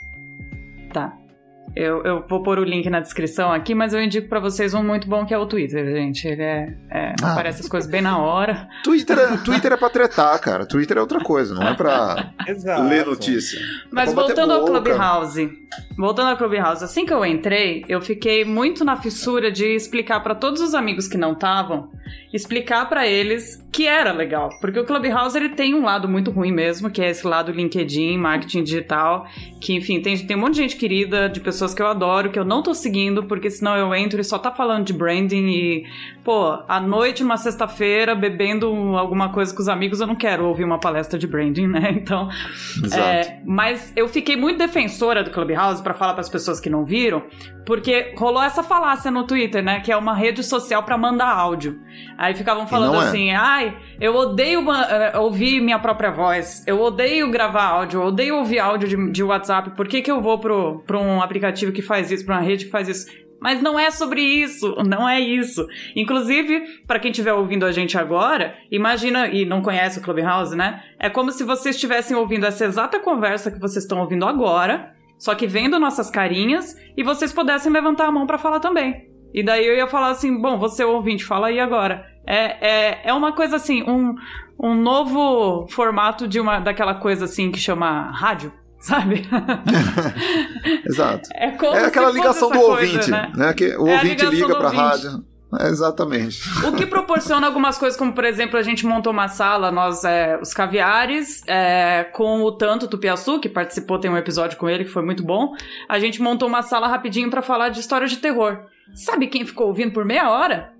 Eu, 1.74 2.02
eu 2.02 2.24
vou 2.28 2.42
pôr 2.42 2.58
o 2.58 2.64
link 2.64 2.88
na 2.90 3.00
descrição 3.00 3.50
aqui, 3.50 3.74
mas 3.74 3.94
eu 3.94 4.02
indico 4.02 4.28
para 4.28 4.40
vocês 4.40 4.74
um 4.74 4.82
muito 4.82 5.08
bom 5.08 5.24
que 5.24 5.32
é 5.32 5.38
o 5.38 5.46
Twitter, 5.46 5.86
gente. 5.86 6.28
Ele 6.28 6.42
é. 6.42 6.74
é 6.90 7.14
ah, 7.22 7.32
aparece 7.32 7.62
as 7.62 7.68
coisas 7.68 7.90
bem 7.90 8.02
na 8.02 8.18
hora. 8.18 8.68
Twitter 8.84 9.18
é, 9.18 9.36
Twitter 9.38 9.72
é 9.72 9.76
pra 9.76 9.88
tretar, 9.88 10.38
cara. 10.38 10.66
Twitter 10.66 10.98
é 10.98 11.00
outra 11.00 11.20
coisa, 11.20 11.54
não 11.54 11.62
é 11.62 11.74
pra 11.74 12.32
ler 12.88 13.06
notícia. 13.06 13.58
Mas 13.90 14.10
é 14.10 14.14
voltando 14.14 14.52
ao 14.52 14.64
Clubhouse. 14.66 15.50
Voltando 15.96 16.28
ao 16.28 16.36
Clubhouse, 16.36 16.84
assim 16.84 17.06
que 17.06 17.12
eu 17.12 17.24
entrei, 17.24 17.84
eu 17.88 18.00
fiquei 18.00 18.44
muito 18.44 18.84
na 18.84 18.96
fissura 18.96 19.50
de 19.50 19.74
explicar 19.74 20.20
para 20.20 20.34
todos 20.34 20.60
os 20.60 20.74
amigos 20.74 21.08
que 21.08 21.16
não 21.16 21.32
estavam 21.32 21.90
explicar 22.32 22.88
para 22.88 23.06
eles 23.06 23.62
que 23.70 23.86
era 23.86 24.12
legal. 24.12 24.50
Porque 24.60 24.78
o 24.78 24.84
Clubhouse 24.84 25.36
ele 25.36 25.50
tem 25.50 25.74
um 25.74 25.84
lado 25.84 26.08
muito 26.08 26.30
ruim 26.30 26.50
mesmo, 26.50 26.90
que 26.90 27.02
é 27.02 27.10
esse 27.10 27.26
lado 27.26 27.52
LinkedIn, 27.52 28.16
marketing 28.16 28.64
digital, 28.64 29.26
que 29.60 29.74
enfim, 29.74 30.00
tem, 30.00 30.16
tem 30.18 30.36
um 30.36 30.40
monte 30.40 30.54
de 30.54 30.62
gente 30.62 30.76
querida, 30.76 31.28
de 31.28 31.40
pessoas 31.40 31.61
que 31.72 31.80
eu 31.80 31.86
adoro, 31.86 32.30
que 32.30 32.38
eu 32.38 32.44
não 32.44 32.62
tô 32.62 32.74
seguindo, 32.74 33.24
porque 33.24 33.50
senão 33.50 33.76
eu 33.76 33.94
entro 33.94 34.20
e 34.20 34.24
só 34.24 34.38
tá 34.38 34.50
falando 34.50 34.84
de 34.84 34.92
branding 34.92 35.46
e, 35.48 35.86
pô, 36.24 36.58
à 36.66 36.80
noite, 36.80 37.22
uma 37.22 37.36
sexta-feira, 37.36 38.14
bebendo 38.14 38.66
alguma 38.96 39.28
coisa 39.28 39.54
com 39.54 39.62
os 39.62 39.68
amigos, 39.68 40.00
eu 40.00 40.06
não 40.06 40.16
quero 40.16 40.46
ouvir 40.46 40.64
uma 40.64 40.78
palestra 40.78 41.18
de 41.18 41.26
branding, 41.26 41.68
né? 41.68 41.92
Então, 42.02 42.28
é, 42.92 43.38
mas 43.44 43.92
eu 43.94 44.08
fiquei 44.08 44.34
muito 44.34 44.58
defensora 44.58 45.22
do 45.22 45.30
Clubhouse 45.30 45.80
para 45.82 45.94
falar 45.94 46.14
para 46.14 46.22
as 46.22 46.28
pessoas 46.28 46.58
que 46.58 46.68
não 46.68 46.84
viram, 46.84 47.22
porque 47.64 48.12
rolou 48.16 48.42
essa 48.42 48.62
falácia 48.62 49.10
no 49.10 49.24
Twitter, 49.24 49.62
né? 49.62 49.80
Que 49.80 49.92
é 49.92 49.96
uma 49.96 50.14
rede 50.14 50.42
social 50.42 50.82
para 50.82 50.98
mandar 50.98 51.28
áudio. 51.28 51.80
Aí 52.18 52.34
ficavam 52.34 52.66
falando 52.66 52.96
é. 52.96 53.04
assim: 53.04 53.30
ai, 53.30 53.76
eu 54.00 54.14
odeio 54.14 54.60
uh, 54.62 55.20
ouvir 55.20 55.60
minha 55.60 55.78
própria 55.78 56.10
voz, 56.10 56.64
eu 56.66 56.80
odeio 56.80 57.30
gravar 57.30 57.64
áudio, 57.64 58.00
eu 58.00 58.06
odeio 58.06 58.36
ouvir 58.36 58.58
áudio 58.58 58.88
de, 58.88 59.12
de 59.12 59.22
WhatsApp, 59.22 59.70
por 59.70 59.86
que, 59.86 60.02
que 60.02 60.10
eu 60.10 60.20
vou 60.20 60.38
pro, 60.38 60.82
pro 60.86 60.98
um 61.00 61.22
aplicativo 61.22 61.51
que 61.72 61.82
faz 61.82 62.10
isso, 62.10 62.24
pra 62.24 62.36
uma 62.36 62.42
rede 62.42 62.64
que 62.64 62.70
faz 62.70 62.88
isso? 62.88 63.06
Mas 63.42 63.60
não 63.60 63.76
é 63.76 63.90
sobre 63.90 64.22
isso, 64.22 64.76
não 64.86 65.08
é 65.08 65.18
isso. 65.18 65.66
Inclusive, 65.96 66.62
para 66.86 67.00
quem 67.00 67.10
estiver 67.10 67.32
ouvindo 67.32 67.66
a 67.66 67.72
gente 67.72 67.98
agora, 67.98 68.56
imagina, 68.70 69.26
e 69.26 69.44
não 69.44 69.60
conhece 69.60 69.98
o 69.98 70.02
Clubhouse, 70.02 70.56
né? 70.56 70.80
É 70.96 71.10
como 71.10 71.32
se 71.32 71.42
vocês 71.42 71.74
estivessem 71.74 72.16
ouvindo 72.16 72.46
essa 72.46 72.64
exata 72.64 73.00
conversa 73.00 73.50
que 73.50 73.58
vocês 73.58 73.84
estão 73.84 73.98
ouvindo 73.98 74.24
agora, 74.24 74.94
só 75.18 75.34
que 75.34 75.48
vendo 75.48 75.80
nossas 75.80 76.08
carinhas, 76.08 76.76
e 76.96 77.02
vocês 77.02 77.32
pudessem 77.32 77.72
levantar 77.72 78.06
a 78.06 78.12
mão 78.12 78.28
para 78.28 78.38
falar 78.38 78.60
também. 78.60 79.10
E 79.34 79.42
daí 79.42 79.66
eu 79.66 79.74
ia 79.74 79.88
falar 79.88 80.10
assim, 80.10 80.40
bom, 80.40 80.56
você 80.56 80.84
ouvinte, 80.84 81.24
fala 81.24 81.48
aí 81.48 81.58
agora. 81.58 82.06
É, 82.24 82.68
é, 82.68 83.00
é 83.06 83.12
uma 83.12 83.32
coisa 83.32 83.56
assim, 83.56 83.82
um, 83.82 84.14
um 84.60 84.74
novo 84.74 85.66
formato 85.68 86.28
de 86.28 86.38
uma 86.38 86.60
daquela 86.60 86.94
coisa 86.94 87.24
assim 87.24 87.50
que 87.50 87.58
chama 87.58 88.12
rádio, 88.12 88.52
sabe? 88.82 89.26
Exato. 90.84 91.30
É, 91.34 91.46
é 91.46 91.86
aquela 91.86 92.10
ligação 92.10 92.50
do 92.50 92.58
coisa, 92.58 92.70
ouvinte, 92.70 93.10
né? 93.10 93.32
né? 93.34 93.54
Que 93.54 93.76
o 93.76 93.88
é 93.88 93.94
ouvinte 93.94 94.26
liga 94.26 94.54
pra 94.56 94.68
rádio. 94.68 95.24
É 95.60 95.68
exatamente. 95.68 96.40
O 96.66 96.72
que 96.72 96.86
proporciona 96.86 97.46
algumas 97.46 97.76
coisas, 97.76 97.98
como 97.98 98.14
por 98.14 98.24
exemplo, 98.24 98.58
a 98.58 98.62
gente 98.62 98.86
montou 98.86 99.12
uma 99.12 99.28
sala, 99.28 99.70
nós, 99.70 100.02
é, 100.02 100.38
os 100.40 100.54
caviares, 100.54 101.42
é, 101.46 102.04
com 102.04 102.42
o 102.42 102.52
Tanto 102.52 102.88
Tupiaçu, 102.88 103.38
que 103.38 103.50
participou, 103.50 103.98
tem 103.98 104.10
um 104.10 104.16
episódio 104.16 104.56
com 104.56 104.68
ele 104.68 104.84
que 104.84 104.90
foi 104.90 105.02
muito 105.02 105.22
bom. 105.22 105.54
A 105.88 105.98
gente 105.98 106.22
montou 106.22 106.48
uma 106.48 106.62
sala 106.62 106.88
rapidinho 106.88 107.28
para 107.28 107.42
falar 107.42 107.68
de 107.68 107.80
histórias 107.80 108.10
de 108.10 108.16
terror. 108.16 108.64
Sabe 108.94 109.26
quem 109.26 109.46
ficou 109.46 109.66
ouvindo 109.66 109.92
por 109.92 110.06
meia 110.06 110.30
hora? 110.30 110.72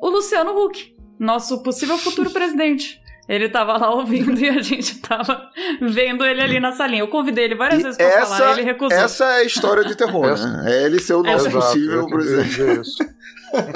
O 0.00 0.08
Luciano 0.08 0.58
Huck, 0.58 0.96
nosso 1.18 1.62
possível 1.62 1.98
futuro 1.98 2.30
presidente. 2.32 3.03
Ele 3.28 3.48
tava 3.48 3.76
lá 3.76 3.90
ouvindo 3.90 4.38
e 4.40 4.48
a 4.48 4.60
gente 4.60 4.98
tava 4.98 5.48
vendo 5.80 6.24
ele 6.24 6.42
ali 6.42 6.60
na 6.60 6.72
salinha. 6.72 7.02
Eu 7.02 7.08
convidei 7.08 7.44
ele 7.44 7.54
várias 7.54 7.80
e 7.80 7.82
vezes 7.82 7.96
pra 7.96 8.06
essa, 8.06 8.36
falar, 8.36 8.52
ele 8.52 8.62
recusou. 8.62 8.98
Essa 8.98 9.24
é 9.24 9.36
a 9.40 9.44
história 9.44 9.84
de 9.84 9.94
terror, 9.96 10.38
né? 10.38 10.64
É 10.72 10.84
ele 10.84 10.98
ser 11.00 11.14
o 11.14 11.22
nosso 11.22 11.50
possível 11.50 12.06
presidente. 12.06 12.62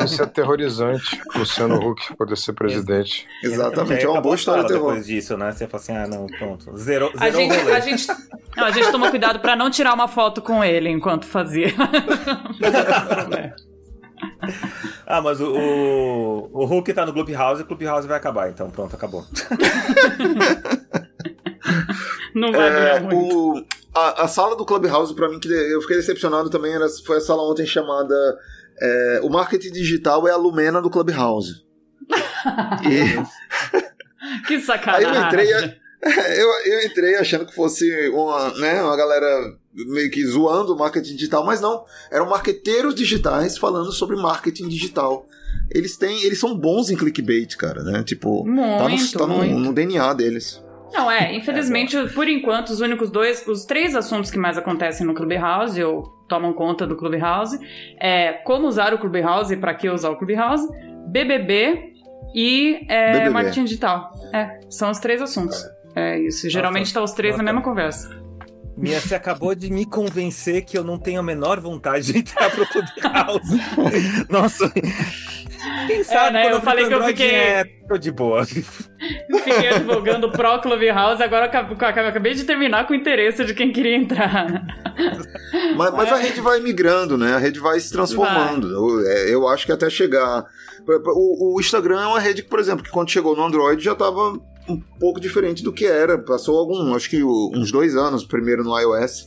Isso 0.05 0.21
é 0.21 0.25
aterrorizante, 0.25 1.21
Luciano 1.37 1.77
Huck 1.77 2.17
poder 2.17 2.37
ser 2.37 2.53
presidente. 2.53 3.27
Exatamente, 3.45 4.05
é 4.05 4.09
uma 4.09 4.21
boa 4.21 4.35
história 4.35 4.63
de 4.65 4.69
terror. 4.69 4.89
Depois 4.89 5.07
disso, 5.07 5.37
né? 5.37 5.53
Você 5.53 5.69
fala 5.69 5.83
assim, 5.83 5.97
ah, 5.97 6.07
não, 6.07 6.27
pronto. 6.27 6.77
Zero, 6.77 7.13
a 7.17 7.31
gente, 7.31 7.55
a 7.55 7.81
gente, 7.81 8.09
não, 8.57 8.65
a 8.65 8.71
gente 8.73 8.91
tomou 8.91 9.09
cuidado 9.09 9.39
pra 9.39 9.55
não 9.55 9.71
tirar 9.71 9.95
uma 9.95 10.09
foto 10.09 10.43
com 10.43 10.65
ele 10.65 10.89
enquanto 10.89 11.27
fazia. 11.27 11.73
ah, 15.07 15.21
mas 15.21 15.41
o, 15.41 15.53
o, 15.53 16.51
o 16.53 16.65
Hulk 16.65 16.93
tá 16.93 17.05
no 17.07 17.13
Clubhouse 17.13 17.61
e 17.61 17.65
o 17.65 17.67
Clubhouse 17.67 18.07
vai 18.07 18.17
acabar, 18.17 18.51
então 18.51 18.71
pronto, 18.71 18.95
acabou. 18.95 19.25
Não 22.35 22.53
vai 22.53 22.97
é, 22.97 23.01
muito. 23.01 23.59
O, 23.59 23.65
a, 23.95 24.25
a, 24.25 24.29
sala 24.29 24.57
do 24.57 24.65
Clubhouse, 24.65 25.15
pra 25.15 25.29
mim, 25.29 25.39
que 25.41 25.49
eu 25.49 25.81
fiquei 25.81 25.97
decepcionado 25.97 26.49
também, 26.51 26.73
era, 26.73 26.89
foi 27.05 27.19
a 27.19 27.21
sala 27.21 27.43
ontem 27.43 27.67
chamada 27.67 28.15
é, 28.81 29.21
O 29.23 29.29
Marketing 29.29 29.73
Digital 29.73 30.29
é 30.29 30.31
a 30.31 30.37
Lumena 30.37 30.81
do 30.81 30.91
Clubhouse. 30.91 31.67
e... 32.89 34.47
que 34.47 34.61
sacanagem. 34.61 35.09
Aí 35.09 35.17
eu 35.17 35.27
entrei, 35.27 35.53
eu, 36.41 36.49
eu 36.65 36.87
entrei 36.87 37.17
achando 37.17 37.45
que 37.47 37.55
fosse 37.55 38.09
uma, 38.11 38.51
né, 38.55 38.83
uma 38.83 38.97
galera 38.97 39.57
meio 39.87 40.11
que 40.11 40.25
zoando 40.27 40.75
o 40.75 40.79
marketing 40.79 41.15
digital, 41.15 41.45
mas 41.45 41.61
não. 41.61 41.85
Eram 42.11 42.29
marqueteiros 42.29 42.95
digitais 42.95 43.57
falando 43.57 43.93
sobre 43.93 44.17
marketing 44.17 44.69
digital. 44.69 45.27
eles 45.71 45.97
têm. 45.97 46.23
Eles 46.25 46.39
são 46.41 46.57
bons 46.57 46.91
em 46.91 46.97
clickbait, 46.97 47.57
cara, 47.57 47.83
né? 47.83 48.03
Tipo, 48.03 48.45
muito, 48.45 49.13
tá, 49.13 49.27
no, 49.27 49.39
tá 49.39 49.45
no, 49.45 49.59
no 49.61 49.73
DNA 49.73 50.13
deles. 50.15 50.63
Não, 50.93 51.11
é, 51.11 51.35
infelizmente, 51.35 51.97
é 51.97 52.07
por 52.07 52.29
enquanto, 52.29 52.71
os 52.71 52.81
únicos 52.81 53.11
dois, 53.11 53.47
os 53.47 53.65
três 53.65 53.95
assuntos 53.95 54.31
que 54.31 54.39
mais 54.39 54.57
acontecem 54.57 55.07
no 55.07 55.15
Clubhouse, 55.15 55.83
ou 55.83 56.05
tomam 56.29 56.53
conta 56.53 56.87
do 56.87 56.97
Clubhouse, 56.97 57.59
é 58.01 58.33
como 58.45 58.67
usar 58.67 58.95
o 58.95 58.99
Clubhouse 58.99 59.53
e 59.53 59.57
para 59.57 59.75
que 59.75 59.89
usar 59.89 60.11
o 60.11 60.17
Clubhouse, 60.17 60.67
BBB 61.09 61.93
e 62.35 62.87
é, 62.89 63.13
BBB. 63.13 63.31
marketing 63.31 63.65
digital. 63.65 64.13
É, 64.33 64.61
são 64.71 64.91
os 64.91 64.99
três 64.99 65.21
assuntos. 65.21 65.63
É 65.95 66.19
isso, 66.21 66.49
geralmente 66.49 66.87
Nossa, 66.87 66.95
tá 66.95 67.03
os 67.03 67.13
três 67.13 67.37
na 67.37 67.43
mesma 67.43 67.63
conversa. 67.63 68.28
Mia, 68.79 69.01
você 69.01 69.17
acabou 69.17 69.55
de 69.57 69.71
me 69.71 69.85
convencer 69.85 70.65
que 70.65 70.79
eu 70.79 70.85
não 70.85 70.99
tenho 70.99 71.19
a 71.19 71.23
menor 71.23 71.59
vontade 71.59 72.13
de 72.13 72.19
entrar 72.21 72.49
pro 72.51 72.65
Clubhouse. 72.67 73.61
Nossa, 74.31 74.73
quem 75.89 76.05
sabe 76.05 76.39
é, 76.39 76.45
né? 76.45 76.53
eu 76.53 76.61
falei 76.61 76.87
que 76.87 76.95
eu 76.95 77.03
fiquei. 77.03 77.31
É, 77.31 77.65
tô 77.89 77.99
de 77.99 78.13
boa. 78.13 78.45
Fiquei 78.45 79.69
advogando 79.69 80.31
pro 80.31 80.61
Clubhouse, 80.61 81.23
agora 81.23 81.51
eu 81.53 82.09
acabei 82.09 82.35
de 82.35 82.45
terminar 82.45 82.87
com 82.87 82.93
o 82.93 82.97
interesse 82.97 83.45
de 83.45 83.53
quem 83.53 83.73
queria 83.73 83.97
entrar. 83.97 84.65
Mas, 85.77 85.93
mas 85.93 86.09
é. 86.09 86.13
a 86.13 86.17
rede 86.17 86.41
vai 86.41 86.61
migrando, 86.61 87.19
né? 87.19 87.35
A 87.35 87.39
rede 87.39 87.59
vai 87.59 87.81
se 87.81 87.91
transformando. 87.91 88.69
Eu, 88.69 89.09
é, 89.09 89.35
eu, 89.35 89.49
acho 89.49 89.67
que 89.67 89.73
até 89.73 89.91
chegar. 89.91 90.45
O, 90.87 91.57
o, 91.57 91.61
Instagram 91.61 92.01
é 92.01 92.07
uma 92.07 92.21
rede 92.21 92.43
que, 92.43 92.49
por 92.49 92.61
exemplo, 92.61 92.85
que 92.85 92.91
quando 92.91 93.11
chegou 93.11 93.37
no 93.37 93.45
Android 93.45 93.83
já 93.83 93.93
estava 93.93 94.39
um 94.69 94.81
pouco 94.99 95.21
diferente 95.21 95.63
do 95.63 95.73
que 95.73 95.87
era. 95.87 96.19
Passou 96.19 96.59
algum, 96.59 96.95
acho 96.95 97.09
que 97.09 97.23
uns 97.23 97.73
dois 97.73 97.97
anos 97.97 98.25
primeiro 98.25 98.65
no 98.65 98.79
iOS 98.79 99.25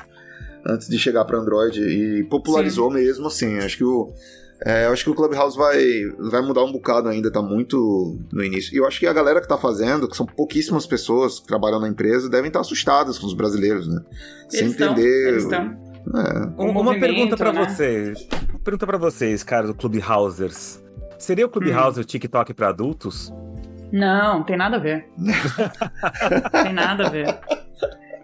antes 0.65 0.87
de 0.87 0.99
chegar 0.99 1.25
para 1.25 1.37
Android 1.37 1.81
e 1.81 2.23
popularizou 2.25 2.89
Sim. 2.89 2.97
mesmo 2.97 3.27
assim. 3.27 3.57
Acho 3.57 3.77
que 3.77 3.83
o 3.83 4.13
é, 4.63 4.85
eu 4.85 4.91
acho 4.91 5.03
que 5.03 5.09
o 5.09 5.15
Clubhouse 5.15 5.57
vai, 5.57 5.83
vai 6.19 6.41
mudar 6.41 6.63
um 6.63 6.71
bocado 6.71 7.09
ainda, 7.09 7.31
tá 7.31 7.41
muito 7.41 8.19
no 8.31 8.43
início. 8.43 8.71
E 8.75 8.77
eu 8.77 8.85
acho 8.85 8.99
que 8.99 9.07
a 9.07 9.13
galera 9.13 9.41
que 9.41 9.47
tá 9.47 9.57
fazendo, 9.57 10.07
que 10.07 10.15
são 10.15 10.25
pouquíssimas 10.25 10.85
pessoas 10.85 11.39
que 11.39 11.47
trabalham 11.47 11.79
na 11.79 11.87
empresa, 11.87 12.29
devem 12.29 12.47
estar 12.47 12.59
assustadas 12.59 13.17
com 13.17 13.25
os 13.25 13.33
brasileiros, 13.33 13.87
né? 13.87 14.01
Sem 14.49 14.67
entender. 14.67 15.29
Eles 15.29 15.43
estão. 15.43 15.75
É. 16.15 16.61
Uma 16.61 16.99
pergunta 16.99 17.35
para 17.35 17.51
né? 17.51 17.65
vocês. 17.65 18.27
Uma 18.49 18.59
pergunta 18.59 18.85
para 18.85 18.97
vocês, 18.99 19.43
cara, 19.43 19.65
do 19.65 19.73
Clubhousers. 19.73 20.79
Seria 21.17 21.47
o 21.47 21.49
Clubhouse 21.49 21.97
hum. 21.97 22.03
o 22.03 22.05
TikTok 22.05 22.53
para 22.53 22.69
adultos? 22.69 23.33
Não, 23.91 24.43
tem 24.43 24.55
nada 24.55 24.77
a 24.77 24.79
ver. 24.79 25.07
tem 26.63 26.73
nada 26.73 27.07
a 27.07 27.09
ver. 27.09 27.39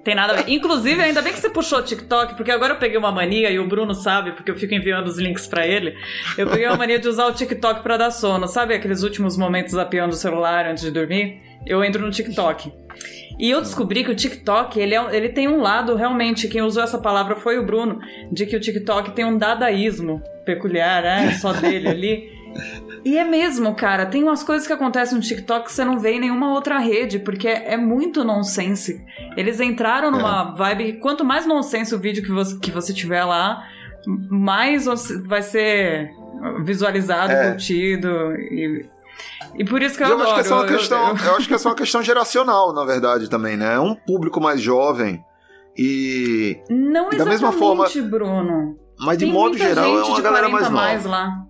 Tem 0.04 0.16
nada 0.16 0.34
a 0.34 0.36
ver. 0.38 0.50
Inclusive, 0.50 1.02
ainda 1.02 1.22
bem 1.22 1.34
que 1.34 1.40
você 1.40 1.50
puxou 1.50 1.80
o 1.80 1.82
TikTok, 1.82 2.36
porque 2.36 2.50
agora 2.50 2.74
eu 2.74 2.78
peguei 2.78 2.98
uma 2.98 3.12
mania, 3.12 3.52
e 3.52 3.60
o 3.60 3.68
Bruno 3.68 3.94
sabe, 3.94 4.32
porque 4.32 4.50
eu 4.50 4.56
fico 4.56 4.74
enviando 4.74 5.08
os 5.08 5.18
links 5.18 5.46
para 5.46 5.68
ele. 5.68 5.98
Eu 6.38 6.48
peguei 6.48 6.66
uma 6.66 6.78
mania 6.78 6.98
de 6.98 7.10
usar 7.10 7.26
o 7.26 7.34
TikTok 7.34 7.84
para 7.84 7.98
dar 7.98 8.12
sono. 8.12 8.48
Sabe 8.48 8.74
aqueles 8.74 9.04
últimos 9.04 9.38
momentos 9.38 9.74
zapeando 9.74 10.14
o 10.14 10.18
celular 10.18 10.66
antes 10.66 10.84
de 10.84 10.92
dormir? 10.92 11.42
Eu 11.66 11.84
entro 11.84 12.02
no 12.02 12.10
TikTok. 12.10 12.72
E 13.38 13.52
eu 13.52 13.60
descobri 13.60 14.04
que 14.04 14.10
o 14.10 14.16
TikTok, 14.16 14.80
ele, 14.80 14.96
é, 14.96 15.16
ele 15.16 15.30
tem 15.30 15.48
um 15.48 15.62
lado, 15.62 15.94
realmente, 15.96 16.48
quem 16.48 16.62
usou 16.62 16.82
essa 16.82 16.98
palavra 16.98 17.36
foi 17.36 17.60
o 17.60 17.66
Bruno, 17.66 18.00
de 18.32 18.46
que 18.46 18.56
o 18.56 18.60
TikTok 18.60 19.12
tem 19.12 19.26
um 19.26 19.38
dadaísmo 19.38 20.24
peculiar, 20.46 21.04
é 21.04 21.32
só 21.34 21.52
dele 21.54 21.90
ali. 21.90 22.37
E 23.04 23.18
é 23.18 23.24
mesmo, 23.24 23.74
cara. 23.76 24.06
Tem 24.06 24.24
umas 24.24 24.44
coisas 24.44 24.68
que 24.68 24.74
acontecem 24.74 25.16
no 25.18 25.24
TikTok 25.24 25.66
que 25.66 25.72
você 25.72 25.86
não 25.86 25.98
vê 25.98 26.14
em 26.14 26.20
nenhuma 26.20 26.54
outra 26.54 26.78
rede, 26.78 27.20
porque 27.20 27.48
é, 27.48 27.78
muito 27.78 28.24
nonsense. 28.24 29.04
Eles 29.36 29.60
entraram 29.60 30.12
numa 30.12 30.54
é. 30.54 30.58
vibe. 30.58 30.94
Quanto 31.00 31.24
mais 31.24 31.46
nonsense 31.46 31.94
o 31.96 32.00
vídeo 32.00 32.24
que 32.24 32.32
você, 32.32 32.58
que 32.60 32.72
você 32.72 32.94
tiver 32.94 33.24
lá, 33.24 33.64
mais 34.30 34.86
vai 35.26 35.42
ser 35.42 36.10
visualizado, 36.64 37.32
é. 37.32 37.52
curtido. 37.52 38.10
E, 38.36 38.86
e 39.56 39.66
por 39.66 39.82
isso 39.82 39.98
que 39.98 40.04
eu, 40.04 40.10
eu 40.10 40.14
adoro. 40.16 40.32
Acho 40.32 40.44
que 40.44 40.54
é 40.54 40.56
uma 40.56 40.66
questão, 40.66 41.08
eu, 41.10 41.16
eu... 41.18 41.26
eu 41.26 41.36
acho 41.38 41.48
que 41.48 41.54
essa 41.54 41.68
é 41.68 41.70
uma 41.70 41.78
questão 41.78 42.04
geracional, 42.04 42.74
na 42.74 42.84
verdade, 42.86 43.30
também, 43.30 43.56
né? 43.58 43.76
É 43.76 43.80
um 43.80 43.96
público 43.96 44.42
mais 44.42 44.62
jovem. 44.62 45.24
E. 45.78 46.60
Não 46.70 47.12
e 47.12 47.18
da 47.18 47.26
mesma 47.26 47.52
forma, 47.52 47.88
Bruno. 48.10 48.76
Mas 49.00 49.18
de 49.18 49.26
Tem 49.26 49.34
modo 49.34 49.58
geral 49.58 50.00
é 50.00 50.04
uma 50.04 50.22
galera 50.22 50.50
mais 50.50 50.64
nova. 50.70 50.76
Mais 50.76 51.06
lá. 51.06 51.47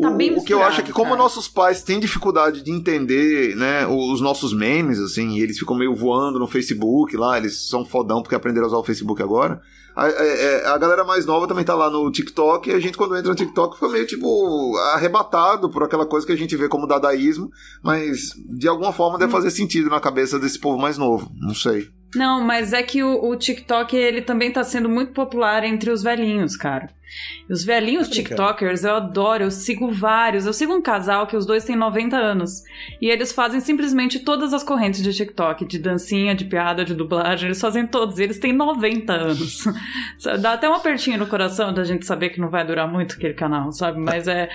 Tá 0.00 0.10
o, 0.10 0.14
o, 0.14 0.44
que 0.44 0.52
eu 0.52 0.62
acho 0.62 0.80
é 0.80 0.84
que 0.84 0.92
como 0.92 1.10
cara. 1.10 1.22
nossos 1.22 1.48
pais 1.48 1.82
têm 1.82 1.98
dificuldade 1.98 2.62
de 2.62 2.70
entender, 2.70 3.56
né, 3.56 3.86
os 3.86 4.20
nossos 4.20 4.52
memes, 4.52 4.98
assim, 4.98 5.36
e 5.36 5.40
eles 5.40 5.58
ficam 5.58 5.74
meio 5.74 5.94
voando 5.94 6.38
no 6.38 6.46
Facebook 6.46 7.16
lá, 7.16 7.38
eles 7.38 7.66
são 7.68 7.84
fodão 7.84 8.20
porque 8.20 8.34
aprenderam 8.34 8.66
a 8.66 8.68
usar 8.68 8.76
o 8.76 8.84
Facebook 8.84 9.22
agora. 9.22 9.60
A, 9.96 10.04
a, 10.04 10.08
é, 10.10 10.44
é, 10.44 10.66
a, 10.66 10.76
galera 10.76 11.02
mais 11.02 11.24
nova 11.24 11.48
também 11.48 11.64
tá 11.64 11.74
lá 11.74 11.88
no 11.88 12.10
TikTok 12.10 12.68
e 12.68 12.74
a 12.74 12.78
gente 12.78 12.98
quando 12.98 13.16
entra 13.16 13.30
no 13.30 13.34
TikTok 13.34 13.76
fica 13.76 13.88
meio 13.88 14.06
tipo 14.06 14.76
arrebatado 14.92 15.70
por 15.70 15.82
aquela 15.82 16.04
coisa 16.04 16.26
que 16.26 16.32
a 16.32 16.36
gente 16.36 16.54
vê 16.54 16.68
como 16.68 16.86
dadaísmo, 16.86 17.50
mas 17.82 18.34
de 18.46 18.68
alguma 18.68 18.92
forma 18.92 19.18
deve 19.18 19.30
hum. 19.30 19.36
fazer 19.36 19.50
sentido 19.50 19.88
na 19.88 19.98
cabeça 19.98 20.38
desse 20.38 20.58
povo 20.58 20.78
mais 20.78 20.98
novo, 20.98 21.30
não 21.40 21.54
sei. 21.54 21.88
Não, 22.14 22.42
mas 22.42 22.72
é 22.72 22.82
que 22.82 23.02
o, 23.02 23.24
o 23.24 23.36
TikTok 23.36 23.96
ele 23.96 24.22
também 24.22 24.50
tá 24.50 24.62
sendo 24.62 24.88
muito 24.88 25.12
popular 25.12 25.64
entre 25.64 25.90
os 25.90 26.02
velhinhos, 26.02 26.56
cara. 26.56 26.88
Os 27.48 27.64
velhinhos 27.64 28.08
TikTokers 28.08 28.84
eu 28.84 28.96
adoro, 28.96 29.44
eu 29.44 29.50
sigo 29.50 29.90
vários. 29.90 30.46
Eu 30.46 30.52
sigo 30.52 30.74
um 30.74 30.82
casal 30.82 31.26
que 31.26 31.36
os 31.36 31.46
dois 31.46 31.64
têm 31.64 31.76
90 31.76 32.16
anos. 32.16 32.62
E 33.00 33.08
eles 33.08 33.32
fazem 33.32 33.60
simplesmente 33.60 34.18
todas 34.20 34.52
as 34.52 34.64
correntes 34.64 35.02
de 35.02 35.12
TikTok, 35.12 35.64
de 35.64 35.78
dancinha, 35.78 36.34
de 36.34 36.44
piada, 36.44 36.84
de 36.84 36.94
dublagem. 36.94 37.46
Eles 37.46 37.60
fazem 37.60 37.86
todos. 37.86 38.18
E 38.18 38.24
eles 38.24 38.38
têm 38.38 38.52
90 38.52 39.12
anos. 39.12 39.64
Dá 40.40 40.54
até 40.54 40.68
um 40.68 40.74
apertinho 40.74 41.18
no 41.18 41.26
coração 41.26 41.72
da 41.72 41.84
gente 41.84 42.04
saber 42.04 42.30
que 42.30 42.40
não 42.40 42.48
vai 42.48 42.66
durar 42.66 42.88
muito 42.88 43.14
aquele 43.14 43.34
canal, 43.34 43.70
sabe? 43.72 44.00
Mas 44.00 44.26
é. 44.26 44.48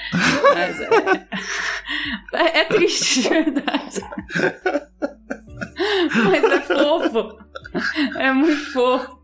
Mas 0.53 0.81
é, 0.81 1.27
é, 2.33 2.59
é 2.59 2.65
triste, 2.65 3.21
de 3.21 3.29
verdade. 3.29 4.01
Mas 6.29 6.43
é 6.43 6.61
fofo. 6.61 7.37
É 8.17 8.31
muito 8.31 8.73
fofo. 8.73 9.21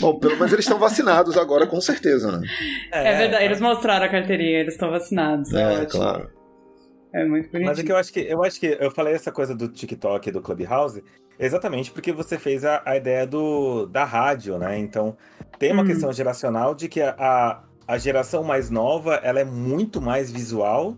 Bom, 0.00 0.18
pelo 0.18 0.36
menos 0.36 0.52
eles 0.52 0.64
estão 0.64 0.78
vacinados 0.78 1.36
agora, 1.36 1.66
com 1.66 1.80
certeza, 1.80 2.38
né? 2.38 2.46
É, 2.92 3.12
é 3.12 3.16
verdade, 3.18 3.44
eles 3.44 3.60
mostraram 3.60 4.06
a 4.06 4.08
carteirinha, 4.08 4.60
eles 4.60 4.74
estão 4.74 4.90
vacinados. 4.90 5.52
É, 5.52 5.82
é 5.82 5.86
claro. 5.86 6.30
É 7.12 7.24
muito 7.24 7.50
bonitinho. 7.50 7.66
Mas 7.66 7.78
é 7.78 7.82
que 7.82 7.92
eu 7.92 7.96
acho 7.96 8.12
que 8.12 8.20
eu 8.20 8.42
acho 8.42 8.60
que 8.60 8.76
eu 8.80 8.90
falei 8.90 9.14
essa 9.14 9.32
coisa 9.32 9.54
do 9.54 9.68
TikTok 9.68 10.28
e 10.28 10.32
do 10.32 10.42
Clubhouse 10.42 11.02
exatamente 11.38 11.90
porque 11.90 12.12
você 12.12 12.38
fez 12.38 12.64
a, 12.64 12.82
a 12.84 12.96
ideia 12.96 13.26
do, 13.26 13.86
da 13.86 14.04
rádio, 14.04 14.58
né? 14.58 14.78
Então 14.78 15.16
tem 15.58 15.72
uma 15.72 15.82
hum. 15.82 15.86
questão 15.86 16.12
geracional 16.12 16.74
de 16.74 16.88
que 16.88 17.00
a, 17.00 17.62
a 17.86 17.98
geração 17.98 18.42
mais 18.42 18.70
nova 18.70 19.14
ela 19.22 19.40
é 19.40 19.44
muito 19.44 20.00
mais 20.00 20.30
visual 20.30 20.96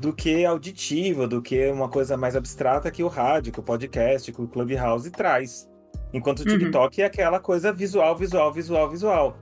do 0.00 0.12
que 0.12 0.44
auditiva, 0.44 1.26
do 1.26 1.40
que 1.40 1.68
uma 1.68 1.88
coisa 1.88 2.16
mais 2.16 2.36
abstrata 2.36 2.90
que 2.90 3.02
o 3.02 3.08
rádio, 3.08 3.52
que 3.52 3.60
o 3.60 3.62
podcast, 3.62 4.30
que 4.30 4.40
o 4.40 4.46
Clubhouse 4.46 5.10
traz. 5.10 5.68
Enquanto 6.12 6.40
o 6.40 6.50
uhum. 6.50 6.58
TikTok 6.58 6.98
uhum. 6.98 7.04
é 7.04 7.06
aquela 7.06 7.40
coisa 7.40 7.72
visual, 7.72 8.16
visual, 8.16 8.52
visual, 8.52 8.90
visual. 8.90 9.38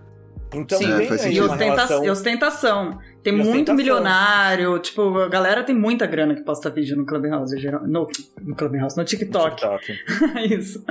Então 0.53 0.79
Sim, 0.79 0.97
tem 0.97 1.11
aí 1.11 1.35
e 1.35 1.41
ostenta 1.41 1.65
relação... 1.65 2.05
ostentação. 2.05 2.99
Tem 3.23 3.33
e 3.33 3.37
muito 3.37 3.49
ostentação. 3.49 3.75
milionário, 3.75 4.79
tipo, 4.79 5.19
a 5.19 5.29
galera 5.29 5.65
tem 5.65 5.75
muita 5.75 6.07
grana 6.07 6.35
que 6.35 6.43
posta 6.43 6.71
vídeo 6.71 6.97
no 6.97 7.05
Clubhouse, 7.05 7.57
no, 7.87 8.07
no 8.41 8.55
Clubhouse, 8.55 8.97
no 8.97 9.05
TikTok. 9.05 9.65
No 9.65 9.79
TikTok. 9.79 10.45
Isso. 10.55 10.85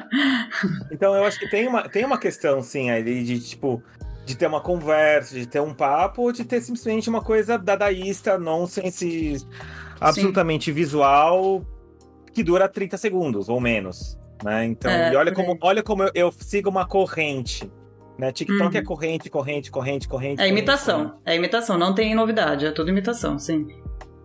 Então 0.91 1.15
eu 1.15 1.23
acho 1.23 1.39
que 1.39 1.49
tem 1.49 1.67
uma, 1.67 1.87
tem 1.87 2.03
uma 2.03 2.17
questão, 2.17 2.61
sim, 2.61 2.89
aí 2.89 3.03
de, 3.23 3.39
tipo, 3.39 3.81
de 4.25 4.35
ter 4.35 4.47
uma 4.47 4.61
conversa, 4.61 5.35
de 5.35 5.45
ter 5.45 5.59
um 5.59 5.73
papo, 5.73 6.23
ou 6.23 6.31
de 6.31 6.45
ter 6.45 6.61
simplesmente 6.61 7.09
uma 7.09 7.21
coisa 7.21 7.57
dadaísta, 7.57 8.37
nonsense, 8.37 9.45
absolutamente 9.99 10.65
sim. 10.65 10.71
visual, 10.71 11.65
que 12.31 12.43
dura 12.43 12.67
30 12.67 12.97
segundos 12.97 13.49
ou 13.49 13.59
menos. 13.59 14.17
Né? 14.43 14.65
Então, 14.65 14.91
é, 14.91 15.13
e 15.13 15.15
olha 15.15 15.31
como, 15.31 15.57
olha 15.61 15.83
como 15.83 16.03
eu, 16.03 16.11
eu, 16.13 16.31
sigo 16.31 16.69
uma 16.69 16.85
corrente. 16.85 17.71
Né? 18.17 18.31
TikTok 18.31 18.75
é 18.75 18.79
uhum. 18.79 18.83
é 18.83 18.85
corrente, 18.85 19.29
corrente, 19.29 19.71
corrente, 19.71 20.07
corrente. 20.07 20.41
É 20.41 20.47
imitação. 20.47 21.05
Corrente. 21.05 21.21
É 21.25 21.35
imitação, 21.35 21.77
não 21.77 21.95
tem 21.95 22.13
novidade, 22.13 22.65
é 22.65 22.71
tudo 22.71 22.89
imitação, 22.89 23.39
sim. 23.39 23.67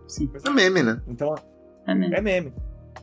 sim. 0.07 0.29
É 0.45 0.49
meme, 0.49 0.83
né? 0.83 1.01
Então, 1.07 1.35
é 1.87 1.95
meme. 1.95 2.15
É 2.15 2.21
meme. 2.21 2.53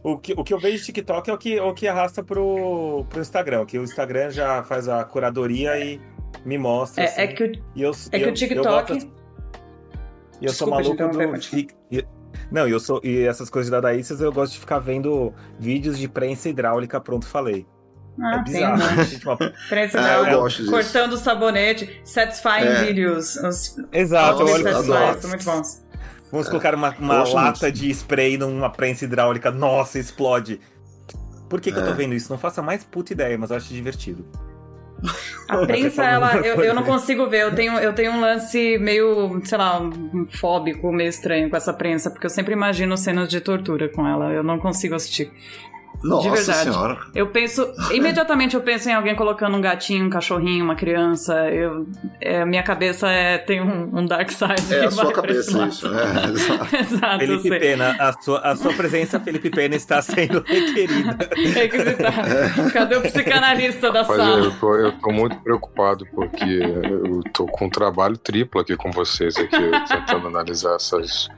O 0.03 0.19
que, 0.19 0.35
o 0.35 0.45
que 0.45 0.55
eu 0.55 0.59
vejo 0.59 0.79
de 0.79 0.85
TikTok 0.85 1.31
é 1.31 1.33
o 1.33 1.39
que, 1.39 1.59
o 1.59 1.75
que 1.75 1.89
arrasta 1.89 2.23
pro, 2.23 3.05
pro 3.09 3.21
Instagram, 3.21 3.65
que 3.67 3.79
o 3.79 3.83
Instagram 3.83 4.31
já 4.31 4.63
faz 4.63 4.89
a 4.89 5.03
curadoria 5.05 5.77
e 5.79 6.01
me 6.47 6.57
mostra. 6.57 7.03
É, 7.03 7.07
assim, 7.07 7.21
é 7.21 7.27
que 7.27 7.43
o, 7.43 7.53
eu, 7.77 7.91
é 8.13 8.19
que 8.19 8.29
o 8.29 8.33
TikTok. 8.33 8.93
Eu, 8.93 8.99
eu, 8.99 9.11
eu 10.43 10.53
sou 10.53 10.71
maluco 10.71 10.97
do. 10.97 12.07
Não, 12.51 12.69
eu 12.69 12.79
sou. 12.79 13.01
E 13.03 13.25
essas 13.25 13.51
coisas 13.51 13.71
da 13.71 13.81
Daícias 13.81 14.21
eu 14.21 14.33
gosto 14.33 14.53
de 14.53 14.61
ficar 14.61 14.79
vendo 14.79 15.35
vídeos 15.59 15.99
de 15.99 16.09
prensa 16.09 16.49
hidráulica, 16.49 17.01
pronto, 17.01 17.27
falei. 17.27 17.67
Ah, 18.21 18.37
é 18.37 18.43
bizarro. 18.45 18.79
Tem, 18.79 19.47
né? 19.47 19.53
Prensa 19.69 20.01
é, 20.01 20.33
eu 20.33 20.41
gosto 20.41 20.71
cortando 20.71 21.13
o 21.15 21.19
sabonete, 21.19 22.01
satisfying 22.05 22.65
é. 22.65 22.85
videos. 22.85 23.37
Os... 23.37 23.77
Exato, 23.93 24.43
eu 24.43 24.49
olho 24.49 24.63
satisfying, 24.63 25.21
são 25.21 25.31
muito 25.31 25.45
bons. 25.45 25.87
Vamos 26.31 26.49
colocar 26.49 26.75
uma, 26.75 26.95
uma 26.99 27.23
lata 27.25 27.67
muito. 27.67 27.79
de 27.79 27.91
spray 27.91 28.39
numa 28.39 28.71
prensa 28.71 29.05
hidráulica, 29.05 29.51
nossa, 29.51 29.99
explode. 29.99 30.61
Por 31.49 31.61
que, 31.61 31.71
que 31.71 31.79
é. 31.79 31.83
eu 31.83 31.87
tô 31.87 31.93
é. 31.93 31.95
vendo 31.95 32.15
isso? 32.15 32.31
Não 32.31 32.39
faço 32.39 32.61
a 32.61 32.63
mais 32.63 32.85
puta 32.85 33.13
ideia, 33.13 33.37
mas 33.37 33.51
eu 33.51 33.57
acho 33.57 33.69
divertido. 33.69 34.27
A 35.49 35.59
prensa, 35.59 36.05
ela, 36.05 36.37
eu, 36.39 36.63
eu 36.63 36.75
não 36.75 36.83
consigo 36.83 37.27
ver. 37.29 37.43
Eu 37.43 37.55
tenho, 37.55 37.79
eu 37.79 37.93
tenho 37.93 38.13
um 38.13 38.21
lance 38.21 38.79
meio, 38.79 39.41
sei 39.45 39.59
lá, 39.59 39.81
um 39.81 40.27
fóbico, 40.27 40.91
meio 40.93 41.09
estranho 41.09 41.49
com 41.49 41.57
essa 41.57 41.73
prensa, 41.73 42.11
porque 42.11 42.27
eu 42.27 42.31
sempre 42.31 42.53
imagino 42.53 42.97
cenas 42.97 43.29
de 43.29 43.41
tortura 43.41 43.89
com 43.89 44.07
ela. 44.07 44.33
Eu 44.33 44.43
não 44.43 44.59
consigo 44.59 44.95
assistir. 44.95 45.31
Nossa 46.03 46.29
de 46.29 46.37
verdade. 46.37 46.71
senhora. 46.71 46.99
Eu 47.15 47.27
penso. 47.29 47.67
Imediatamente 47.91 48.55
eu 48.55 48.61
penso 48.61 48.89
em 48.89 48.95
alguém 48.95 49.15
colocando 49.15 49.57
um 49.57 49.61
gatinho, 49.61 50.07
um 50.07 50.11
cachorrinho, 50.11 50.65
uma 50.65 50.75
criança. 50.75 51.35
Eu, 51.51 51.87
é, 52.21 52.45
minha 52.45 52.63
cabeça 52.63 53.09
é, 53.09 53.39
tem 53.39 53.61
um, 53.61 53.99
um 53.99 54.07
dark 54.07 54.31
side. 54.31 54.75
É 54.75 54.81
que 54.81 54.85
a 54.87 54.91
sua 54.91 55.13
cabeça 55.13 55.67
isso. 55.67 55.87
É, 55.87 56.31
exato. 56.31 56.77
Exato, 56.77 57.19
Felipe 57.19 57.49
sei. 57.49 57.59
Pena, 57.59 57.97
a 57.99 58.13
sua, 58.21 58.39
a 58.41 58.57
sua 58.57 58.73
presença, 58.73 59.21
Felipe 59.21 59.51
Pena, 59.51 59.75
está 59.75 60.01
sendo 60.03 60.43
requerida. 60.47 61.17
Requisitar. 61.55 62.73
Cadê 62.73 62.97
o 62.97 63.03
psicanalista 63.03 63.91
da 63.91 64.05
Mas 64.05 64.17
sala? 64.17 64.39
eu 64.39 64.51
tô, 64.59 64.75
eu 64.75 64.93
tô 64.93 65.11
muito 65.11 65.37
preocupado 65.41 66.07
porque 66.15 66.45
eu 66.45 67.23
tô 67.33 67.47
com 67.47 67.67
um 67.67 67.71
trabalho 67.71 68.17
triplo 68.17 68.61
aqui 68.61 68.77
com 68.77 68.91
vocês 68.91 69.37
aqui, 69.37 69.71
tentando 69.89 70.29
analisar 70.29 70.77
essas, 70.77 71.29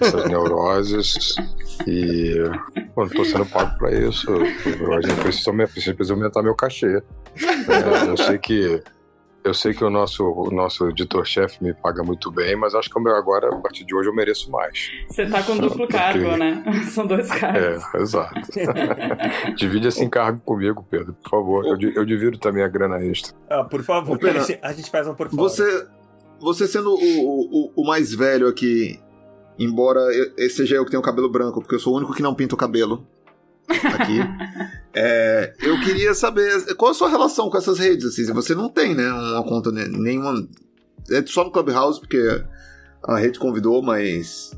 essas 0.00 0.24
neuroses 0.28 1.36
e 1.86 2.34
pô, 2.98 3.04
não 3.04 3.08
tô 3.10 3.24
sendo 3.24 3.46
pago 3.46 3.78
pra 3.78 3.92
isso. 3.92 4.28
Eu, 4.30 4.92
a 4.94 5.00
gente 5.00 5.20
precisa, 5.20 5.50
aumentar- 5.50 5.72
precisa 5.72 6.14
aumentar 6.14 6.42
meu 6.42 6.54
cachê. 6.54 6.96
É, 7.36 8.08
eu 8.10 8.16
sei 8.16 8.38
que 8.38 8.82
eu 9.44 9.54
sei 9.54 9.72
que 9.72 9.82
o 9.84 9.88
nosso, 9.88 10.24
o 10.24 10.50
nosso 10.50 10.88
editor-chefe 10.90 11.62
me 11.62 11.72
paga 11.72 12.02
muito 12.02 12.30
bem, 12.30 12.54
mas 12.56 12.74
acho 12.74 12.90
que 12.90 12.98
o 12.98 13.02
meu 13.02 13.14
agora, 13.14 13.48
a 13.48 13.56
partir 13.60 13.84
de 13.84 13.94
hoje, 13.94 14.08
eu 14.08 14.14
mereço 14.14 14.50
mais. 14.50 14.90
Você 15.08 15.26
tá 15.26 15.42
com 15.42 15.56
duplo 15.56 15.78
Porque- 15.86 15.92
cargo, 15.96 16.36
né? 16.36 16.62
São 16.90 17.06
dois 17.06 17.28
cargos. 17.30 17.82
É, 17.94 17.98
exato. 18.02 18.34
Divide 19.56 19.88
esse 19.88 20.04
encargo 20.04 20.40
comigo, 20.40 20.84
Pedro, 20.90 21.14
por 21.14 21.30
favor. 21.30 21.64
Eu, 21.66 21.78
eu 21.92 22.04
divido 22.04 22.36
também 22.36 22.62
a 22.64 22.68
grana 22.68 23.02
extra. 23.02 23.34
Ah, 23.48 23.64
por 23.64 23.82
favor, 23.84 24.18
Pena, 24.18 24.40
a 24.62 24.72
gente- 24.72 24.90
faz 24.90 25.06
um 25.06 25.14
por 25.14 25.28
fora. 25.30 25.40
Você, 25.42 25.86
você 26.40 26.66
sendo 26.66 26.90
o, 26.90 26.96
o, 26.98 27.72
o 27.76 27.86
mais 27.86 28.12
velho 28.12 28.48
aqui, 28.48 29.00
embora 29.58 30.00
eu- 30.14 30.32
esse 30.36 30.56
seja 30.56 30.76
eu 30.76 30.84
que 30.84 30.90
tenho 30.90 31.02
cabelo 31.02 31.30
branco, 31.30 31.60
porque 31.60 31.74
eu 31.74 31.80
sou 31.80 31.94
o 31.94 31.96
único 31.96 32.14
que 32.14 32.22
não 32.22 32.34
pinta 32.34 32.54
o 32.54 32.58
cabelo 32.58 33.06
aqui, 33.68 34.18
é, 34.94 35.54
eu 35.60 35.78
queria 35.80 36.14
saber 36.14 36.74
qual 36.76 36.90
a 36.90 36.94
sua 36.94 37.08
relação 37.08 37.50
com 37.50 37.58
essas 37.58 37.78
redes. 37.78 38.06
Assim, 38.06 38.32
você 38.32 38.54
não 38.54 38.68
tem, 38.68 38.94
né, 38.94 39.10
uma 39.12 39.42
conta 39.44 39.70
ne- 39.70 39.88
nenhuma. 39.88 40.46
É 41.10 41.24
só 41.26 41.44
no 41.44 41.50
Clubhouse, 41.50 41.98
porque 42.00 42.18
a 43.04 43.18
rede 43.18 43.38
convidou, 43.38 43.82
mas. 43.82 44.52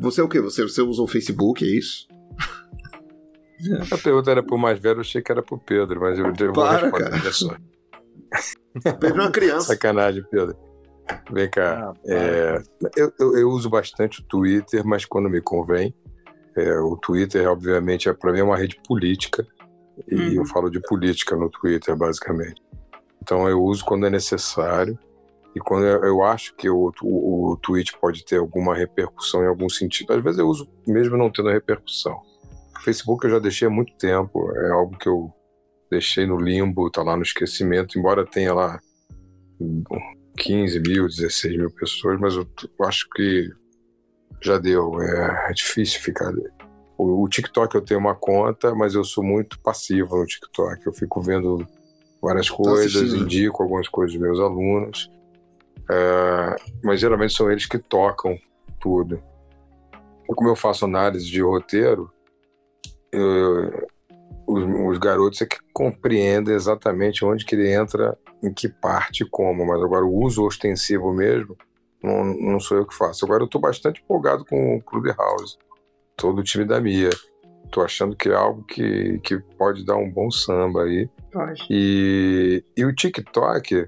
Você 0.00 0.20
é 0.20 0.24
o 0.24 0.28
quê? 0.28 0.40
Você, 0.40 0.62
você 0.62 0.82
usa 0.82 1.02
o 1.02 1.06
Facebook, 1.08 1.64
é 1.64 1.68
isso? 1.78 2.06
A 3.90 3.96
pergunta 3.98 4.30
era 4.30 4.42
pro 4.42 4.58
mais 4.58 4.78
velho, 4.78 4.96
eu 4.96 5.00
achei 5.00 5.22
que 5.22 5.32
era 5.32 5.42
pro 5.42 5.58
Pedro, 5.58 6.00
mas 6.00 6.18
eu, 6.18 6.26
eu 6.26 6.52
vou 6.52 6.64
Para, 6.64 6.82
responder. 6.82 7.10
cara. 7.10 7.32
Só. 7.32 7.56
Pedro 9.00 9.20
é 9.20 9.24
uma 9.24 9.30
criança. 9.30 9.68
Sacanagem, 9.68 10.22
Pedro. 10.30 10.56
Vem 11.30 11.48
cá. 11.50 11.90
Ah, 11.90 11.94
É, 12.06 12.62
eu, 12.96 13.12
eu- 13.18 13.36
eu 13.38 13.48
uso 13.50 13.68
bastante 13.68 14.20
o 14.20 14.24
Twitter, 14.24 14.84
mas 14.86 15.04
quando 15.04 15.28
me 15.28 15.40
convém. 15.40 15.94
É, 16.56 16.78
o 16.78 16.96
Twitter, 16.96 17.48
obviamente, 17.48 18.08
é, 18.08 18.12
para 18.12 18.32
mim 18.32 18.38
é 18.40 18.44
uma 18.44 18.56
rede 18.56 18.80
política. 18.86 19.46
E 20.10 20.14
Uhum. 20.14 20.32
eu 20.34 20.46
falo 20.46 20.70
de 20.70 20.80
política 20.80 21.36
no 21.36 21.48
Twitter, 21.50 21.96
basicamente. 21.96 22.60
Então 23.22 23.48
eu 23.48 23.62
uso 23.62 23.84
quando 23.84 24.06
é 24.06 24.10
necessário. 24.10 24.98
E 25.54 25.60
quando 25.60 25.86
eu, 25.86 26.02
eu 26.04 26.22
acho 26.24 26.54
que 26.56 26.68
o, 26.68 26.92
o, 27.02 27.52
o 27.52 27.56
tweet 27.58 27.96
pode 28.00 28.24
ter 28.24 28.38
alguma 28.38 28.74
repercussão 28.74 29.42
em 29.44 29.46
algum 29.46 29.68
sentido. 29.68 30.12
Às 30.12 30.22
vezes 30.22 30.38
eu 30.38 30.48
uso 30.48 30.68
mesmo 30.86 31.16
não 31.16 31.30
tendo 31.30 31.48
repercussão. 31.48 32.20
O 32.76 32.80
Facebook 32.82 33.24
eu 33.24 33.30
já 33.30 33.38
deixei 33.38 33.68
há 33.68 33.70
muito 33.70 33.94
tempo. 33.96 34.50
É 34.56 34.70
algo 34.70 34.96
que 34.98 35.08
eu 35.08 35.32
deixei 35.90 36.26
no 36.26 36.36
limbo, 36.40 36.90
tá 36.90 37.02
lá 37.04 37.16
no 37.16 37.22
esquecimento, 37.22 37.96
embora 37.98 38.26
tenha 38.26 38.52
lá 38.52 38.80
15 40.36 40.80
mil, 40.80 41.06
16 41.06 41.56
mil 41.56 41.70
pessoas, 41.70 42.18
mas 42.20 42.34
eu 42.34 42.46
acho 42.82 43.08
que 43.14 43.50
já 44.42 44.58
deu. 44.58 45.00
É, 45.00 45.50
é 45.50 45.52
difícil 45.52 46.00
ficar. 46.00 46.32
O, 46.98 47.22
o 47.22 47.28
TikTok 47.28 47.74
eu 47.74 47.82
tenho 47.82 48.00
uma 48.00 48.14
conta, 48.14 48.74
mas 48.74 48.94
eu 48.94 49.04
sou 49.04 49.24
muito 49.24 49.58
passivo 49.60 50.16
no 50.16 50.26
TikTok. 50.26 50.86
Eu 50.86 50.92
fico 50.92 51.20
vendo 51.20 51.66
várias 52.22 52.48
coisas, 52.48 52.94
assistindo. 52.96 53.22
indico 53.24 53.62
algumas 53.62 53.88
coisas 53.88 54.12
dos 54.18 54.22
meus 54.22 54.40
alunos, 54.40 55.10
É, 55.90 56.56
mas 56.82 56.98
geralmente 56.98 57.34
são 57.34 57.50
eles 57.50 57.66
que 57.66 57.78
tocam 57.78 58.38
tudo. 58.80 59.22
Como 60.26 60.48
eu 60.48 60.56
faço 60.56 60.86
análise 60.86 61.26
de 61.26 61.42
roteiro, 61.42 62.10
eu- 63.12 63.83
os, 64.94 64.94
os 64.94 64.98
garotos 64.98 65.42
é 65.42 65.46
que 65.46 65.58
compreendem 65.72 66.54
exatamente 66.54 67.24
onde 67.24 67.44
que 67.44 67.54
ele 67.54 67.72
entra, 67.72 68.16
em 68.42 68.52
que 68.52 68.68
parte 68.68 69.22
e 69.22 69.28
como, 69.28 69.66
mas 69.66 69.82
agora 69.82 70.04
o 70.04 70.22
uso 70.22 70.44
ostensivo 70.44 71.12
mesmo, 71.12 71.56
não, 72.02 72.24
não 72.24 72.60
sou 72.60 72.78
eu 72.78 72.86
que 72.86 72.94
faço. 72.94 73.24
Agora 73.24 73.42
eu 73.42 73.46
estou 73.46 73.60
bastante 73.60 74.02
empolgado 74.02 74.44
com 74.44 74.76
o 74.76 74.82
Clubhouse, 74.82 75.56
todo 76.16 76.40
o 76.40 76.44
time 76.44 76.64
da 76.64 76.80
Mia. 76.80 77.10
Estou 77.64 77.82
achando 77.82 78.14
que 78.14 78.28
é 78.28 78.34
algo 78.34 78.62
que, 78.64 79.18
que 79.20 79.38
pode 79.58 79.84
dar 79.84 79.96
um 79.96 80.10
bom 80.10 80.30
samba 80.30 80.84
aí. 80.84 81.08
Pode. 81.32 81.66
E, 81.70 82.62
e 82.76 82.84
o 82.84 82.94
TikTok, 82.94 83.86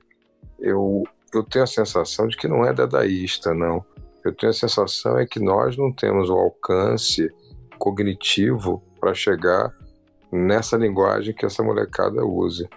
eu, 0.58 1.04
eu 1.32 1.42
tenho 1.44 1.64
a 1.64 1.68
sensação 1.68 2.26
de 2.26 2.36
que 2.36 2.48
não 2.48 2.64
é 2.64 2.72
dadaísta, 2.72 3.54
não. 3.54 3.84
Eu 4.24 4.34
tenho 4.34 4.50
a 4.50 4.54
sensação 4.54 5.18
é 5.18 5.26
que 5.26 5.38
nós 5.38 5.76
não 5.76 5.92
temos 5.92 6.28
o 6.30 6.34
alcance 6.34 7.30
cognitivo 7.78 8.82
para 8.98 9.14
chegar 9.14 9.72
nessa 10.32 10.76
linguagem 10.76 11.34
que 11.34 11.46
essa 11.46 11.62
molecada 11.62 12.24
usa. 12.24 12.68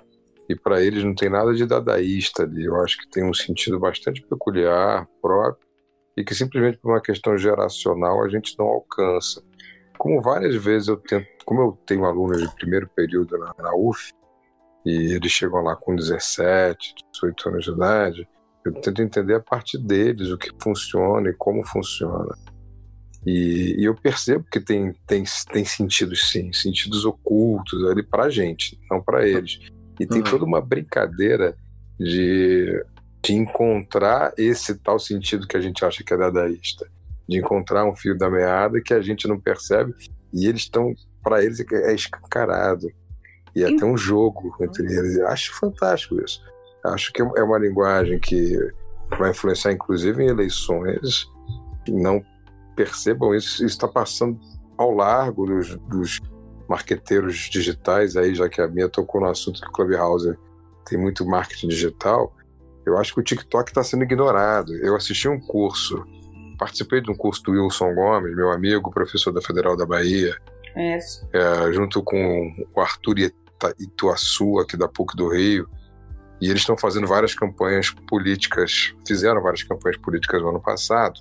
E 0.48 0.56
para 0.56 0.82
eles 0.82 1.04
não 1.04 1.14
tem 1.14 1.30
nada 1.30 1.54
de 1.54 1.66
dadaísta 1.66 2.44
ali. 2.44 2.66
Eu 2.66 2.76
acho 2.82 2.98
que 2.98 3.10
tem 3.10 3.24
um 3.24 3.34
sentido 3.34 3.80
bastante 3.80 4.22
peculiar, 4.22 5.08
próprio, 5.22 5.68
e 6.18 6.24
que 6.24 6.34
simplesmente 6.34 6.78
por 6.80 6.92
uma 6.92 7.02
questão 7.02 7.38
geracional 7.38 8.24
a 8.24 8.30
gente 8.30 8.58
não 8.58 8.66
alcança. 8.66 9.44
Como 9.98 10.22
várias 10.22 10.56
vezes 10.56 10.88
eu 10.88 10.98
tento, 10.98 11.28
como 11.46 11.62
eu 11.62 11.80
tenho 11.86 12.06
alunos 12.06 12.42
de 12.42 12.56
primeiro 12.56 12.90
período 12.96 13.38
na, 13.38 13.54
na 13.60 13.76
UF, 13.76 14.12
e 14.86 15.14
eles 15.14 15.32
chegam 15.32 15.62
lá 15.62 15.76
com 15.76 15.96
17, 15.96 16.96
18 17.12 17.50
anos 17.50 17.66
de 17.66 17.72
idade, 17.72 18.30
eu 18.66 18.74
tento 18.74 19.02
entender 19.02 19.36
a 19.36 19.40
partir 19.40 19.78
deles 19.78 20.30
o 20.30 20.38
que 20.38 20.52
funciona 20.62 21.30
e 21.30 21.34
como 21.34 21.66
funciona. 21.66 22.36
E, 23.26 23.76
e 23.78 23.84
eu 23.84 23.94
percebo 23.96 24.46
que 24.52 24.60
tem, 24.60 24.94
tem, 25.06 25.24
tem 25.52 25.66
sentidos 25.66 26.30
sim, 26.32 26.54
sentidos 26.54 27.06
ocultos 27.06 27.84
ali 27.90 28.02
pra 28.02 28.30
gente, 28.30 28.80
não 28.90 29.02
para 29.02 29.28
eles. 29.28 29.60
E 30.00 30.08
tem 30.08 30.20
Uhum. 30.20 30.24
toda 30.24 30.46
uma 30.46 30.62
brincadeira 30.62 31.56
de, 32.00 32.84
de 33.22 33.34
encontrar 33.34 34.34
esse 34.38 34.76
tal 34.76 34.98
sentido 34.98 35.46
que 35.48 35.58
a 35.58 35.62
gente 35.62 35.84
acha 35.84 36.04
que 36.04 36.14
é 36.14 36.18
dadaísta. 36.18 36.88
De 37.28 37.38
encontrar 37.38 37.86
um 37.86 37.96
fio 37.96 38.18
da 38.18 38.30
meada 38.30 38.82
que 38.82 38.94
a 38.94 39.02
gente 39.02 39.28
não 39.28 39.40
percebe 39.40 39.94
e 40.34 40.48
eles 40.48 40.62
estão, 40.62 40.94
para 41.22 41.44
eles, 41.44 41.60
é 41.60 41.94
escancarado. 41.94 42.88
E 43.56 43.64
é 43.64 43.68
até 43.68 43.84
um 43.84 43.98
jogo 43.98 44.56
entre 44.62 44.86
eles. 44.86 45.18
Eu 45.18 45.28
acho 45.28 45.54
fantástico 45.60 46.20
isso. 46.24 46.42
Acho 46.86 47.12
que 47.12 47.22
é 47.22 47.44
uma 47.44 47.58
linguagem 47.58 48.18
que 48.20 48.58
vai 49.18 49.32
influenciar, 49.32 49.74
inclusive, 49.74 50.24
em 50.24 50.28
eleições. 50.28 51.28
Não 51.88 52.24
percebam 52.80 53.36
isso. 53.36 53.56
Isso 53.58 53.66
está 53.66 53.90
passando 53.90 54.40
ao 54.78 54.92
largo 54.92 55.46
dos, 55.46 55.76
dos 55.90 56.22
marqueteiros 56.70 57.36
digitais 57.50 58.16
aí, 58.16 58.34
já 58.34 58.48
que 58.48 58.62
a 58.62 58.68
minha 58.70 58.88
tocou 58.88 59.20
no 59.20 59.28
assunto 59.28 59.60
que 59.60 59.68
o 59.68 59.72
Clubhouse 59.72 60.38
tem 60.86 60.98
muito 60.98 61.26
marketing 61.26 61.68
digital. 61.68 62.34
Eu 62.86 62.98
acho 62.98 63.14
que 63.14 63.20
o 63.20 63.24
TikTok 63.24 63.70
está 63.70 63.84
sendo 63.84 64.04
ignorado. 64.04 64.74
Eu 64.78 64.96
assisti 64.96 65.28
um 65.28 65.38
curso, 65.38 66.06
participei 66.58 67.02
de 67.02 67.12
um 67.12 67.16
curso 67.16 67.44
do 67.44 67.52
Wilson 67.52 67.94
Gomes, 67.94 68.34
meu 68.34 68.50
amigo, 68.50 68.90
professor 68.92 69.34
da 69.34 69.42
Federal 69.42 69.76
da 69.76 69.86
Bahia, 69.86 70.38
É, 71.34 71.68
é, 71.68 71.74
junto 71.74 72.02
com 72.02 72.54
o 72.74 72.80
Arthur 72.80 73.32
Ituaçu, 73.78 74.60
aqui 74.60 74.78
da 74.78 74.88
PUC 74.88 75.18
do 75.18 75.28
Rio, 75.28 75.68
e 76.40 76.50
eles 76.50 76.62
estão 76.62 76.78
fazendo 76.78 77.06
várias 77.06 77.36
campanhas 77.36 77.90
políticas, 78.08 78.94
fizeram 79.06 79.42
várias 79.42 79.64
campanhas 79.64 79.98
políticas 79.98 80.42
no 80.42 80.50
ano 80.50 80.62
passado, 80.62 81.20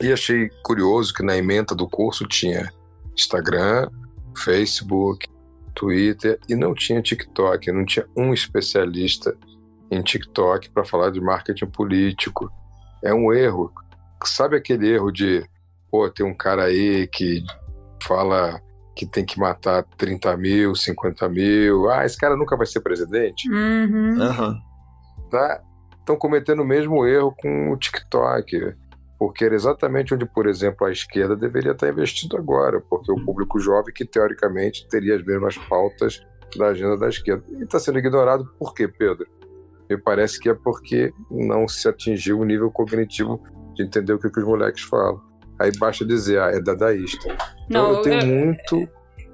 e 0.00 0.12
achei 0.12 0.48
curioso 0.62 1.12
que 1.12 1.22
na 1.22 1.36
ementa 1.36 1.74
do 1.74 1.88
curso 1.88 2.26
tinha 2.26 2.72
Instagram, 3.16 3.88
Facebook, 4.36 5.28
Twitter, 5.74 6.38
e 6.48 6.54
não 6.54 6.74
tinha 6.74 7.02
TikTok, 7.02 7.70
não 7.70 7.84
tinha 7.84 8.06
um 8.16 8.32
especialista 8.32 9.36
em 9.90 10.02
TikTok 10.02 10.70
para 10.70 10.84
falar 10.84 11.10
de 11.10 11.20
marketing 11.20 11.66
político. 11.66 12.50
É 13.02 13.12
um 13.12 13.32
erro. 13.32 13.72
Sabe 14.24 14.56
aquele 14.56 14.88
erro 14.88 15.10
de, 15.10 15.44
pô, 15.90 16.08
tem 16.10 16.24
um 16.24 16.34
cara 16.34 16.64
aí 16.64 17.06
que 17.06 17.42
fala 18.02 18.60
que 18.96 19.06
tem 19.06 19.24
que 19.24 19.38
matar 19.38 19.84
30 19.96 20.36
mil, 20.36 20.74
50 20.74 21.28
mil. 21.28 21.90
Ah, 21.90 22.04
esse 22.04 22.16
cara 22.16 22.36
nunca 22.36 22.56
vai 22.56 22.66
ser 22.66 22.80
presidente. 22.80 23.50
Uhum. 23.50 24.22
Aham. 24.22 24.58
Tá? 25.30 25.60
Estão 25.98 26.16
cometendo 26.16 26.62
o 26.62 26.66
mesmo 26.66 27.06
erro 27.06 27.34
com 27.36 27.72
o 27.72 27.76
TikTok. 27.76 28.74
Porque 29.18 29.44
era 29.44 29.54
exatamente 29.54 30.12
onde, 30.12 30.26
por 30.26 30.46
exemplo, 30.46 30.86
a 30.86 30.90
esquerda 30.90 31.36
deveria 31.36 31.72
estar 31.72 31.88
investindo 31.88 32.36
agora. 32.36 32.80
Porque 32.80 33.12
o 33.12 33.24
público 33.24 33.58
jovem, 33.58 33.92
que 33.94 34.04
teoricamente 34.04 34.86
teria 34.88 35.16
as 35.16 35.24
mesmas 35.24 35.56
pautas 35.56 36.24
da 36.56 36.68
agenda 36.68 36.96
da 36.96 37.08
esquerda. 37.08 37.44
E 37.50 37.62
está 37.62 37.78
sendo 37.78 37.98
ignorado 37.98 38.44
por 38.58 38.74
quê, 38.74 38.88
Pedro? 38.88 39.26
Me 39.88 39.96
parece 39.98 40.40
que 40.40 40.48
é 40.48 40.54
porque 40.54 41.12
não 41.30 41.68
se 41.68 41.88
atingiu 41.88 42.40
o 42.40 42.44
nível 42.44 42.70
cognitivo 42.70 43.40
de 43.74 43.84
entender 43.84 44.12
o 44.12 44.18
que, 44.18 44.30
que 44.30 44.40
os 44.40 44.46
moleques 44.46 44.82
falam. 44.82 45.20
Aí 45.60 45.70
basta 45.78 46.04
dizer, 46.04 46.40
ah, 46.40 46.50
é 46.50 46.60
dadaísta. 46.60 47.28
Então 47.66 47.92
não, 47.92 47.92
eu 47.92 48.02
tenho 48.02 48.22
eu, 48.22 48.26
muito. 48.26 48.76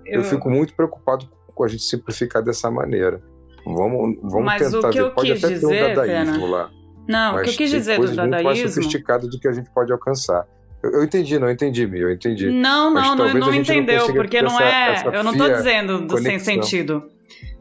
Eu... 0.04 0.20
eu... 0.20 0.24
fico 0.24 0.50
muito 0.50 0.74
preocupado 0.74 1.28
com 1.54 1.64
a 1.64 1.68
gente 1.68 1.82
simplificar 1.82 2.42
dessa 2.42 2.70
maneira. 2.70 3.22
Vamos, 3.64 4.18
vamos 4.22 4.44
mas 4.44 4.62
tentar 4.62 4.88
o 4.88 4.90
que 4.90 4.98
ver. 4.98 5.04
Eu 5.04 5.14
pode 5.14 5.32
quis 5.32 5.44
até 5.44 5.54
dizer, 5.54 5.68
ter 5.68 5.84
um 5.84 5.94
dadaísmo 5.94 6.34
Pena. 6.34 6.46
lá. 6.46 6.70
Não, 7.08 7.36
o 7.36 7.42
que 7.42 7.50
eu 7.50 7.54
quis 7.54 7.70
dizer 7.70 7.98
do 7.98 8.06
dadaísmo. 8.06 8.28
Muito 8.30 8.44
mais 8.44 8.74
sofisticado 8.74 9.28
do 9.28 9.38
que 9.38 9.48
a 9.48 9.52
gente 9.52 9.70
pode 9.70 9.92
alcançar. 9.92 10.46
Eu, 10.82 11.04
entendi, 11.04 11.38
não 11.38 11.50
entendi, 11.50 11.86
Mi, 11.86 12.00
eu 12.00 12.10
entendi. 12.10 12.50
Não, 12.50 12.92
não, 12.92 13.14
não, 13.14 13.34
não 13.34 13.54
entendeu, 13.54 14.08
não 14.08 14.14
porque 14.14 14.40
não 14.40 14.58
é. 14.58 15.02
eu 15.12 15.22
não 15.22 15.36
tô 15.36 15.48
dizendo 15.48 16.00
do 16.00 16.14
conexão. 16.14 16.24
sem 16.24 16.38
sentido. 16.38 17.04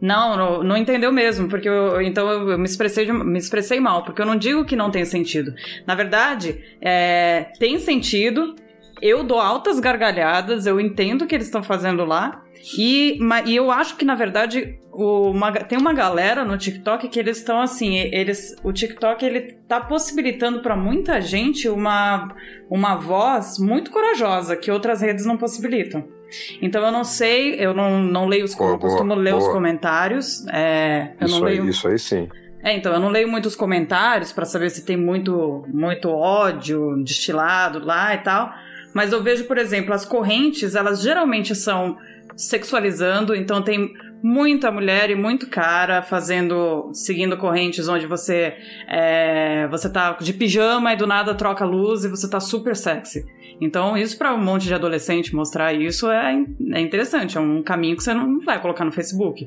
Não, 0.02 0.38
não, 0.38 0.64
não, 0.64 0.78
entendeu 0.78 1.12
mesmo, 1.12 1.50
porque 1.50 1.68
eu, 1.68 2.02
então 2.02 2.30
eu, 2.30 2.58
me, 2.58 2.64
expressei 2.64 3.06
de, 3.06 3.12
me 3.12 3.38
expressei 3.38 3.82
mal, 3.82 4.04
porque 4.04 4.22
eu 4.22 4.26
não 4.26 4.38
digo 4.38 4.64
que 4.64 4.76
não 4.76 4.90
tem 4.90 5.04
sentido. 5.04 5.54
Na 5.86 5.94
verdade, 5.94 6.64
é, 6.82 7.52
tem 7.60 7.78
sentido, 7.78 8.56
eu 9.02 9.24
dou 9.24 9.40
altas 9.40 9.80
gargalhadas, 9.80 10.66
eu 10.66 10.80
entendo 10.80 11.24
o 11.24 11.28
que 11.28 11.36
eles 11.36 11.48
estão 11.48 11.62
fazendo 11.62 12.06
lá, 12.06 12.42
e, 12.78 13.20
e 13.46 13.56
eu 13.56 13.72
acho 13.72 13.96
que, 13.96 14.04
na 14.04 14.16
verdade, 14.16 14.80
o, 14.92 15.32
uma, 15.32 15.52
tem 15.52 15.78
uma 15.78 15.94
galera 15.94 16.44
no 16.44 16.58
TikTok 16.58 17.08
que 17.08 17.20
eles 17.20 17.38
estão 17.38 17.62
assim, 17.62 17.98
eles, 17.98 18.56
o 18.64 18.74
TikTok 18.74 19.26
ele 19.26 19.54
tá 19.68 19.80
possibilitando 19.80 20.62
para 20.62 20.76
muita 20.76 21.22
gente 21.22 21.70
uma, 21.70 22.36
uma 22.70 22.96
voz 22.96 23.58
muito 23.58 23.92
corajosa 23.92 24.58
que 24.58 24.70
outras 24.70 25.02
redes 25.02 25.26
não 25.26 25.38
possibilitam. 25.38 26.04
Então 26.62 26.84
eu 26.84 26.92
não 26.92 27.04
sei, 27.04 27.56
eu 27.56 27.74
não, 27.74 28.04
não 28.04 28.28
leio 28.28 28.46
os, 28.46 28.54
boa, 28.54 28.78
costumo 28.78 29.10
boa, 29.10 29.22
ler 29.22 29.32
boa. 29.32 29.44
os 29.44 29.52
comentários. 29.52 30.46
É, 30.48 31.14
eu 31.20 31.28
isso 31.28 31.36
não 31.36 31.46
leio. 31.46 31.64
Aí, 31.64 31.70
isso 31.70 31.88
aí 31.88 31.98
sim. 31.98 32.30
É, 32.62 32.76
então 32.76 32.92
eu 32.94 33.00
não 33.00 33.10
leio 33.10 33.28
muitos 33.28 33.56
comentários 33.56 34.34
para 34.34 34.46
saber 34.46 34.70
se 34.70 34.86
tem 34.86 34.98
muito, 34.98 35.64
muito 35.68 36.10
ódio 36.10 37.02
destilado 37.04 37.84
lá 37.84 38.14
e 38.14 38.18
tal. 38.20 38.54
Mas 38.94 39.14
eu 39.14 39.24
vejo, 39.24 39.46
por 39.46 39.58
exemplo, 39.58 39.94
as 39.94 40.04
correntes, 40.04 40.76
elas 40.76 41.02
geralmente 41.02 41.56
são 41.56 41.98
sexualizando, 42.40 43.36
então 43.36 43.62
tem 43.62 43.94
muita 44.24 44.72
mulher 44.72 45.10
e 45.10 45.16
muito 45.16 45.48
cara 45.48 46.02
fazendo, 46.02 46.90
seguindo 46.94 47.38
correntes 47.38 47.88
onde 47.88 48.06
você 48.06 48.54
é, 48.88 49.68
você 49.68 49.90
tá 49.90 50.14
de 50.14 50.34
pijama 50.34 50.94
e 50.94 50.96
do 50.96 51.06
nada 51.06 51.36
troca 51.36 51.64
a 51.64 51.68
luz 51.68 52.06
e 52.06 52.10
você 52.10 52.30
tá 52.30 52.40
super 52.40 52.76
sexy. 52.76 53.26
Então, 53.62 53.98
isso 53.98 54.18
para 54.18 54.34
um 54.34 54.42
monte 54.42 54.68
de 54.68 54.74
adolescente 54.74 55.36
mostrar 55.36 55.74
isso 55.74 56.10
é, 56.10 56.34
é 56.74 56.80
interessante, 56.80 57.38
é 57.38 57.42
um 57.42 57.62
caminho 57.62 57.98
que 57.98 58.04
você 58.04 58.14
não 58.14 58.40
vai 58.40 58.62
colocar 58.62 58.86
no 58.86 58.92
Facebook. 58.92 59.46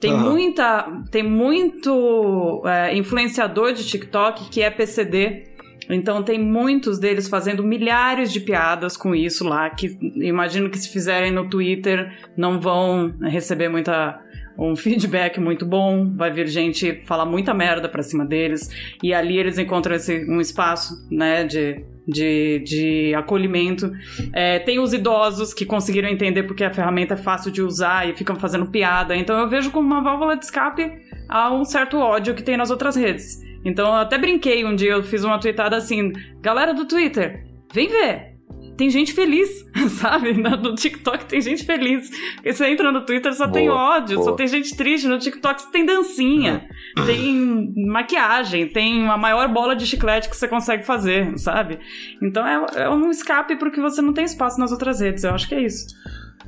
Tem 0.00 0.12
uhum. 0.12 0.30
muita, 0.30 1.02
tem 1.10 1.22
muito 1.22 2.62
é, 2.64 2.96
influenciador 2.96 3.74
de 3.74 3.84
TikTok 3.84 4.48
que 4.48 4.62
é 4.62 4.70
PCD 4.70 5.51
então 5.94 6.22
tem 6.22 6.38
muitos 6.38 6.98
deles 6.98 7.28
fazendo 7.28 7.62
milhares 7.62 8.32
de 8.32 8.40
piadas 8.40 8.96
com 8.96 9.14
isso 9.14 9.44
lá, 9.44 9.70
que 9.70 9.98
imagino 10.16 10.70
que 10.70 10.78
se 10.78 10.88
fizerem 10.92 11.30
no 11.30 11.48
Twitter 11.48 12.12
não 12.36 12.60
vão 12.60 13.14
receber 13.20 13.68
muita 13.68 14.20
um 14.58 14.76
feedback 14.76 15.40
muito 15.40 15.64
bom, 15.64 16.14
vai 16.14 16.30
vir 16.30 16.46
gente 16.46 17.02
falar 17.06 17.24
muita 17.24 17.54
merda 17.54 17.88
pra 17.88 18.02
cima 18.02 18.24
deles, 18.24 18.70
e 19.02 19.12
ali 19.14 19.38
eles 19.38 19.58
encontram 19.58 19.94
esse, 19.94 20.24
um 20.28 20.40
espaço, 20.40 20.94
né, 21.10 21.44
de, 21.44 21.84
de, 22.06 22.62
de 22.64 23.14
acolhimento. 23.14 23.90
É, 24.32 24.58
tem 24.58 24.78
os 24.78 24.92
idosos 24.92 25.54
que 25.54 25.64
conseguiram 25.64 26.08
entender 26.08 26.42
porque 26.42 26.64
a 26.64 26.70
ferramenta 26.70 27.14
é 27.14 27.16
fácil 27.16 27.50
de 27.50 27.62
usar 27.62 28.08
e 28.08 28.14
ficam 28.14 28.36
fazendo 28.36 28.66
piada, 28.66 29.16
então 29.16 29.38
eu 29.38 29.48
vejo 29.48 29.70
como 29.70 29.86
uma 29.86 30.02
válvula 30.02 30.36
de 30.36 30.44
escape 30.44 30.92
a 31.28 31.52
um 31.52 31.64
certo 31.64 31.98
ódio 31.98 32.34
que 32.34 32.42
tem 32.42 32.56
nas 32.56 32.70
outras 32.70 32.94
redes. 32.96 33.40
Então 33.64 33.86
eu 33.88 33.94
até 33.94 34.18
brinquei 34.18 34.64
um 34.64 34.74
dia, 34.74 34.92
eu 34.92 35.02
fiz 35.02 35.24
uma 35.24 35.38
tweetada 35.38 35.76
assim: 35.76 36.12
galera 36.40 36.72
do 36.74 36.84
Twitter, 36.84 37.46
vem 37.72 37.88
ver. 37.88 38.32
Tem 38.76 38.88
gente 38.88 39.12
feliz, 39.12 39.64
sabe? 40.00 40.32
No 40.32 40.74
TikTok 40.74 41.26
tem 41.26 41.40
gente 41.40 41.64
feliz. 41.64 42.10
E 42.42 42.52
você 42.52 42.66
entra 42.66 42.90
no 42.90 43.04
Twitter 43.04 43.32
só 43.34 43.44
boa, 43.44 43.52
tem 43.52 43.68
ódio, 43.68 44.16
boa. 44.16 44.30
só 44.30 44.34
tem 44.34 44.46
gente 44.46 44.74
triste. 44.74 45.06
No 45.06 45.18
TikTok 45.18 45.70
tem 45.70 45.84
dancinha, 45.84 46.66
uhum. 46.98 47.06
tem 47.06 47.74
maquiagem, 47.86 48.66
tem 48.66 49.06
a 49.08 49.16
maior 49.16 49.46
bola 49.48 49.76
de 49.76 49.86
chiclete 49.86 50.28
que 50.28 50.36
você 50.36 50.48
consegue 50.48 50.84
fazer, 50.84 51.38
sabe? 51.38 51.78
Então 52.20 52.46
é, 52.46 52.84
é 52.84 52.88
um 52.88 53.10
escape 53.10 53.56
porque 53.56 53.80
você 53.80 54.00
não 54.00 54.12
tem 54.12 54.24
espaço 54.24 54.58
nas 54.58 54.72
outras 54.72 55.00
redes. 55.00 55.22
Eu 55.22 55.34
acho 55.34 55.48
que 55.48 55.54
é 55.54 55.62
isso. 55.62 55.86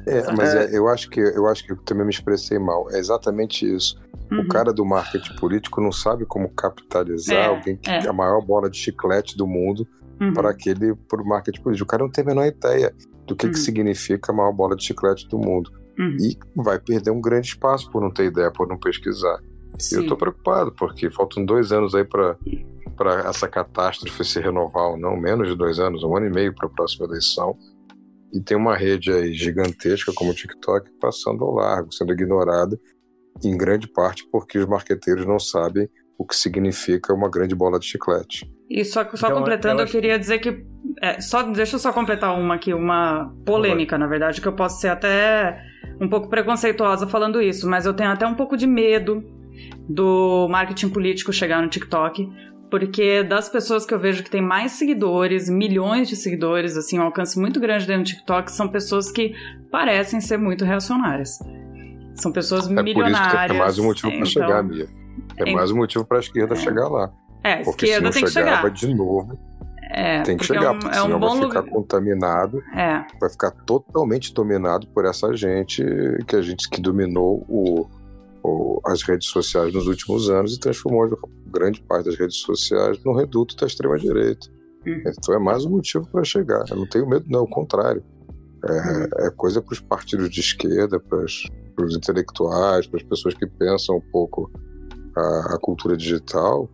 É, 0.07 0.33
mas 0.33 0.55
é, 0.55 0.77
eu 0.77 0.89
acho 0.89 1.09
que 1.11 1.21
eu 1.21 1.47
acho 1.47 1.65
que 1.65 1.73
eu 1.73 1.77
também 1.77 2.05
me 2.05 2.11
expressei 2.11 2.59
mal. 2.59 2.91
É 2.91 2.99
exatamente 2.99 3.65
isso. 3.65 3.99
Uhum. 4.31 4.41
O 4.41 4.49
cara 4.49 4.73
do 4.73 4.85
marketing 4.85 5.35
político 5.37 5.81
não 5.81 5.93
sabe 5.93 6.25
como 6.25 6.49
capitalizar 6.49 7.37
é, 7.37 7.47
alguém 7.47 7.77
que 7.77 7.91
é 7.91 8.09
a 8.09 8.13
maior 8.13 8.41
bola 8.41 8.71
de 8.71 8.79
chiclete 8.79 9.37
do 9.37 9.47
mundo 9.47 9.87
uhum. 10.21 10.33
para 10.33 10.51
aquele 10.51 10.95
por 11.09 11.25
marketing 11.25 11.63
político. 11.63 11.85
O 11.85 11.89
cara 11.89 12.03
não 12.03 12.11
tem 12.11 12.23
a 12.25 12.27
menor 12.27 12.47
ideia 12.47 12.95
do 13.27 13.37
que, 13.37 13.47
uhum. 13.47 13.53
que 13.53 13.59
significa 13.59 14.33
a 14.33 14.35
maior 14.35 14.53
bola 14.53 14.77
de 14.77 14.85
chiclete 14.85 15.29
do 15.29 15.39
mundo. 15.39 15.71
Uhum. 15.99 16.17
E 16.21 16.37
vai 16.57 16.79
perder 16.79 17.11
um 17.11 17.21
grande 17.21 17.49
espaço 17.49 17.91
por 17.91 18.03
não 18.03 18.11
ter 18.11 18.25
ideia, 18.25 18.51
por 18.51 18.67
não 18.67 18.79
pesquisar. 18.79 19.39
Sim. 19.79 19.97
Eu 19.97 20.07
tô 20.07 20.17
preocupado, 20.17 20.73
porque 20.73 21.11
faltam 21.11 21.45
dois 21.45 21.73
anos 21.73 21.95
aí 21.95 22.05
para 22.05 22.37
para 22.97 23.29
essa 23.29 23.49
catástrofe 23.49 24.25
se 24.25 24.41
renovar 24.41 24.91
ou 24.91 24.97
não, 24.97 25.17
menos 25.17 25.49
de 25.49 25.57
dois 25.57 25.81
anos, 25.81 26.05
um 26.05 26.17
ano 26.17 26.27
e 26.27 26.31
meio 26.31 26.55
para 26.55 26.69
a 26.69 26.71
próxima 26.71 27.07
eleição. 27.07 27.57
E 28.35 28.41
tem 28.41 28.57
uma 28.57 28.77
rede 28.77 29.13
aí 29.13 29.33
gigantesca 29.33 30.13
como 30.13 30.33
o 30.33 30.35
TikTok 30.35 30.91
passando 31.01 31.45
ao 31.45 31.55
largo, 31.55 31.95
sendo 31.95 32.13
ignorada 32.13 32.79
em 33.45 33.57
grande 33.57 33.87
parte 33.89 34.27
porque 34.31 34.59
os 34.59 34.67
marqueteiros 34.67 35.25
não 35.25 35.39
sabem 35.39 35.89
o 36.19 36.25
que 36.25 36.35
significa 36.35 37.15
uma 37.15 37.31
grande 37.31 37.55
bola 37.55 37.79
de 37.79 37.87
chiclete. 37.87 38.51
E 38.69 38.85
só, 38.85 39.05
só 39.15 39.27
então, 39.27 39.39
completando, 39.39 39.81
eu, 39.83 39.87
eu, 39.87 39.91
queria 39.91 40.19
dizer 40.19 40.39
que. 40.39 40.65
É, 41.01 41.21
só, 41.21 41.43
deixa 41.43 41.77
eu 41.77 41.81
só 41.81 41.93
completar 41.93 42.39
uma 42.39 42.55
aqui, 42.55 42.73
uma 42.73 43.33
polêmica, 43.45 43.99
na 43.99 44.07
verdade, 44.07 44.41
que 44.41 44.49
eu 44.49 44.53
posso 44.55 44.81
ser 44.81 44.89
até 44.89 45.61
um 46.01 46.09
pouco 46.09 46.29
preconceituosa 46.29 47.07
falando 47.07 47.41
isso, 47.41 47.69
mas 47.69 47.87
eu 47.87 47.95
tenho 47.95 48.11
até 48.11 48.27
um 48.27 48.35
pouco 48.35 48.57
de 48.57 48.67
medo 48.67 49.23
do 49.89 50.49
marketing 50.49 50.89
político 50.89 51.33
chegar 51.33 51.63
no 51.63 51.69
TikTok, 51.69 52.29
porque 52.75 53.23
das 53.23 53.49
pessoas 53.49 53.87
que 53.87 53.95
eu 53.95 54.01
vejo 54.01 54.25
que 54.25 54.29
tem 54.29 54.43
mais 54.43 54.73
seguidores, 54.73 55.49
milhões 55.49 56.09
de 56.09 56.17
seguidores, 56.17 56.77
assim, 56.77 56.99
um 56.99 57.03
alcance 57.03 57.39
muito 57.39 57.61
grande 57.61 57.87
dentro 57.87 58.03
do 58.03 58.07
TikTok, 58.09 58.51
são 58.51 58.67
pessoas 58.67 59.13
que 59.13 59.33
parecem 59.71 60.21
ser 60.21 60.39
muito 60.39 60.65
reacionárias. 60.65 61.39
São 62.17 62.33
pessoas 62.33 62.69
é 62.69 62.83
milionárias. 62.83 63.57
é 63.57 63.61
mais 63.61 63.79
um 63.79 63.85
motivo 63.85 64.09
para 64.09 64.17
então, 64.17 64.27
chegar, 64.27 64.65
Mia. 64.65 64.89
É 65.37 65.53
mais 65.53 65.71
um 65.71 65.77
motivo 65.77 66.05
para 66.05 66.17
a 66.17 66.21
esquerda 66.21 66.55
é. 66.55 66.57
chegar 66.57 66.89
lá. 66.89 67.13
É, 67.45 67.53
a 67.53 67.61
esquerda 67.61 68.11
tem 68.11 68.25
que 68.25 68.31
chegar. 68.31 68.69
de 68.69 68.93
novo. 68.93 69.39
É, 69.93 70.23
tem 70.23 70.37
que 70.37 70.45
chegar, 70.45 70.65
é 70.65 70.71
um, 70.71 70.79
porque 70.81 70.97
é 70.97 71.01
senão 71.01 71.17
um 71.17 71.21
vai 71.21 71.31
ficar 71.31 71.61
lugar. 71.61 71.65
contaminado, 71.67 72.61
é. 72.77 73.05
vai 73.21 73.31
ficar 73.31 73.53
totalmente 73.53 74.35
dominado 74.35 74.89
por 74.89 75.05
essa 75.05 75.33
gente 75.37 75.81
que 76.27 76.35
a 76.35 76.43
gente 76.43 76.69
que 76.69 76.81
dominou 76.81 77.47
o, 77.49 77.87
as 78.85 79.03
redes 79.03 79.29
sociais 79.29 79.73
nos 79.73 79.87
últimos 79.87 80.29
anos 80.29 80.55
e 80.55 80.61
transformou 80.61 81.19
grande 81.47 81.81
parte 81.83 82.07
das 82.07 82.17
redes 82.17 82.37
sociais 82.37 83.03
no 83.05 83.15
reduto 83.15 83.57
da 83.57 83.67
extrema 83.67 83.99
direita. 83.99 84.49
Hum. 84.87 85.03
Então 85.07 85.35
é 85.35 85.39
mais 85.39 85.65
um 85.65 85.71
motivo 85.71 86.07
para 86.09 86.25
chegar. 86.25 86.65
Eu 86.69 86.77
não 86.77 86.87
tenho 86.87 87.09
medo, 87.09 87.25
não, 87.29 87.45
o 87.45 87.49
contrário. 87.49 88.05
É, 88.65 88.73
hum. 88.73 89.27
é 89.27 89.31
coisa 89.31 89.63
para 89.63 89.73
os 89.73 89.81
partidos 89.81 90.29
de 90.31 90.41
esquerda, 90.41 91.01
para 91.01 91.25
os 91.25 91.97
intelectuais, 91.97 92.87
para 92.87 92.99
as 92.99 93.07
pessoas 93.07 93.35
que 93.35 93.47
pensam 93.47 93.97
um 93.97 94.11
pouco 94.13 94.51
a, 95.17 95.55
a, 95.55 95.59
cultura 95.59 95.97
digital, 95.97 96.69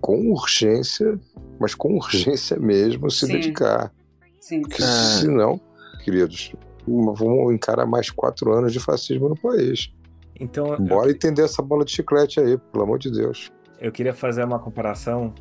com 0.00 0.32
urgência, 0.32 1.18
mas 1.60 1.74
com 1.74 1.94
urgência 1.96 2.58
mesmo, 2.58 3.10
se 3.10 3.26
Sim. 3.26 3.32
dedicar. 3.32 3.92
Sim. 4.40 4.62
Porque 4.62 4.82
ah. 4.82 5.18
senão, 5.20 5.60
queridos, 6.02 6.52
vamos 6.86 7.52
encarar 7.52 7.86
mais 7.86 8.10
quatro 8.10 8.52
anos 8.52 8.72
de 8.72 8.80
fascismo 8.80 9.28
no 9.28 9.36
país. 9.36 9.92
Então, 10.40 10.76
Bora 10.78 11.08
eu... 11.08 11.14
entender 11.14 11.42
essa 11.42 11.62
bola 11.62 11.84
de 11.84 11.92
chiclete 11.92 12.40
aí, 12.40 12.56
pelo 12.56 12.84
amor 12.84 12.98
de 12.98 13.10
Deus. 13.10 13.50
Eu 13.80 13.92
queria 13.92 14.14
fazer 14.14 14.44
uma 14.44 14.58
comparação 14.58 15.34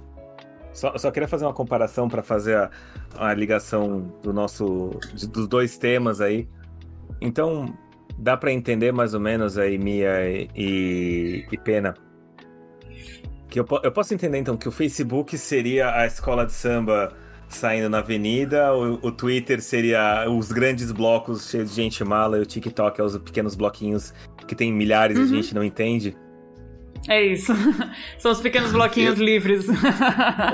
só, 0.74 0.96
só 0.98 1.10
queria 1.10 1.28
fazer 1.28 1.46
uma 1.46 1.54
comparação 1.54 2.08
para 2.08 2.22
fazer 2.22 2.56
a, 2.56 2.70
a, 3.18 3.34
ligação 3.34 4.14
do 4.22 4.32
nosso 4.32 4.92
dos 5.32 5.48
dois 5.48 5.78
temas 5.78 6.22
aí. 6.22 6.48
Então, 7.20 7.76
dá 8.18 8.38
para 8.38 8.52
entender 8.52 8.92
mais 8.92 9.14
ou 9.16 9.20
menos 9.20 9.58
aí 9.58 9.78
Mia 9.78 10.30
e, 10.56 11.48
e 11.52 11.58
Pena 11.58 11.96
que 13.50 13.60
eu, 13.60 13.66
eu 13.84 13.92
posso 13.92 14.14
entender 14.14 14.38
então 14.38 14.58
que 14.58 14.68
o 14.68 14.72
Facebook 14.72 15.38
seria 15.38 15.94
a 15.96 16.06
escola 16.06 16.46
de 16.46 16.54
samba 16.54 17.14
saindo 17.50 17.90
na 17.90 18.00
avenida, 18.00 18.74
o, 18.74 19.00
o, 19.08 19.12
Twitter 19.12 19.62
seria 19.62 20.30
os 20.30 20.52
grandes 20.52 20.92
blocos 20.92 21.50
cheios 21.50 21.70
de 21.70 21.76
gente 21.76 22.04
mala, 22.04 22.38
e 22.38 22.42
o 22.42 22.46
TikTok 22.46 23.00
é 23.00 23.04
os 23.04 23.18
pequenos 23.20 23.56
bloquinhos 23.56 24.14
que 24.48 24.56
tem 24.56 24.72
milhares 24.72 25.18
uhum. 25.18 25.26
e 25.26 25.28
a 25.28 25.42
gente 25.42 25.54
não 25.54 25.64
entende. 25.64 26.16
É 27.08 27.22
isso. 27.22 27.54
São 28.20 28.32
os 28.32 28.42
pequenos 28.42 28.72
bloquinhos 28.72 29.18
livres. 29.18 29.66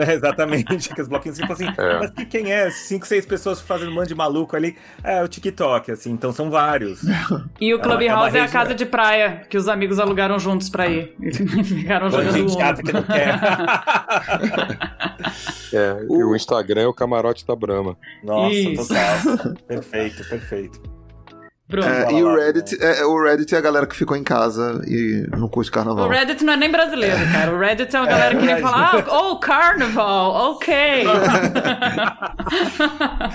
É, 0.06 0.14
exatamente. 0.14 0.92
Aqueles 0.92 1.08
bloquinhos 1.08 1.38
tipo 1.38 1.52
assim, 1.52 1.68
é. 1.78 2.00
mas 2.00 2.12
quem 2.30 2.52
é? 2.52 2.70
Cinco, 2.70 3.06
seis 3.06 3.26
pessoas 3.26 3.62
fazendo 3.62 3.92
um 3.92 3.96
monte 3.96 4.10
de 4.10 4.16
maluco 4.16 4.56
ali. 4.56 4.76
É 5.04 5.24
o 5.24 5.28
TikTok, 5.28 5.92
assim, 5.92 6.12
então 6.12 6.32
são 6.32 6.50
vários. 6.50 7.02
E 7.60 7.74
o 7.74 7.80
Clubhouse 7.80 8.36
é, 8.36 8.42
é, 8.42 8.44
a 8.44 8.48
casa 8.48 8.74
de 8.74 8.86
praia 8.86 9.44
que 9.50 9.58
os 9.58 9.68
amigos 9.68 10.00
alugaram 10.00 10.40
juntos 10.40 10.70
pra 10.70 10.88
ir. 10.88 11.16
E 11.24 11.64
ficaram 11.64 12.10
jogando 12.10 12.32
gente 12.32 12.54
chata 12.54 12.82
que 12.82 12.92
não 12.92 13.04
quer. 13.04 13.40
é, 15.74 16.06
o... 16.08 16.30
o 16.30 16.36
Instagram 16.36 16.82
é 16.82 16.88
o 16.88 16.94
camarote 16.94 17.46
da 17.46 17.56
Brahma. 17.56 17.98
Nossa, 18.24 18.56
Isso. 18.56 18.88
total. 18.88 19.56
perfeito, 19.68 20.28
perfeito. 20.28 21.03
Pronto. 21.74 21.88
É, 21.88 22.14
e 22.14 22.24
o 22.24 22.36
Reddit, 22.36 22.78
é, 22.80 23.00
é, 23.00 23.06
o 23.06 23.20
Reddit 23.20 23.56
é 23.56 23.58
a 23.58 23.62
galera 23.62 23.88
que 23.88 23.96
ficou 23.96 24.16
em 24.16 24.24
casa 24.24 24.80
e 24.86 25.28
no 25.36 25.50
curso 25.50 25.72
de 25.72 25.74
carnaval. 25.74 26.06
O 26.06 26.08
Reddit 26.08 26.44
não 26.44 26.54
é 26.54 26.58
nem 26.58 26.70
brasileiro, 26.70 27.18
cara. 27.32 27.52
O 27.52 27.58
Reddit 27.58 27.96
é 27.96 28.00
uma 28.00 28.06
galera 28.06 28.36
é, 28.36 28.40
que 28.40 28.46
nem 28.46 28.62
fala, 28.62 28.78
ah, 28.78 29.32
oh, 29.32 29.38
carnaval, 29.38 30.52
ok. 30.52 30.72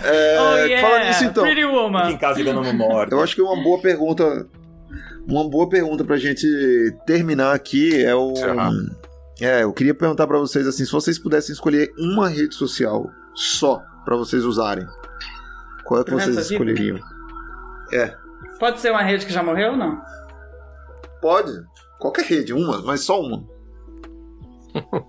é, 0.05 0.39
oh, 0.39 0.57
yeah, 0.67 0.89
fala 0.89 1.05
nisso 1.05 1.25
então. 1.25 1.43
Pretty 1.43 1.65
woman. 1.65 2.03
Fica 2.03 2.13
em 2.13 2.19
casa 2.19 2.39
jogando 2.39 2.63
memória. 2.63 3.13
Eu 3.13 3.21
acho 3.21 3.35
que 3.35 3.43
uma 3.43 3.61
boa 3.61 3.81
pergunta, 3.81 4.47
uma 5.27 5.51
boa 5.51 5.69
pergunta 5.69 6.05
pra 6.05 6.17
gente 6.17 6.47
terminar 7.05 7.53
aqui 7.53 8.05
é 8.05 8.15
o... 8.15 8.35
É, 9.41 9.65
eu 9.65 9.73
queria 9.73 9.95
perguntar 9.95 10.29
para 10.29 10.39
vocês 10.39 10.65
assim, 10.65 10.85
se 10.85 10.93
vocês 10.93 11.19
pudessem 11.19 11.53
escolher 11.53 11.93
uma 11.99 12.29
rede 12.29 12.55
social 12.55 13.11
só 13.35 13.83
para 14.05 14.15
vocês 14.15 14.45
usarem, 14.45 14.87
qual 15.85 16.03
é 16.03 16.05
que 16.05 16.13
vocês 16.13 16.37
escolheriam? 16.37 17.01
É. 17.93 18.28
Pode 18.59 18.81
ser 18.81 18.91
uma 18.91 19.03
rede 19.03 19.27
que 19.27 19.33
já 19.33 19.43
morreu 19.43 19.73
ou 19.73 19.77
não? 19.77 20.01
Pode. 21.21 21.53
Qualquer 21.99 22.25
rede, 22.25 22.53
uma, 22.53 22.83
mas 22.83 23.01
só 23.01 23.21
uma. 23.21 23.45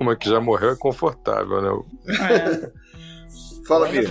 uma 0.00 0.16
que 0.16 0.28
já 0.28 0.40
morreu 0.40 0.70
é 0.70 0.76
confortável, 0.76 1.62
né? 1.62 1.84
É. 2.30 2.88
Fala, 3.66 3.88
Mia. 3.88 4.02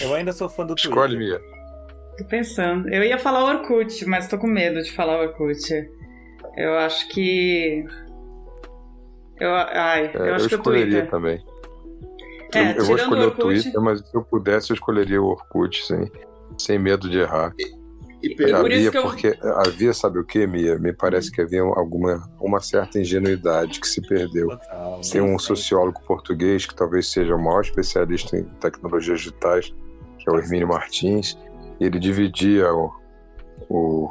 Eu 0.00 0.14
ainda 0.14 0.32
sou 0.32 0.48
fã 0.48 0.64
do 0.64 0.74
Twitter. 0.74 0.90
Escolhe, 0.90 1.16
Mia. 1.16 1.40
Tô 2.16 2.24
pensando. 2.24 2.88
Eu 2.88 3.02
ia 3.04 3.18
falar 3.18 3.44
Orkut, 3.44 4.04
mas 4.06 4.28
tô 4.28 4.38
com 4.38 4.46
medo 4.46 4.82
de 4.82 4.90
falar 4.92 5.20
Orkut. 5.20 5.62
Eu 6.56 6.78
acho 6.78 7.08
que. 7.10 7.84
Eu, 9.38 9.54
ai, 9.54 10.06
é, 10.06 10.16
eu 10.16 10.34
acho 10.34 10.46
eu 10.46 10.48
que 10.48 10.54
o 10.56 10.62
Twitter. 10.62 11.10
também. 11.10 11.44
É, 12.54 12.72
eu, 12.72 12.76
eu 12.76 12.84
vou 12.84 12.96
escolher 12.96 13.20
o, 13.20 13.26
Orkut... 13.26 13.40
o 13.40 13.48
Twitter, 13.48 13.80
mas 13.80 14.00
se 14.00 14.16
eu 14.16 14.22
pudesse, 14.22 14.70
eu 14.70 14.74
escolheria 14.74 15.20
o 15.20 15.26
Orkut, 15.26 15.84
sim. 15.84 16.10
Sem 16.58 16.78
medo 16.78 17.08
de 17.08 17.18
errar. 17.18 17.54
E, 18.22 18.34
e 18.38 18.52
havia, 18.52 18.90
eu... 18.92 19.02
porque 19.02 19.38
havia, 19.42 19.92
sabe 19.92 20.18
o 20.18 20.24
que, 20.24 20.46
Mia? 20.46 20.78
Me 20.78 20.92
parece 20.92 21.30
que 21.30 21.40
havia 21.40 21.62
alguma 21.62 22.28
uma 22.40 22.60
certa 22.60 22.98
ingenuidade 22.98 23.80
que 23.80 23.86
se 23.86 24.00
perdeu. 24.00 24.48
Total, 24.48 25.00
Tem 25.12 25.20
um 25.20 25.38
sociólogo 25.38 26.00
português 26.06 26.66
que 26.66 26.74
talvez 26.74 27.10
seja 27.10 27.34
o 27.34 27.42
maior 27.42 27.60
especialista 27.60 28.36
em 28.36 28.44
tecnologias 28.60 29.20
digitais, 29.20 29.72
que 30.18 30.28
é 30.28 30.32
o 30.32 30.38
Hermínio 30.38 30.68
Martins, 30.68 31.38
e 31.78 31.84
ele 31.84 31.98
dividia 31.98 32.72
o, 32.72 32.92
o, 33.68 34.10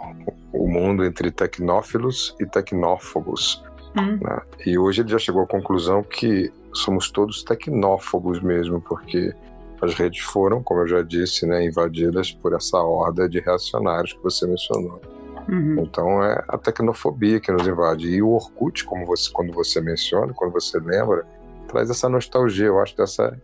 o 0.54 0.68
mundo 0.68 1.04
entre 1.04 1.30
tecnófilos 1.30 2.36
e 2.40 2.46
tecnófobos. 2.46 3.64
Hum. 4.00 4.20
Né? 4.22 4.42
E 4.66 4.78
hoje 4.78 5.02
ele 5.02 5.10
já 5.10 5.20
chegou 5.20 5.42
à 5.42 5.48
conclusão 5.48 6.02
que 6.02 6.52
somos 6.74 7.12
todos 7.12 7.44
tecnófobos 7.44 8.40
mesmo, 8.42 8.80
porque 8.80 9.34
as 9.82 9.94
redes 9.94 10.22
foram, 10.22 10.64
como 10.64 10.82
eu 10.82 10.88
já 10.88 11.02
disse, 11.02 11.46
né, 11.46 11.66
invadidas 11.66 12.32
por 12.32 12.54
essa 12.54 12.78
horda 12.78 13.30
de 13.30 13.40
reacionários 13.40 14.14
que 14.14 14.24
você 14.24 14.48
mencionou. 14.48 15.00
Uhum. 15.48 15.80
Então 15.80 16.24
é 16.24 16.44
a 16.48 16.58
tecnofobia 16.58 17.40
que 17.40 17.52
nos 17.52 17.66
invade. 17.68 18.08
E 18.08 18.22
o 18.22 18.30
Orkut, 18.30 18.84
como 18.84 19.06
você, 19.06 19.32
quando 19.32 19.54
você 19.54 19.80
menciona, 19.80 20.34
quando 20.34 20.52
você 20.52 20.80
lembra, 20.80 21.26
traz 21.68 21.90
essa 21.90 22.10
nostalgia, 22.10 22.66
eu 22.66 22.80
acho, 22.80 22.98
dessa 22.98 23.40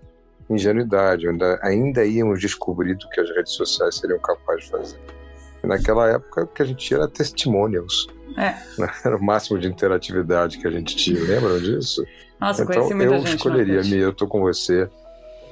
ingenuidade. 0.49 1.27
Ainda, 1.27 1.59
ainda 1.61 2.05
íamos 2.05 2.39
descobrir 2.39 2.95
do 2.95 3.07
que 3.09 3.21
as 3.21 3.29
redes 3.29 3.53
sociais 3.53 3.95
seriam 3.95 4.19
capazes 4.19 4.65
de 4.65 4.71
fazer. 4.71 4.99
E 5.63 5.67
naquela 5.67 6.09
época, 6.09 6.43
o 6.43 6.47
que 6.47 6.61
a 6.61 6.65
gente 6.65 6.85
tinha 6.85 6.99
era 6.99 7.07
testimonials. 7.07 8.07
É. 8.35 8.55
Era 9.05 9.15
o 9.15 9.23
máximo 9.23 9.59
de 9.59 9.67
interatividade 9.67 10.57
que 10.57 10.67
a 10.67 10.71
gente 10.71 10.95
tinha. 10.95 11.21
Lembram 11.21 11.59
disso? 11.59 12.03
Nossa, 12.39 12.63
então, 12.63 12.89
eu 12.99 13.15
escolheria, 13.17 13.81
Mia, 13.83 13.99
eu 13.99 14.13
tô 14.13 14.27
com 14.27 14.41
você 14.41 14.89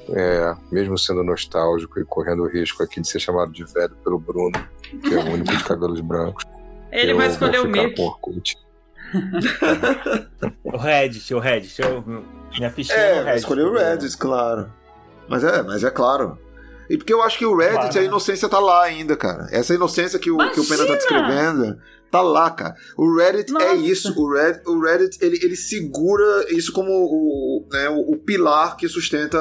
é, 0.09 0.55
mesmo 0.71 0.97
sendo 0.97 1.23
nostálgico 1.23 1.99
e 1.99 2.05
correndo 2.05 2.43
o 2.43 2.47
risco 2.47 2.83
aqui 2.83 2.99
de 3.01 3.07
ser 3.07 3.19
chamado 3.19 3.51
de 3.51 3.63
velho 3.63 3.95
pelo 4.03 4.19
Bruno, 4.19 4.51
que 4.81 5.13
é 5.13 5.17
o 5.17 5.31
único 5.31 5.55
de 5.55 5.63
cabelos 5.63 6.01
brancos. 6.01 6.45
Ele 6.91 7.13
vai 7.13 7.27
escolher 7.27 7.61
o 7.61 7.67
Mick. 7.67 7.95
o 10.63 10.77
Reddit, 10.77 11.33
o 11.33 11.39
Reddit. 11.39 11.81
Eu, 11.81 12.03
minha 12.57 12.69
fichinha 12.69 12.97
é, 12.97 13.17
é 13.17 13.21
o 13.21 13.23
Reddit. 13.23 13.39
escolher 13.39 13.65
o 13.65 13.73
Reddit, 13.73 14.17
claro. 14.17 14.71
Mas 15.29 15.43
é, 15.43 15.61
mas 15.63 15.83
é 15.83 15.89
claro. 15.89 16.37
E 16.89 16.97
porque 16.97 17.13
eu 17.13 17.21
acho 17.21 17.37
que 17.37 17.45
o 17.45 17.55
Reddit, 17.55 17.79
claro. 17.79 17.99
a 17.99 18.03
inocência 18.03 18.49
tá 18.49 18.59
lá 18.59 18.83
ainda, 18.83 19.15
cara. 19.15 19.47
Essa 19.51 19.73
inocência 19.73 20.19
que 20.19 20.29
o, 20.29 20.37
que 20.51 20.59
o 20.59 20.67
Pena 20.67 20.85
tá 20.85 20.95
descrevendo, 20.95 21.77
tá 22.11 22.21
lá, 22.21 22.51
cara. 22.51 22.75
O 22.97 23.15
Reddit 23.15 23.49
é 23.49 23.53
Nossa. 23.53 23.65
é 23.67 23.75
isso. 23.75 24.13
O 24.19 24.33
Reddit, 24.33 24.67
o 24.67 24.81
Reddit 24.81 25.17
ele, 25.21 25.39
ele 25.41 25.55
segura 25.55 26.45
isso 26.49 26.73
como 26.73 26.91
o, 26.91 27.65
né, 27.71 27.89
o, 27.89 28.11
o 28.11 28.17
pilar 28.17 28.75
que 28.75 28.89
sustenta 28.89 29.39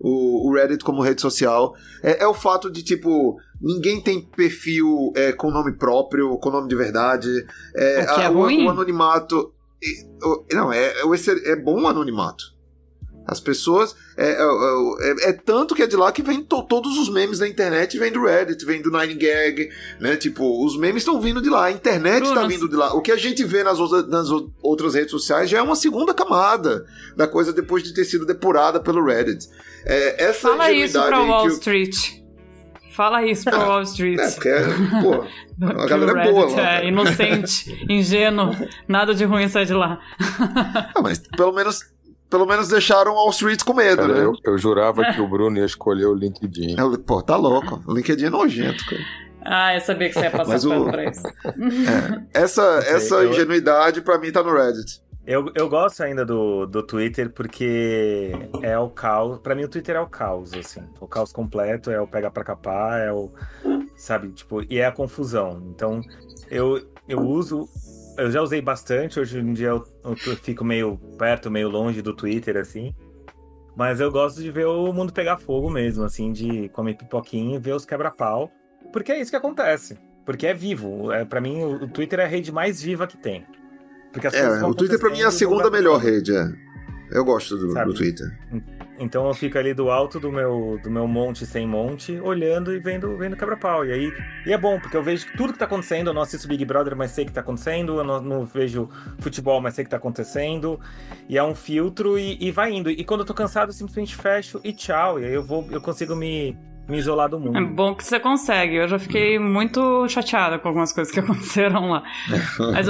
o, 0.00 0.48
o 0.48 0.54
Reddit 0.54 0.82
como 0.82 1.02
rede 1.02 1.20
social, 1.20 1.74
é, 2.02 2.22
é, 2.22 2.26
o 2.26 2.34
fato 2.34 2.70
de, 2.70 2.82
tipo, 2.82 3.36
ninguém 3.60 4.00
tem 4.00 4.22
perfil 4.22 5.12
é, 5.14 5.32
com 5.32 5.50
nome 5.50 5.72
próprio, 5.72 6.38
com 6.38 6.50
nome 6.50 6.68
de 6.68 6.74
verdade. 6.74 7.28
É, 7.76 8.02
o 8.02 8.14
que 8.14 8.20
é 8.20 8.26
a, 8.26 8.28
ruim? 8.28 8.64
O, 8.64 8.66
o 8.66 8.70
anonimato. 8.70 9.52
Não, 10.52 10.72
é, 10.72 10.86
é, 10.86 11.52
é 11.52 11.56
bom 11.56 11.82
o 11.82 11.86
anonimato. 11.86 12.44
As 13.30 13.38
pessoas. 13.38 13.94
É, 14.16 14.32
é, 14.32 15.28
é, 15.28 15.30
é, 15.30 15.32
tanto 15.32 15.72
que 15.72 15.84
é 15.84 15.86
de 15.86 15.94
lá 15.94 16.10
que 16.10 16.20
vem 16.20 16.42
to, 16.42 16.64
todos 16.64 16.98
os 16.98 17.08
memes 17.08 17.38
da 17.38 17.46
internet, 17.46 17.96
vem 17.96 18.10
do 18.10 18.24
Reddit, 18.24 18.66
vem 18.66 18.82
do 18.82 18.90
Nine 18.90 19.14
Gag, 19.14 19.70
né? 20.00 20.16
Tipo, 20.16 20.66
os 20.66 20.76
memes 20.76 21.02
estão 21.02 21.20
vindo 21.20 21.40
de 21.40 21.48
lá, 21.48 21.66
a 21.66 21.70
internet 21.70 22.24
está 22.24 22.44
vindo 22.44 22.68
de 22.68 22.74
lá. 22.74 22.92
O 22.92 23.00
que 23.00 23.12
a 23.12 23.16
gente 23.16 23.44
vê 23.44 23.62
nas, 23.62 23.78
outras, 23.78 24.08
nas 24.08 24.28
outras 24.60 24.94
redes 24.94 25.12
sociais 25.12 25.48
já 25.48 25.58
é 25.58 25.62
uma 25.62 25.76
segunda 25.76 26.12
camada 26.12 26.84
da 27.16 27.28
coisa 27.28 27.52
depois 27.52 27.84
de 27.84 27.94
ter 27.94 28.04
sido 28.04 28.26
depurada 28.26 28.80
pelo 28.80 29.04
Reddit. 29.04 29.48
É, 29.86 30.24
essa 30.24 30.48
Fala 30.48 30.72
isso 30.72 31.00
pra 31.00 31.20
Wall 31.20 31.46
Street. 31.46 31.94
Fala 32.90 33.24
isso 33.24 33.44
pra 33.44 33.58
Wall 33.64 33.82
Street. 33.82 34.18
É, 34.18 34.30
porque, 34.32 34.50
pô, 35.02 35.24
a 35.80 35.86
galera 35.86 36.20
é 36.20 36.32
boa 36.32 36.50
lá. 36.50 36.80
É, 36.80 36.88
inocente, 36.88 37.78
ingênuo, 37.88 38.56
nada 38.88 39.14
de 39.14 39.24
ruim 39.24 39.48
sai 39.48 39.66
de 39.66 39.72
lá. 39.72 40.00
Ah, 40.96 41.00
mas 41.00 41.20
pelo 41.36 41.52
menos 41.52 41.80
pelo 42.30 42.46
menos 42.46 42.68
deixaram 42.68 43.14
Wall 43.14 43.30
Street 43.30 43.62
com 43.64 43.74
medo, 43.74 44.02
cara, 44.02 44.14
né? 44.14 44.24
Eu, 44.24 44.32
eu 44.44 44.56
jurava 44.56 45.12
que 45.12 45.20
o 45.20 45.28
Bruno 45.28 45.58
ia 45.58 45.64
escolher 45.64 46.06
o 46.06 46.14
LinkedIn. 46.14 46.76
Eu, 46.78 46.96
pô, 46.98 47.20
tá 47.20 47.36
louco. 47.36 47.82
O 47.86 47.92
LinkedIn 47.92 48.26
é 48.26 48.30
nojento, 48.30 48.84
cara. 48.86 49.02
Ah, 49.42 49.74
eu 49.74 49.80
sabia 49.80 50.08
que 50.08 50.14
você 50.14 50.20
ia 50.20 50.30
passar 50.30 50.52
Mas 50.52 50.64
o... 50.64 50.84
pra 50.84 51.04
isso. 51.04 51.26
É, 51.26 52.42
essa, 52.42 52.62
essa 52.86 53.24
ingenuidade 53.24 54.02
pra 54.02 54.18
mim 54.18 54.30
tá 54.30 54.42
no 54.42 54.52
Reddit. 54.52 55.02
Eu, 55.26 55.50
eu 55.54 55.68
gosto 55.68 56.02
ainda 56.02 56.24
do, 56.24 56.66
do 56.66 56.82
Twitter 56.82 57.30
porque 57.30 58.32
é 58.62 58.78
o 58.78 58.88
caos. 58.88 59.38
Pra 59.38 59.54
mim, 59.54 59.64
o 59.64 59.68
Twitter 59.68 59.96
é 59.96 60.00
o 60.00 60.06
caos, 60.06 60.52
assim. 60.54 60.82
O 61.00 61.06
caos 61.06 61.32
completo 61.32 61.90
é 61.90 62.00
o 62.00 62.06
pega 62.06 62.30
pra 62.30 62.44
capar, 62.44 63.00
é 63.00 63.12
o. 63.12 63.30
Sabe? 63.96 64.28
Tipo, 64.30 64.62
e 64.68 64.78
é 64.78 64.86
a 64.86 64.92
confusão. 64.92 65.62
Então, 65.70 66.00
eu, 66.50 66.80
eu 67.08 67.20
uso 67.20 67.68
eu 68.16 68.30
já 68.30 68.42
usei 68.42 68.60
bastante, 68.60 69.18
hoje 69.18 69.38
em 69.38 69.52
dia 69.52 69.68
eu, 69.68 69.84
eu, 70.04 70.16
fico 70.16 70.64
meio 70.64 70.96
perto, 71.18 71.50
meio 71.50 71.68
longe 71.68 72.02
do 72.02 72.14
Twitter, 72.14 72.56
assim. 72.56 72.94
Mas 73.76 74.00
eu 74.00 74.10
gosto 74.10 74.42
de 74.42 74.50
ver 74.50 74.66
o 74.66 74.92
mundo 74.92 75.12
pegar 75.12 75.38
fogo 75.38 75.70
mesmo, 75.70 76.04
assim, 76.04 76.32
de 76.32 76.68
comer 76.70 76.94
pipoquinha 76.94 77.56
e 77.56 77.58
ver 77.58 77.74
os 77.74 77.84
quebra-pau. 77.84 78.50
Porque 78.92 79.12
é 79.12 79.20
isso 79.20 79.30
que 79.30 79.36
acontece. 79.36 79.98
Porque 80.26 80.46
é 80.46 80.54
vivo. 80.54 81.12
É, 81.12 81.24
para 81.24 81.40
mim, 81.40 81.62
o, 81.62 81.88
Twitter 81.88 82.20
é 82.20 82.24
a 82.24 82.26
rede 82.26 82.52
mais 82.52 82.82
viva 82.82 83.06
que 83.06 83.16
tem. 83.16 83.46
Porque 84.12 84.26
as 84.26 84.34
é, 84.34 84.64
o 84.64 84.74
Twitter 84.74 84.98
para 84.98 85.10
mim 85.10 85.20
é 85.20 85.26
a 85.26 85.30
segunda 85.30 85.70
melhor 85.70 85.98
rede, 85.98 86.36
é. 86.36 86.52
Eu 87.10 87.24
gosto 87.24 87.56
do, 87.56 87.72
do 87.72 87.94
Twitter. 87.94 88.26
Então 89.00 89.26
eu 89.26 89.32
fico 89.32 89.56
ali 89.56 89.72
do 89.72 89.90
alto 89.90 90.20
do 90.20 90.30
meu, 90.30 90.78
do 90.82 90.90
meu 90.90 91.08
monte 91.08 91.46
sem 91.46 91.66
monte, 91.66 92.20
olhando 92.20 92.74
e 92.74 92.78
vendo, 92.78 93.16
vendo 93.16 93.34
quebra-pau. 93.34 93.86
E 93.86 93.92
aí 93.92 94.12
e 94.44 94.52
é 94.52 94.58
bom, 94.58 94.78
porque 94.78 94.94
eu 94.94 95.02
vejo 95.02 95.26
tudo 95.38 95.54
que 95.54 95.58
tá 95.58 95.64
acontecendo. 95.64 96.08
Eu 96.08 96.14
não 96.14 96.20
assisto 96.20 96.46
Big 96.46 96.62
Brother, 96.66 96.94
mas 96.94 97.10
sei 97.12 97.24
que 97.24 97.32
tá 97.32 97.40
acontecendo. 97.40 97.98
Eu 97.98 98.04
não, 98.04 98.20
não 98.20 98.44
vejo 98.44 98.90
futebol, 99.18 99.58
mas 99.60 99.74
sei 99.74 99.84
que 99.84 99.90
tá 99.90 99.96
acontecendo. 99.96 100.78
E 101.28 101.38
é 101.38 101.42
um 101.42 101.54
filtro 101.54 102.18
e, 102.18 102.36
e, 102.38 102.50
vai 102.50 102.72
indo. 102.72 102.90
E 102.90 103.02
quando 103.02 103.20
eu 103.20 103.26
tô 103.26 103.32
cansado, 103.32 103.70
eu 103.70 103.72
simplesmente 103.72 104.14
fecho 104.14 104.60
e 104.62 104.72
tchau. 104.72 105.18
E 105.18 105.24
aí 105.24 105.32
eu 105.32 105.42
vou, 105.42 105.66
eu 105.70 105.80
consigo 105.80 106.14
me, 106.14 106.54
me 106.86 106.98
isolar 106.98 107.30
do 107.30 107.40
mundo. 107.40 107.56
É 107.56 107.62
bom 107.62 107.94
que 107.94 108.04
você 108.04 108.20
consegue. 108.20 108.76
Eu 108.76 108.88
já 108.88 108.98
fiquei 108.98 109.38
muito 109.38 110.06
chateada 110.08 110.58
com 110.58 110.68
algumas 110.68 110.92
coisas 110.92 111.12
que 111.12 111.20
aconteceram 111.20 111.88
lá. 111.88 112.02
Mas 112.72 112.86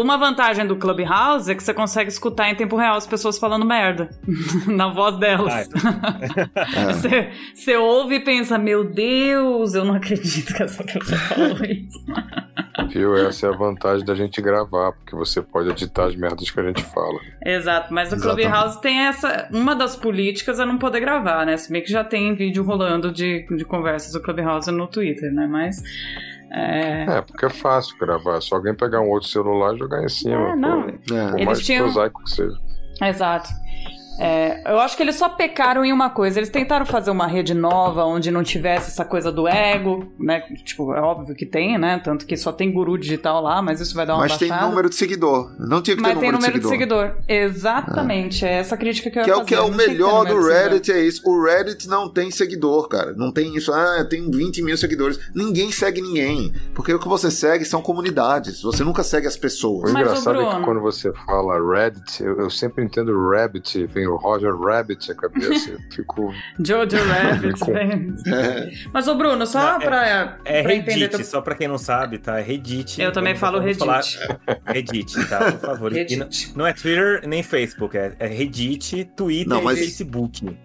Uma 0.00 0.16
vantagem 0.16 0.66
do 0.66 0.76
Clubhouse 0.76 1.50
é 1.50 1.54
que 1.54 1.62
você 1.62 1.74
consegue 1.74 2.10
escutar 2.10 2.48
em 2.48 2.54
tempo 2.54 2.76
real 2.76 2.96
as 2.96 3.06
pessoas 3.06 3.38
falando 3.38 3.64
merda 3.64 4.10
na 4.66 4.88
voz 4.88 5.16
delas. 5.18 5.52
É. 5.54 6.84
você, 6.92 7.30
você 7.54 7.76
ouve 7.76 8.16
e 8.16 8.20
pensa: 8.20 8.56
Meu 8.58 8.84
Deus, 8.84 9.74
eu 9.74 9.84
não 9.84 9.94
acredito 9.94 10.54
que 10.54 10.62
essa 10.62 10.84
pessoa 10.84 11.18
falou 11.18 11.64
isso. 11.64 11.98
Viu? 12.88 13.16
Essa 13.16 13.46
é 13.46 13.50
a 13.50 13.56
vantagem 13.56 14.04
da 14.04 14.14
gente 14.14 14.40
gravar, 14.40 14.92
porque 14.92 15.14
você 15.14 15.42
pode 15.42 15.68
editar 15.70 16.06
as 16.06 16.14
merdas 16.14 16.50
que 16.50 16.60
a 16.60 16.62
gente 16.62 16.82
fala. 16.82 17.18
Exato, 17.44 17.92
mas 17.92 18.12
o 18.12 18.16
Clubhouse 18.16 18.80
tem 18.80 19.06
essa. 19.06 19.48
Uma 19.52 19.74
das 19.74 19.96
políticas 19.96 20.60
é 20.60 20.64
não 20.64 20.78
poder 20.78 21.00
gravar, 21.00 21.44
né? 21.44 21.56
Se 21.56 21.70
bem 21.70 21.82
que 21.82 21.90
já 21.90 22.04
tem 22.04 22.34
vídeo 22.34 22.62
rolando 22.62 23.12
de, 23.12 23.44
de 23.56 23.64
conversas 23.64 24.12
do 24.12 24.22
Clubhouse 24.22 24.70
no 24.70 24.86
Twitter, 24.86 25.32
né? 25.32 25.46
Mas. 25.46 25.82
É... 26.50 27.04
é, 27.04 27.20
porque 27.22 27.46
é 27.46 27.50
fácil 27.50 27.96
gravar. 27.98 28.36
É 28.36 28.40
só 28.40 28.56
alguém 28.56 28.74
pegar 28.74 29.00
um 29.00 29.08
outro 29.08 29.28
celular 29.28 29.74
e 29.74 29.78
jogar 29.78 30.02
em 30.02 30.08
cima. 30.08 30.52
É, 30.52 30.56
não. 30.56 30.82
Por, 30.82 31.16
é. 31.16 31.30
por 31.30 31.44
mais 31.44 31.64
tinham... 31.64 31.84
prosaico 31.84 32.24
que 32.24 32.30
seja. 32.30 32.58
Exato. 33.02 33.50
É, 34.18 34.62
eu 34.66 34.80
acho 34.80 34.96
que 34.96 35.02
eles 35.02 35.16
só 35.16 35.28
pecaram 35.28 35.84
em 35.84 35.92
uma 35.92 36.10
coisa. 36.10 36.38
Eles 36.38 36.50
tentaram 36.50 36.84
fazer 36.84 37.10
uma 37.10 37.26
rede 37.26 37.54
nova 37.54 38.04
onde 38.04 38.30
não 38.30 38.42
tivesse 38.42 38.90
essa 38.90 39.04
coisa 39.04 39.30
do 39.30 39.46
ego, 39.46 40.10
né? 40.18 40.40
Tipo, 40.64 40.92
é 40.92 41.00
óbvio 41.00 41.34
que 41.34 41.46
tem, 41.46 41.78
né? 41.78 42.00
Tanto 42.02 42.26
que 42.26 42.36
só 42.36 42.52
tem 42.52 42.72
guru 42.72 42.98
digital 42.98 43.42
lá, 43.42 43.62
mas 43.62 43.80
isso 43.80 43.94
vai 43.94 44.04
dar 44.04 44.14
uma 44.14 44.22
Mas 44.22 44.32
baixada. 44.32 44.60
tem 44.60 44.68
número 44.68 44.88
de 44.88 44.96
seguidor. 44.96 45.52
Não 45.58 45.80
tinha 45.80 45.96
que 45.96 46.02
ter 46.02 46.08
mas 46.08 46.16
número, 46.16 46.32
número 46.32 46.58
de, 46.58 46.66
seguidor. 46.66 47.06
de 47.06 47.14
seguidor. 47.14 47.24
Exatamente. 47.28 48.44
É. 48.44 48.48
é 48.48 48.58
essa 48.58 48.76
crítica 48.76 49.10
que 49.10 49.18
eu 49.18 49.24
que 49.24 49.30
ia 49.30 49.34
é 49.34 49.36
o 49.36 49.44
que 49.44 49.54
é 49.54 49.60
o 49.60 49.72
melhor 49.72 50.26
do 50.26 50.40
Reddit, 50.40 50.90
é 50.90 51.00
isso. 51.00 51.22
O 51.24 51.44
Reddit 51.44 51.88
não 51.88 52.08
tem 52.08 52.30
seguidor, 52.30 52.88
cara. 52.88 53.12
Não 53.12 53.30
tem 53.30 53.54
isso. 53.56 53.72
Ah, 53.72 53.96
eu 53.98 54.08
tenho 54.08 54.30
20 54.30 54.62
mil 54.62 54.76
seguidores. 54.76 55.18
Ninguém 55.34 55.70
segue 55.70 56.00
ninguém. 56.00 56.52
Porque 56.74 56.92
o 56.92 56.98
que 56.98 57.08
você 57.08 57.30
segue 57.30 57.64
são 57.64 57.80
comunidades. 57.80 58.62
Você 58.62 58.82
nunca 58.82 59.02
segue 59.02 59.26
as 59.26 59.36
pessoas. 59.36 59.92
O 59.92 59.96
engraçado 59.96 60.40
é 60.40 60.54
que 60.56 60.62
quando 60.62 60.80
você 60.80 61.12
fala 61.12 61.58
Reddit, 61.58 62.22
eu, 62.22 62.40
eu 62.40 62.50
sempre 62.50 62.84
entendo 62.84 63.12
Rabbit, 63.30 63.86
vem 63.86 64.07
o 64.08 64.16
Roger 64.16 64.54
Rabbit 64.56 65.10
a 65.10 65.14
cabeça. 65.14 65.70
Eu 65.70 65.78
fico. 65.90 66.32
Jojo 66.58 66.96
Rabbit, 67.04 67.62
é. 67.72 68.70
Mas, 68.92 69.08
ô 69.08 69.14
Bruno, 69.14 69.46
só 69.46 69.72
não, 69.72 69.80
pra. 69.80 70.38
É, 70.44 70.58
é 70.60 70.62
pra 70.62 70.72
Reddit, 70.72 71.24
só 71.24 71.40
pra 71.40 71.54
quem 71.54 71.68
não 71.68 71.78
sabe, 71.78 72.18
tá? 72.18 72.38
É 72.38 72.42
Reddit. 72.42 73.00
Eu 73.00 73.12
também 73.12 73.34
falo 73.34 73.58
Reddit. 73.58 73.78
Falar... 73.78 74.02
Reddit, 74.66 75.28
tá? 75.28 75.52
Por 75.52 75.60
favor. 75.60 75.92
Reddit. 75.92 76.18
Não, 76.18 76.28
não, 76.56 76.66
é 76.66 76.72
Twitter 76.72 77.26
nem 77.26 77.42
Facebook, 77.42 77.96
é, 77.96 78.14
é 78.18 78.26
Reddit, 78.26 79.04
Twitter 79.16 79.48
não, 79.48 79.62
mas... 79.62 79.78
e 79.78 79.82
Facebook. 79.82 80.56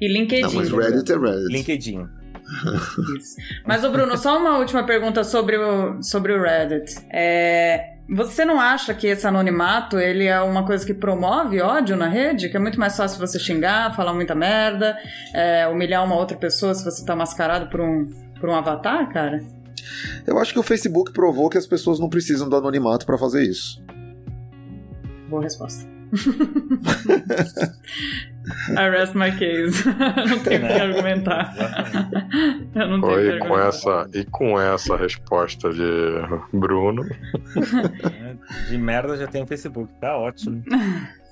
E 0.00 0.08
LinkedIn. 0.08 0.42
Não, 0.42 0.52
mas 0.52 0.70
Reddit 0.70 1.12
é 1.12 1.16
Reddit. 1.16 1.52
LinkedIn. 1.52 2.17
Isso. 3.18 3.36
Mas, 3.66 3.84
ô 3.84 3.90
Bruno, 3.90 4.16
só 4.16 4.38
uma 4.38 4.58
última 4.58 4.84
pergunta 4.84 5.24
sobre 5.24 5.56
o, 5.56 6.02
sobre 6.02 6.32
o 6.32 6.42
Reddit. 6.42 6.94
É, 7.10 7.96
você 8.08 8.44
não 8.44 8.60
acha 8.60 8.94
que 8.94 9.06
esse 9.06 9.26
anonimato 9.26 9.98
ele 9.98 10.26
é 10.26 10.40
uma 10.40 10.64
coisa 10.64 10.84
que 10.84 10.94
promove 10.94 11.60
ódio 11.60 11.96
na 11.96 12.08
rede? 12.08 12.48
Que 12.48 12.56
é 12.56 12.60
muito 12.60 12.80
mais 12.80 12.96
fácil 12.96 13.18
você 13.18 13.38
xingar, 13.38 13.94
falar 13.94 14.14
muita 14.14 14.34
merda, 14.34 14.96
é, 15.34 15.68
humilhar 15.68 16.04
uma 16.04 16.16
outra 16.16 16.36
pessoa 16.36 16.74
se 16.74 16.84
você 16.84 17.04
tá 17.04 17.14
mascarado 17.14 17.68
por 17.68 17.80
um, 17.80 18.06
por 18.40 18.48
um 18.48 18.54
avatar, 18.54 19.08
cara? 19.12 19.42
Eu 20.26 20.38
acho 20.38 20.52
que 20.52 20.58
o 20.58 20.62
Facebook 20.62 21.12
provou 21.12 21.48
que 21.48 21.58
as 21.58 21.66
pessoas 21.66 21.98
não 21.98 22.08
precisam 22.08 22.48
do 22.48 22.56
anonimato 22.56 23.04
para 23.04 23.18
fazer 23.18 23.42
isso. 23.42 23.82
Boa 25.28 25.42
resposta. 25.42 25.97
I 28.76 28.88
rest 28.88 29.14
my 29.14 29.30
case. 29.36 29.84
não 30.28 30.38
tenho 30.40 30.64
o 30.64 30.68
que 30.68 30.72
argumentar. 30.72 31.54
Eu 32.74 32.88
não 32.88 33.00
tenho 33.00 33.36
e, 33.36 33.38
com 33.40 33.58
essa, 33.58 34.08
e 34.14 34.24
com 34.24 34.60
essa 34.60 34.96
resposta 34.96 35.70
de 35.70 35.82
Bruno. 36.52 37.04
de 38.68 38.78
merda 38.78 39.16
já 39.16 39.26
tem 39.26 39.42
o 39.42 39.46
Facebook, 39.46 39.92
tá 40.00 40.16
ótimo. 40.16 40.62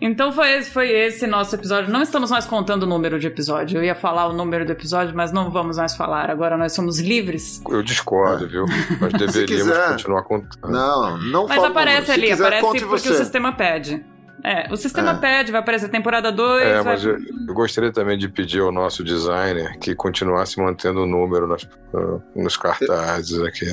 Então 0.00 0.32
foi 0.32 0.52
esse, 0.52 0.70
foi 0.70 0.90
esse 0.90 1.26
nosso 1.26 1.54
episódio. 1.54 1.92
Não 1.92 2.02
estamos 2.02 2.30
mais 2.30 2.46
contando 2.46 2.84
o 2.84 2.86
número 2.86 3.18
de 3.18 3.26
episódio. 3.26 3.78
Eu 3.78 3.84
ia 3.84 3.94
falar 3.94 4.28
o 4.28 4.32
número 4.32 4.64
do 4.64 4.72
episódio, 4.72 5.14
mas 5.14 5.32
não 5.32 5.50
vamos 5.50 5.76
mais 5.76 5.96
falar. 5.96 6.30
Agora 6.30 6.56
nós 6.56 6.72
somos 6.72 7.00
livres. 7.00 7.60
Eu 7.68 7.82
discordo, 7.82 8.48
viu? 8.48 8.64
Nós 9.00 9.12
deveríamos 9.18 9.76
continuar 9.76 10.22
contando. 10.22 10.70
Não, 10.70 11.18
não 11.18 11.48
Mas 11.48 11.62
aparece 11.64 12.12
ali, 12.12 12.28
quiser, 12.28 12.46
aparece 12.46 12.62
porque 12.62 12.84
você. 12.84 13.10
o 13.10 13.14
sistema 13.14 13.52
pede. 13.52 14.04
É, 14.44 14.72
o 14.72 14.76
sistema 14.76 15.10
é. 15.10 15.14
pede, 15.14 15.50
vai 15.50 15.60
aparecer 15.60 15.88
temporada 15.88 16.30
2. 16.30 16.62
É, 16.64 16.74
vai... 16.74 16.84
mas 16.84 17.04
eu, 17.04 17.18
eu, 17.18 17.54
gostaria 17.54 17.90
também 17.90 18.16
de 18.16 18.28
pedir 18.28 18.60
ao 18.60 18.70
nosso 18.70 19.02
designer 19.02 19.76
que 19.78 19.94
continuasse 19.94 20.60
mantendo 20.60 21.02
o 21.02 21.06
número 21.06 21.48
nas, 21.48 21.64
uh, 21.64 22.22
nos 22.36 22.56
cartazes 22.56 23.40
aqui. 23.42 23.66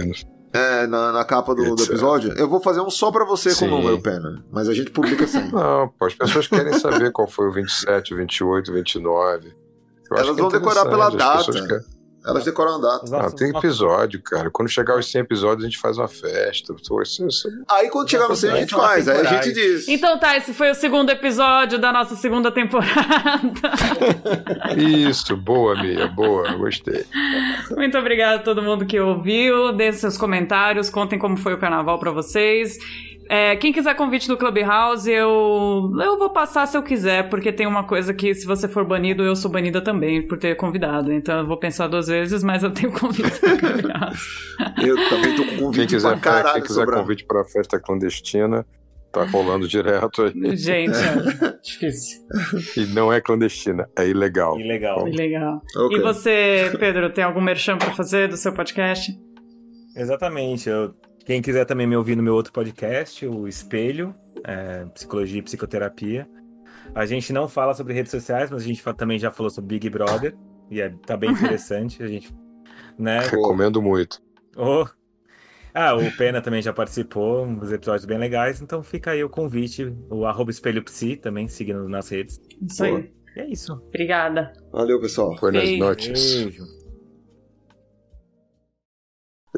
É, 0.56 0.88
na, 0.88 1.12
na 1.12 1.26
capa 1.26 1.54
do, 1.54 1.76
do, 1.76 1.84
episódio. 1.84 2.34
Eu 2.34 2.48
vou 2.48 2.62
fazer 2.62 2.82
um 2.82 2.90
só 2.90 3.12
pra 3.12 3.26
você 3.26 3.52
Sim. 3.52 3.68
com 3.68 3.76
o 3.76 3.78
número, 3.78 4.02
Pena. 4.02 4.44
Mas 4.52 4.70
a 4.70 4.74
gente 4.74 4.92
publica 4.92 5.28
sem. 5.28 5.50
Não, 5.52 5.88
pô, 5.88 6.06
as 6.06 6.16
pessoas 6.16 6.48
querem 6.48 6.74
saber 6.80 7.12
qual 7.12 7.28
foi 7.28 7.48
o 7.48 7.52
27, 7.52 8.14
o 8.14 8.18
28, 8.18 8.72
o 8.72 8.74
29. 8.74 9.54
Eu 10.12 10.18
Elas 10.18 10.38
vão 10.38 10.50
decorar 10.50 10.86
pela 10.86 11.10
data. 11.10 11.84
Elas 12.26 12.44
decoram 12.44 12.76
a 12.76 12.78
data. 12.80 13.06
Não, 13.10 13.32
tem 13.32 13.50
episódio, 13.50 14.22
cara. 14.22 14.50
Quando 14.50 14.68
chegar 14.68 14.94
aos 14.94 15.10
100 15.12 15.22
episódios, 15.22 15.64
a 15.64 15.70
gente 15.70 15.78
faz 15.78 15.98
uma 15.98 16.08
festa. 16.08 16.76
Isso... 17.28 17.50
Aí 17.70 17.90
quando 17.90 18.10
chegar 18.10 18.28
no 18.28 18.36
100, 18.36 18.50
a 18.50 18.56
gente 18.58 18.74
faz. 18.74 19.08
Aí 19.08 19.20
a 19.20 19.24
gente 19.24 19.54
diz. 19.54 19.88
Então 19.88 20.18
tá, 20.18 20.36
esse 20.36 20.54
foi 20.54 20.72
o 20.72 20.76
segundo 20.76 21.10
episódio 21.12 21.78
da 21.78 21.92
nossa 21.92 22.16
segunda 22.16 22.52
temporada. 22.52 22.92
Isso, 24.76 25.38
boa, 25.38 25.76
Mia, 25.76 26.08
boa. 26.08 26.52
Gostei. 26.54 27.06
Muito 27.72 27.98
obrigada 27.98 28.38
a 28.38 28.44
todo 28.44 28.62
mundo 28.62 28.86
que 28.86 29.00
ouviu. 29.00 29.72
Deixem 29.72 30.02
seus 30.02 30.18
comentários, 30.18 30.90
contem 30.90 31.20
como 31.20 31.38
foi 31.38 31.54
o 31.54 31.58
carnaval 31.58 32.00
para 32.00 32.12
vocês. 32.12 32.78
É, 33.30 33.56
quem 33.56 33.74
quiser 33.74 33.96
convite 33.96 34.28
do 34.28 34.38
Clubhouse, 34.38 35.10
eu, 35.10 35.92
eu 36.00 36.18
vou 36.18 36.30
passar 36.30 36.68
se 36.68 36.78
eu 36.78 36.84
quiser, 36.84 37.28
porque 37.30 37.52
tem 37.52 37.66
uma 37.66 37.84
coisa 37.84 38.14
que, 38.14 38.34
se 38.36 38.46
você 38.46 38.68
for 38.68 38.86
banido, 38.86 39.24
eu 39.24 39.36
sou 39.36 39.50
banida 39.50 39.82
também, 39.82 40.22
por 40.22 40.38
ter 40.38 40.56
convidado. 40.56 41.12
Então 41.12 41.40
eu 41.40 41.48
vou 41.48 41.58
pensar 41.58 41.88
duas 41.88 42.08
vezes, 42.08 42.44
mas 42.44 42.64
eu 42.64 42.72
tenho 42.72 42.92
convite 42.94 43.42
do 43.42 43.58
Clubhouse. 43.58 44.22
eu 44.84 45.10
também 45.10 45.36
tô 45.36 45.44
com 45.44 45.58
convite 45.58 45.88
quem 45.88 45.98
quiser, 45.98 46.12
pra 46.12 46.20
caralho. 46.20 46.54
Quem 46.56 46.64
quiser 46.64 46.86
convite 46.86 47.26
pra 47.26 47.44
festa 47.44 47.80
clandestina, 47.80 48.66
tá 49.12 49.24
rolando 49.24 49.68
direto 49.68 50.24
aí. 50.24 50.56
Gente, 50.56 50.96
é 50.96 51.58
difícil. 51.64 52.22
E 52.78 52.86
não 52.94 53.12
é 53.12 53.20
clandestina, 53.20 53.90
é 53.98 54.08
ilegal. 54.08 54.60
Ilegal. 54.60 55.08
Ilegal. 55.08 55.62
Okay. 55.76 55.98
E 55.98 56.02
você, 56.02 56.72
Pedro, 56.80 57.10
tem 57.12 57.24
algum 57.24 57.42
merchan 57.42 57.78
pra 57.78 57.92
fazer 57.92 58.28
do 58.28 58.38
seu 58.38 58.54
podcast? 58.54 59.12
Exatamente, 59.96 60.70
eu 60.70 60.94
quem 61.26 61.42
quiser 61.42 61.66
também 61.66 61.88
me 61.88 61.98
ouvir 61.98 62.16
no 62.16 62.22
meu 62.22 62.36
outro 62.36 62.54
podcast, 62.54 63.26
o 63.26 63.48
Espelho, 63.48 64.14
é, 64.44 64.86
Psicologia 64.94 65.40
e 65.40 65.42
Psicoterapia. 65.42 66.30
A 66.94 67.06
gente 67.08 67.34
não 67.34 67.48
fala 67.48 67.74
sobre 67.74 67.94
redes 67.94 68.12
sociais, 68.12 68.52
mas 68.52 68.62
a 68.62 68.66
gente 68.66 68.84
também 68.94 69.18
já 69.18 69.32
falou 69.32 69.50
sobre 69.50 69.76
Big 69.76 69.90
Brother. 69.90 70.36
E 70.70 70.80
é, 70.80 70.90
tá 70.90 71.18
bem 71.18 71.32
interessante. 71.34 72.02
A 72.04 72.08
gente, 72.08 72.32
né? 72.98 73.22
Recomendo 73.22 73.82
muito. 73.82 74.22
Oh. 74.56 74.86
Ah, 75.74 75.96
o 75.96 76.12
Pena 76.16 76.42
também 76.42 76.62
já 76.62 76.72
participou, 76.72 77.44
uns 77.44 77.72
episódios 77.72 78.06
bem 78.06 78.18
legais, 78.18 78.62
então 78.62 78.82
fica 78.82 79.12
aí 79.12 79.22
o 79.22 79.30
convite, 79.30 79.94
o 80.10 80.26
arroba 80.26 80.50
espelho 80.50 80.82
psi 80.82 81.18
também, 81.18 81.50
seguindo 81.50 81.90
nas 81.90 82.08
redes. 82.08 82.40
Isso 82.62 82.84
aí. 82.84 83.12
E 83.36 83.40
é 83.42 83.48
isso. 83.48 83.74
Obrigada. 83.74 84.54
Valeu, 84.72 85.02
pessoal. 85.02 85.36
Buenas 85.36 85.78
noches. 85.78 86.36
Beijo. 86.36 86.64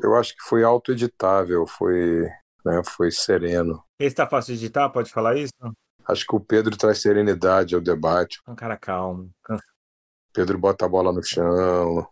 Eu 0.02 0.16
acho 0.16 0.36
que 0.36 0.44
foi 0.44 0.64
autoeditável, 0.64 1.66
foi, 1.66 2.28
né, 2.66 2.82
foi 2.86 3.12
sereno. 3.12 3.84
Esse 4.00 4.16
tá 4.16 4.28
fácil 4.28 4.56
de 4.56 4.66
editar, 4.66 4.90
pode 4.90 5.12
falar 5.12 5.36
isso? 5.38 5.54
Acho 6.08 6.26
que 6.26 6.36
o 6.36 6.40
Pedro 6.40 6.78
traz 6.78 7.02
serenidade 7.02 7.76
ao 7.76 7.82
debate. 7.82 8.40
Um 8.48 8.56
cara 8.56 8.78
calmo. 8.78 9.30
Pedro 10.34 10.58
bota 10.58 10.86
a 10.86 10.90
bola 10.90 11.12
no 11.12 11.24
chão. 11.24 12.08